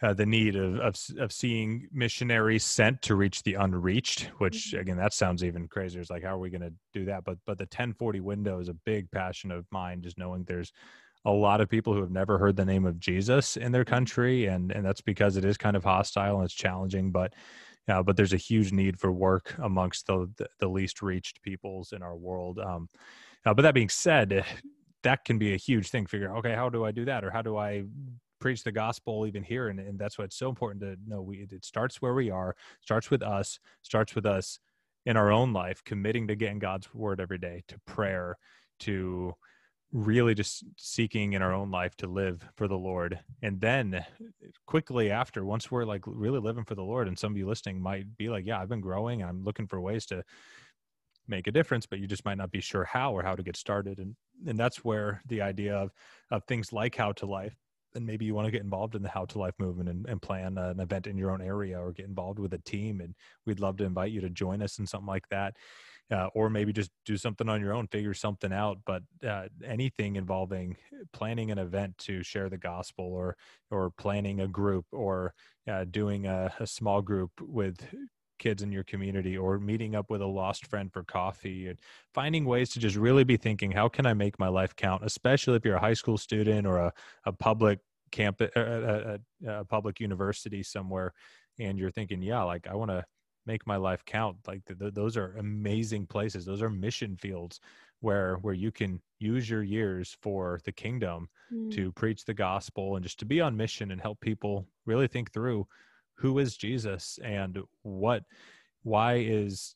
uh, 0.02 0.14
the 0.14 0.26
need 0.26 0.56
of, 0.56 0.76
of, 0.76 0.96
of 1.18 1.32
seeing 1.32 1.88
missionaries 1.92 2.64
sent 2.64 3.02
to 3.02 3.14
reach 3.14 3.42
the 3.42 3.54
unreached 3.54 4.30
which 4.38 4.68
mm-hmm. 4.68 4.80
again 4.80 4.96
that 4.96 5.12
sounds 5.12 5.44
even 5.44 5.68
crazier 5.68 6.00
it's 6.00 6.08
like 6.08 6.22
how 6.22 6.34
are 6.34 6.38
we 6.38 6.48
going 6.48 6.62
to 6.62 6.72
do 6.94 7.04
that 7.04 7.22
but 7.22 7.36
but 7.44 7.58
the 7.58 7.64
1040 7.64 8.20
window 8.20 8.60
is 8.60 8.70
a 8.70 8.74
big 8.74 9.10
passion 9.10 9.50
of 9.50 9.66
mine 9.70 10.00
just 10.00 10.16
knowing 10.16 10.42
there's 10.44 10.72
a 11.24 11.30
lot 11.30 11.60
of 11.60 11.68
people 11.68 11.92
who 11.92 12.00
have 12.00 12.10
never 12.10 12.38
heard 12.38 12.56
the 12.56 12.64
name 12.64 12.86
of 12.86 12.98
Jesus 12.98 13.56
in 13.56 13.72
their 13.72 13.84
mm-hmm. 13.84 13.94
country, 13.94 14.46
and 14.46 14.72
and 14.72 14.84
that's 14.84 15.00
because 15.00 15.36
it 15.36 15.44
is 15.44 15.56
kind 15.56 15.76
of 15.76 15.84
hostile 15.84 16.36
and 16.36 16.44
it's 16.44 16.54
challenging. 16.54 17.10
But 17.10 17.34
uh, 17.88 18.02
but 18.02 18.16
there's 18.16 18.32
a 18.32 18.38
huge 18.38 18.72
need 18.72 18.98
for 18.98 19.12
work 19.12 19.54
amongst 19.58 20.06
the 20.06 20.30
the, 20.36 20.48
the 20.58 20.68
least 20.68 21.02
reached 21.02 21.42
peoples 21.42 21.92
in 21.92 22.02
our 22.02 22.16
world. 22.16 22.58
Um, 22.58 22.88
uh, 23.44 23.54
but 23.54 23.62
that 23.62 23.74
being 23.74 23.88
said, 23.88 24.44
that 25.02 25.24
can 25.24 25.38
be 25.38 25.54
a 25.54 25.58
huge 25.58 25.88
thing. 25.88 26.06
Figure 26.06 26.34
okay, 26.38 26.54
how 26.54 26.68
do 26.68 26.84
I 26.84 26.92
do 26.92 27.04
that, 27.06 27.24
or 27.24 27.30
how 27.30 27.42
do 27.42 27.56
I 27.56 27.84
preach 28.40 28.64
the 28.64 28.72
gospel 28.72 29.26
even 29.26 29.42
here? 29.42 29.68
And, 29.68 29.78
and 29.78 29.98
that's 29.98 30.18
why 30.18 30.24
it's 30.24 30.36
so 30.36 30.48
important 30.48 30.80
to 30.82 30.96
know. 31.06 31.20
We 31.22 31.46
it 31.50 31.64
starts 31.64 32.00
where 32.00 32.14
we 32.14 32.30
are, 32.30 32.56
starts 32.80 33.10
with 33.10 33.22
us, 33.22 33.58
starts 33.82 34.14
with 34.14 34.26
us 34.26 34.58
in 35.06 35.16
our 35.16 35.30
own 35.30 35.52
life, 35.52 35.82
committing 35.84 36.28
to 36.28 36.36
getting 36.36 36.58
God's 36.58 36.92
word 36.94 37.20
every 37.20 37.38
day, 37.38 37.62
to 37.68 37.78
prayer, 37.86 38.36
to 38.80 39.34
really 39.92 40.34
just 40.34 40.64
seeking 40.76 41.32
in 41.32 41.42
our 41.42 41.52
own 41.52 41.70
life 41.70 41.96
to 41.96 42.06
live 42.06 42.48
for 42.54 42.68
the 42.68 42.78
Lord. 42.78 43.18
And 43.42 43.60
then 43.60 44.04
quickly 44.66 45.10
after, 45.10 45.44
once 45.44 45.70
we're 45.70 45.84
like 45.84 46.02
really 46.06 46.40
living 46.40 46.64
for 46.64 46.74
the 46.74 46.82
Lord, 46.82 47.08
and 47.08 47.18
some 47.18 47.32
of 47.32 47.38
you 47.38 47.46
listening 47.46 47.80
might 47.80 48.16
be 48.16 48.28
like, 48.28 48.46
yeah, 48.46 48.60
I've 48.60 48.68
been 48.68 48.80
growing. 48.80 49.22
I'm 49.22 49.42
looking 49.42 49.66
for 49.66 49.80
ways 49.80 50.06
to 50.06 50.22
make 51.26 51.46
a 51.46 51.52
difference, 51.52 51.86
but 51.86 51.98
you 51.98 52.06
just 52.06 52.24
might 52.24 52.38
not 52.38 52.50
be 52.50 52.60
sure 52.60 52.84
how 52.84 53.12
or 53.12 53.22
how 53.22 53.34
to 53.34 53.42
get 53.42 53.56
started. 53.56 53.98
And 53.98 54.14
and 54.46 54.58
that's 54.58 54.84
where 54.84 55.22
the 55.26 55.42
idea 55.42 55.74
of 55.76 55.90
of 56.30 56.44
things 56.44 56.72
like 56.72 56.96
how 56.96 57.12
to 57.12 57.26
life 57.26 57.54
and 57.94 58.06
maybe 58.06 58.24
you 58.24 58.34
want 58.34 58.46
to 58.46 58.52
get 58.52 58.62
involved 58.62 58.94
in 58.94 59.02
the 59.02 59.08
how 59.08 59.24
to 59.24 59.38
life 59.38 59.54
movement 59.58 59.88
and, 59.88 60.06
and 60.06 60.22
plan 60.22 60.56
an 60.58 60.80
event 60.80 61.06
in 61.06 61.16
your 61.16 61.30
own 61.30 61.42
area 61.42 61.78
or 61.78 61.92
get 61.92 62.06
involved 62.06 62.38
with 62.38 62.52
a 62.54 62.58
team 62.58 63.00
and 63.00 63.14
we'd 63.46 63.60
love 63.60 63.76
to 63.76 63.84
invite 63.84 64.12
you 64.12 64.20
to 64.20 64.30
join 64.30 64.62
us 64.62 64.78
in 64.78 64.86
something 64.86 65.06
like 65.06 65.28
that 65.28 65.56
uh, 66.10 66.28
or 66.34 66.50
maybe 66.50 66.72
just 66.72 66.90
do 67.04 67.16
something 67.16 67.48
on 67.48 67.60
your 67.60 67.72
own, 67.72 67.86
figure 67.86 68.14
something 68.14 68.52
out. 68.52 68.78
But 68.84 69.02
uh, 69.26 69.48
anything 69.64 70.16
involving 70.16 70.76
planning 71.12 71.50
an 71.50 71.58
event 71.58 71.96
to 71.98 72.22
share 72.22 72.48
the 72.48 72.58
gospel, 72.58 73.04
or 73.04 73.36
or 73.70 73.90
planning 73.90 74.40
a 74.40 74.48
group, 74.48 74.86
or 74.92 75.34
uh, 75.70 75.84
doing 75.90 76.26
a, 76.26 76.52
a, 76.58 76.66
small 76.66 77.00
group 77.00 77.30
with 77.40 77.86
kids 78.38 78.62
in 78.62 78.72
your 78.72 78.84
community, 78.84 79.36
or 79.36 79.58
meeting 79.58 79.94
up 79.94 80.10
with 80.10 80.20
a 80.20 80.26
lost 80.26 80.66
friend 80.66 80.92
for 80.92 81.04
coffee, 81.04 81.68
and 81.68 81.78
finding 82.12 82.44
ways 82.44 82.70
to 82.70 82.80
just 82.80 82.96
really 82.96 83.24
be 83.24 83.36
thinking, 83.36 83.70
how 83.70 83.88
can 83.88 84.06
I 84.06 84.14
make 84.14 84.38
my 84.38 84.48
life 84.48 84.74
count? 84.74 85.04
Especially 85.04 85.56
if 85.56 85.64
you're 85.64 85.76
a 85.76 85.80
high 85.80 85.94
school 85.94 86.18
student 86.18 86.66
or 86.66 86.78
a, 86.78 86.92
a 87.24 87.32
public 87.32 87.78
campus, 88.10 88.50
a, 88.56 89.20
a, 89.46 89.60
a 89.60 89.64
public 89.64 90.00
university 90.00 90.62
somewhere, 90.62 91.12
and 91.58 91.78
you're 91.78 91.90
thinking, 91.90 92.22
yeah, 92.22 92.42
like 92.42 92.66
I 92.66 92.74
want 92.74 92.90
to 92.90 93.04
make 93.46 93.66
my 93.66 93.76
life 93.76 94.04
count 94.04 94.36
like 94.46 94.64
the, 94.66 94.74
the, 94.74 94.90
those 94.90 95.16
are 95.16 95.36
amazing 95.38 96.06
places 96.06 96.44
those 96.44 96.62
are 96.62 96.70
mission 96.70 97.16
fields 97.16 97.60
where 98.00 98.36
where 98.36 98.54
you 98.54 98.70
can 98.70 99.00
use 99.18 99.48
your 99.48 99.62
years 99.62 100.16
for 100.22 100.60
the 100.64 100.72
kingdom 100.72 101.28
mm. 101.52 101.70
to 101.72 101.92
preach 101.92 102.24
the 102.24 102.34
gospel 102.34 102.96
and 102.96 103.02
just 103.02 103.18
to 103.18 103.24
be 103.24 103.40
on 103.40 103.56
mission 103.56 103.90
and 103.90 104.00
help 104.00 104.20
people 104.20 104.66
really 104.86 105.06
think 105.06 105.32
through 105.32 105.66
who 106.14 106.38
is 106.38 106.56
jesus 106.56 107.18
and 107.22 107.58
what 107.82 108.22
why 108.82 109.16
is 109.16 109.74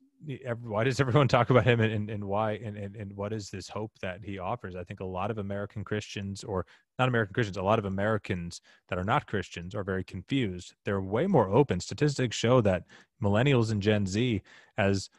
why 0.62 0.85
does 0.85 1.01
everyone 1.01 1.29
talk 1.29 1.51
about 1.51 1.64
him 1.64 1.81
and, 1.81 2.11
and 2.11 2.25
why 2.25 2.53
and, 2.53 2.77
and, 2.77 2.97
and 2.97 3.12
what 3.16 3.33
is 3.33 3.51
this 3.51 3.68
hope 3.68 3.93
that 4.01 4.20
he 4.22 4.39
offers? 4.39 4.77
I 4.77 4.85
think 4.85 5.01
a 5.01 5.05
lot 5.05 5.31
of 5.31 5.39
american 5.39 5.85
christians 5.85 6.45
or 6.45 6.66
not 6.99 7.09
american 7.09 7.35
christians 7.35 7.57
a 7.57 7.62
lot 7.62 7.79
of 7.79 7.85
americans 7.85 8.61
that 8.89 8.99
are 8.99 9.05
not 9.05 9.27
christians 9.27 9.75
are 9.75 9.85
very 9.85 10.05
confused. 10.05 10.75
They're 10.85 11.01
way 11.01 11.27
more 11.27 11.49
open. 11.49 11.81
Statistics 11.81 12.37
show 12.37 12.61
that 12.62 12.85
millennials 13.22 13.70
and 13.70 13.83
gen 13.83 14.07
z 14.07 14.43
as 14.77 15.11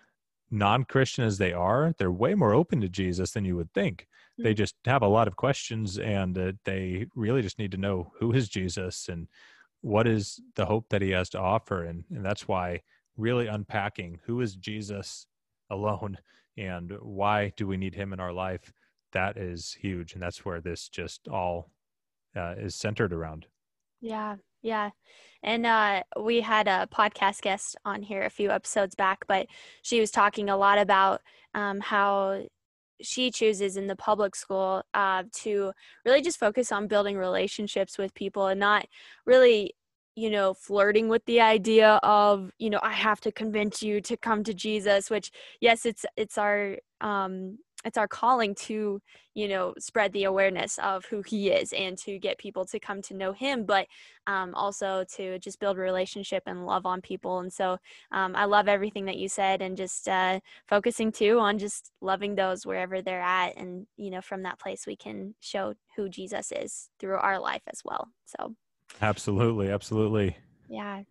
non-christian 0.51 1.23
as 1.23 1.39
they 1.39 1.51
are 1.51 1.93
they're 1.97 2.11
way 2.11 2.35
more 2.35 2.53
open 2.53 2.79
to 2.79 2.87
jesus 2.89 3.31
than 3.31 3.45
you 3.45 3.55
would 3.55 3.73
think. 3.73 4.07
They 4.37 4.53
just 4.53 4.75
have 4.85 5.01
a 5.01 5.07
lot 5.07 5.29
of 5.29 5.37
questions 5.37 5.97
and 5.97 6.37
uh, 6.37 6.51
they 6.65 7.07
really 7.15 7.41
just 7.41 7.57
need 7.57 7.71
to 7.71 7.77
know 7.77 8.11
who 8.19 8.31
is 8.31 8.49
jesus 8.49 9.07
and 9.09 9.27
what 9.81 10.07
is 10.07 10.41
the 10.55 10.65
hope 10.65 10.89
that 10.89 11.01
he 11.01 11.11
has 11.11 11.29
to 11.29 11.39
offer 11.39 11.83
and, 11.83 12.03
and 12.09 12.25
that's 12.25 12.47
why 12.47 12.81
really 13.17 13.47
unpacking 13.47 14.19
who 14.25 14.41
is 14.41 14.55
Jesus 14.55 15.27
alone 15.69 16.17
and 16.57 16.93
why 17.01 17.51
do 17.57 17.67
we 17.67 17.77
need 17.77 17.95
him 17.95 18.13
in 18.13 18.19
our 18.19 18.31
life, 18.31 18.71
that 19.11 19.37
is 19.37 19.75
huge. 19.79 20.13
And 20.13 20.21
that's 20.21 20.45
where 20.45 20.61
this 20.61 20.87
just 20.87 21.27
all 21.27 21.69
uh, 22.35 22.55
is 22.57 22.75
centered 22.75 23.13
around. 23.13 23.45
Yeah. 24.01 24.35
Yeah. 24.61 24.89
And 25.43 25.65
uh, 25.65 26.01
we 26.19 26.41
had 26.41 26.67
a 26.67 26.87
podcast 26.91 27.41
guest 27.41 27.75
on 27.85 28.01
here 28.01 28.23
a 28.23 28.29
few 28.31 28.49
episodes 28.49 28.95
back, 28.95 29.19
but 29.27 29.45
she 29.83 29.99
was 29.99 30.09
talking 30.09 30.49
a 30.49 30.57
lot 30.57 30.79
about 30.79 31.21
um, 31.53 31.79
how 31.81 32.41
she 33.01 33.29
chooses 33.29 33.77
in 33.77 33.87
the 33.87 33.95
public 33.95 34.35
school 34.35 34.81
uh, 34.93 35.23
to 35.33 35.71
really 36.03 36.21
just 36.21 36.39
focus 36.39 36.71
on 36.71 36.87
building 36.87 37.17
relationships 37.17 37.97
with 37.97 38.13
people 38.15 38.47
and 38.47 38.59
not 38.59 38.87
really 39.25 39.75
you 40.15 40.29
know 40.29 40.53
flirting 40.53 41.09
with 41.09 41.25
the 41.25 41.41
idea 41.41 41.99
of 42.03 42.51
you 42.57 42.69
know 42.69 42.79
i 42.81 42.93
have 42.93 43.19
to 43.21 43.31
convince 43.31 43.83
you 43.83 44.01
to 44.01 44.17
come 44.17 44.43
to 44.43 44.53
jesus 44.53 45.09
which 45.09 45.31
yes 45.59 45.85
it's 45.85 46.05
it's 46.17 46.37
our 46.37 46.77
um 47.01 47.57
it's 47.85 47.97
our 47.97 48.07
calling 48.07 48.55
to 48.55 48.99
you 49.35 49.47
know 49.47 49.73
spread 49.77 50.11
the 50.13 50.23
awareness 50.23 50.77
of 50.79 51.05
who 51.05 51.21
he 51.21 51.49
is 51.49 51.71
and 51.73 51.97
to 51.97 52.17
get 52.17 52.37
people 52.37 52.65
to 52.65 52.79
come 52.79 53.01
to 53.01 53.13
know 53.13 53.31
him 53.31 53.63
but 53.63 53.87
um, 54.27 54.55
also 54.55 55.05
to 55.15 55.37
just 55.37 55.59
build 55.59 55.77
a 55.77 55.79
relationship 55.81 56.41
and 56.47 56.65
love 56.65 56.85
on 56.85 56.99
people 56.99 57.39
and 57.39 57.53
so 57.53 57.77
um, 58.11 58.35
i 58.35 58.43
love 58.45 58.67
everything 58.67 59.05
that 59.05 59.17
you 59.17 59.29
said 59.29 59.61
and 59.61 59.77
just 59.77 60.07
uh, 60.07 60.39
focusing 60.67 61.11
too 61.11 61.39
on 61.39 61.59
just 61.59 61.91
loving 62.01 62.35
those 62.35 62.65
wherever 62.65 63.01
they're 63.01 63.21
at 63.21 63.55
and 63.55 63.85
you 63.97 64.09
know 64.09 64.21
from 64.21 64.43
that 64.43 64.59
place 64.59 64.85
we 64.87 64.95
can 64.95 65.35
show 65.39 65.73
who 65.95 66.09
jesus 66.09 66.51
is 66.51 66.89
through 66.99 67.17
our 67.17 67.39
life 67.39 67.63
as 67.67 67.81
well 67.85 68.09
so 68.25 68.55
Absolutely, 69.01 69.69
absolutely. 69.69 70.37
Yeah. 70.69 71.03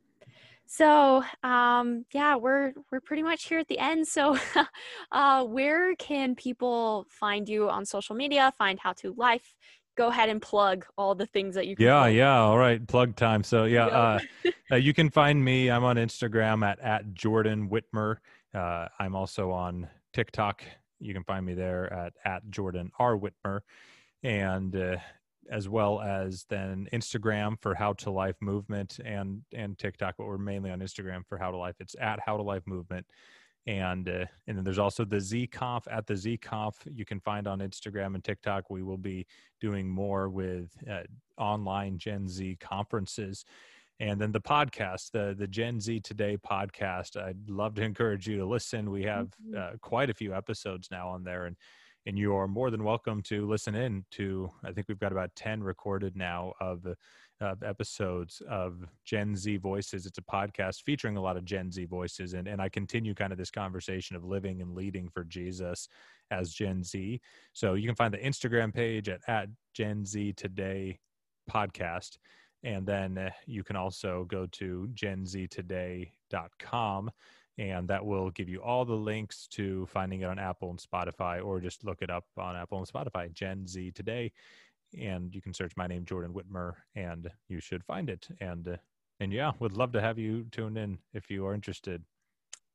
So, 0.66 1.22
um, 1.43 2.05
yeah, 2.12 2.37
we're 2.37 2.72
we're 2.91 3.01
pretty 3.01 3.22
much 3.22 3.45
here 3.45 3.59
at 3.59 3.68
the 3.68 3.79
end. 3.79 4.09
So, 4.09 4.37
uh, 5.12 5.45
where 5.45 5.95
can 5.97 6.35
people 6.35 7.07
find 7.11 7.49
you 7.49 7.68
on 7.68 7.85
social 7.85 8.16
media? 8.16 8.53
Find 8.59 8.79
How 8.79 8.93
to 8.95 9.12
Life. 9.12 9.55
Go 9.97 10.09
ahead 10.09 10.29
and 10.29 10.43
plug 10.43 10.85
all 10.99 11.14
the 11.14 11.27
things 11.27 11.55
that 11.55 11.68
you. 11.68 11.77
yeah, 11.79 12.01
plug. 12.01 12.14
yeah. 12.14 12.39
All 12.39 12.59
right, 12.59 12.85
plug 12.85 13.14
time. 13.14 13.45
So 13.45 13.64
yeah, 13.64 13.87
uh, 13.87 14.18
uh, 14.72 14.77
you 14.77 14.93
can 14.93 15.11
find 15.11 15.45
me. 15.45 15.70
I'm 15.70 15.85
on 15.85 15.97
Instagram 15.97 16.66
at 16.66 16.81
at 16.81 17.14
Jordan 17.14 17.68
Whitmer. 17.68 18.16
Uh, 18.53 18.89
I'm 18.99 19.14
also 19.14 19.53
on 19.53 19.89
TikTok. 20.12 20.64
You 20.99 21.14
can 21.14 21.22
find 21.25 21.47
me 21.47 21.55
there 21.55 21.93
at 21.93 22.14
at 22.25 22.51
Jordan 22.51 22.91
R 22.99 23.16
Whitmer, 23.16 23.61
and 24.25 24.75
uh, 24.75 24.97
as 25.51 25.69
well 25.69 26.01
as 26.01 26.45
then 26.49 26.89
Instagram 26.93 27.61
for 27.61 27.75
How 27.75 27.93
to 27.95 28.11
Life 28.11 28.37
Movement 28.41 28.99
and 29.05 29.43
and 29.55 29.79
TikTok, 29.79 30.15
but 30.19 30.27
we're 30.27 30.39
mainly 30.39 30.71
on 30.71 30.81
Instagram 30.81 31.27
for 31.27 31.39
How 31.39 31.51
to 31.51 31.57
Life. 31.57 31.77
It's 31.81 31.97
at 32.01 32.21
How 32.21 32.37
to 32.37 32.43
Life 32.43 32.63
Movement, 32.67 33.07
and 33.67 34.09
uh, 34.09 34.25
and 34.47 34.57
then 34.57 34.65
there's 34.65 34.79
also 34.79 35.05
the 35.05 35.17
ZConf 35.17 35.83
at 35.91 36.07
the 36.07 36.15
ZConf. 36.15 36.75
You 36.87 37.05
can 37.05 37.21
find 37.21 37.47
on 37.47 37.61
Instagram 37.61 38.15
and 38.15 38.25
TikTok. 38.25 38.71
We 38.71 38.83
will 38.83 38.99
be 38.99 39.27
doing 39.61 39.89
more 39.89 40.29
with 40.29 40.71
uh, 40.91 41.03
online 41.39 41.99
Gen 41.99 42.29
Z 42.29 42.57
conferences. 42.61 43.45
And 44.01 44.21
then 44.21 44.33
the 44.33 44.41
podcast, 44.41 45.13
the 45.13 45.37
the 45.39 45.47
Gen 45.47 45.81
Z 45.81 46.01
Today 46.01 46.37
podcast. 46.37 47.17
I'd 47.17 47.49
love 47.49 47.75
to 47.77 47.83
encourage 47.83 48.27
you 48.27 48.39
to 48.39 48.45
listen. 48.45 48.91
We 48.91 49.05
have 49.05 49.29
Mhm. 49.49 49.57
uh, 49.57 49.77
quite 49.81 50.11
a 50.11 50.15
few 50.15 50.35
episodes 50.35 50.89
now 50.91 51.09
on 51.09 51.23
there, 51.23 51.47
and 51.47 51.57
and 52.07 52.19
you 52.19 52.35
are 52.35 52.47
more 52.47 52.71
than 52.71 52.85
welcome 52.85 53.23
to 53.23 53.47
listen 53.47 53.75
in 53.75 54.05
to 54.11 54.51
i 54.65 54.73
think 54.73 54.89
we've 54.89 54.99
got 54.99 55.13
about 55.13 55.35
10 55.37 55.63
recorded 55.63 56.17
now 56.17 56.53
of 56.61 56.87
uh, 57.41 57.55
episodes 57.65 58.43
of 58.49 58.85
gen 59.05 59.35
z 59.37 59.57
voices. 59.57 60.07
It's 60.07 60.19
a 60.19 60.23
podcast 60.23 60.83
featuring 60.83 61.17
a 61.17 61.21
lot 61.21 61.37
of 61.37 61.45
gen 61.45 61.73
z 61.73 61.85
voices 61.85 62.35
and, 62.35 62.47
and 62.47 62.63
i 62.63 62.69
continue 62.69 63.13
kind 63.15 63.33
of 63.33 63.39
this 63.39 63.51
conversation 63.51 64.15
of 64.17 64.25
living 64.25 64.63
and 64.63 64.73
leading 64.75 65.09
for 65.09 65.25
jesus 65.25 65.89
as 66.31 66.53
gen 66.53 66.85
z. 66.85 67.21
So 67.53 67.75
you 67.75 67.87
can 67.87 67.97
find 67.97 68.15
the 68.15 68.19
instagram 68.19 68.73
page 68.73 69.09
at, 69.09 69.21
at 69.27 69.49
gen 69.75 70.05
z 70.05 70.33
today 70.33 71.01
podcast 71.51 72.19
and 72.63 72.87
then 72.87 73.19
uh, 73.19 73.31
you 73.47 73.63
can 73.63 73.77
also 73.77 74.25
go 74.29 74.47
to 74.53 74.89
genztoday.com 74.95 77.11
and 77.59 77.89
that 77.89 78.05
will 78.05 78.31
give 78.31 78.49
you 78.49 78.63
all 78.63 78.85
the 78.85 78.95
links 78.95 79.47
to 79.49 79.87
finding 79.87 80.23
it 80.23 80.25
on 80.25 80.39
Apple 80.39 80.71
and 80.71 80.79
Spotify, 80.79 81.45
or 81.45 81.61
just 81.61 81.85
look 81.85 82.03
it 82.03 82.11
up 82.11 82.25
on 82.37 82.57
Apple 82.57 82.79
and 82.79 82.89
Spotify, 82.89 83.33
Gen 83.33 83.67
Z 83.67 83.93
Today, 83.93 84.33
and 84.99 85.35
you 85.35 85.41
can 85.41 85.55
search 85.55 85.73
my 85.77 85.87
name, 85.87 86.05
Jordan 86.05 86.33
Whitmer, 86.33 86.75
and 86.95 87.31
you 87.49 87.61
should 87.61 87.85
find 87.85 88.11
it. 88.11 88.29
And 88.41 88.69
uh, 88.69 88.77
and 89.21 89.33
yeah, 89.33 89.53
would 89.61 89.77
love 89.77 89.93
to 89.93 90.01
have 90.01 90.19
you 90.19 90.47
tune 90.51 90.77
in 90.77 90.99
if 91.13 91.31
you 91.31 91.47
are 91.47 91.55
interested. 91.55 92.03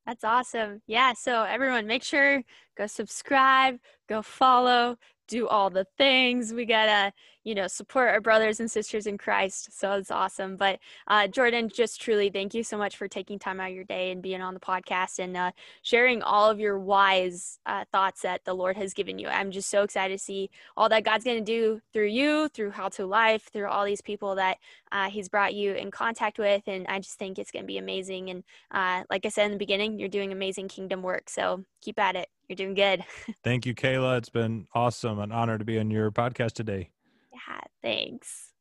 That's 0.06 0.24
awesome. 0.24 0.82
Yeah. 0.88 1.14
So 1.14 1.44
everyone, 1.44 1.86
make 1.86 2.04
sure 2.04 2.42
go 2.78 2.88
subscribe, 2.88 3.78
go 4.08 4.22
follow, 4.22 4.98
do 5.30 5.48
all 5.48 5.70
the 5.70 5.86
things. 5.98 6.52
We 6.52 6.66
gotta, 6.66 7.14
you 7.44 7.56
know, 7.56 7.68
support 7.68 8.10
our 8.10 8.20
brothers 8.20 8.60
and 8.60 8.70
sisters 8.70 9.06
in 9.08 9.18
Christ. 9.18 9.80
So 9.80 9.94
it's 9.94 10.12
awesome. 10.12 10.58
But 10.58 10.80
uh, 11.08 11.28
Jordan, 11.28 11.70
just 11.70 12.02
truly 12.02 12.30
thank 12.30 12.54
you 12.54 12.64
so 12.64 12.78
much 12.78 12.98
for 12.98 13.08
taking 13.08 13.40
time 13.40 13.60
out 13.60 13.70
of 13.70 13.76
your 13.76 13.86
day 13.86 14.12
and 14.12 14.22
being 14.22 14.42
on 14.42 14.56
the 14.56 14.60
podcast 14.60 15.20
and 15.20 15.38
uh, 15.38 15.52
sharing 15.84 16.22
all 16.24 16.50
of 16.50 16.60
your 16.60 16.80
wise 16.80 17.60
uh, 17.66 17.86
thoughts 17.92 18.22
that 18.24 18.44
the 18.44 18.54
Lord 18.54 18.76
has 18.76 18.94
given 18.94 19.20
you. 19.20 19.28
I'm 19.28 19.52
just 19.52 19.70
so 19.70 19.84
excited 19.84 20.18
to 20.18 20.24
see 20.24 20.50
all 20.76 20.90
that 20.90 21.06
God's 21.06 21.24
gonna 21.24 21.42
do 21.42 21.80
through 21.94 22.08
you, 22.08 22.50
through 22.50 22.72
How 22.72 22.90
to 22.90 23.06
Life, 23.06 23.50
through 23.54 23.68
all 23.68 23.86
these 23.86 24.02
people 24.02 24.36
that 24.36 24.58
uh, 24.92 25.10
He's 25.10 25.30
brought 25.30 25.54
you 25.54 25.74
in 25.74 25.92
contact 25.92 26.40
with, 26.40 26.64
and 26.68 26.88
I 26.88 27.00
just 27.00 27.20
think 27.20 27.38
it's 27.38 27.52
gonna 27.52 27.66
be 27.66 27.78
amazing. 27.78 28.30
And 28.32 28.44
uh, 28.72 29.04
like 29.10 29.26
I 29.26 29.30
said 29.30 29.46
in 29.46 29.52
the 29.52 29.58
beginning, 29.58 30.00
you're 30.00 30.10
doing 30.10 30.32
amazing 30.32 30.68
kingdom 30.68 31.04
work. 31.04 31.30
So 31.30 31.64
keep 31.82 32.00
at 32.00 32.16
it. 32.16 32.28
You're 32.50 32.56
doing 32.56 32.74
good. 32.74 33.06
Thank 33.44 33.68
you, 33.68 33.76
Kayla. 33.76 34.18
It's 34.18 34.30
been 34.30 34.68
awesome. 34.74 35.20
An 35.20 35.32
honor 35.32 35.60
to 35.60 35.64
be 35.64 35.80
on 35.80 35.92
your 35.92 36.12
podcast 36.12 36.54
today. 36.54 36.90
Yeah, 37.32 37.62
thanks. 37.84 38.54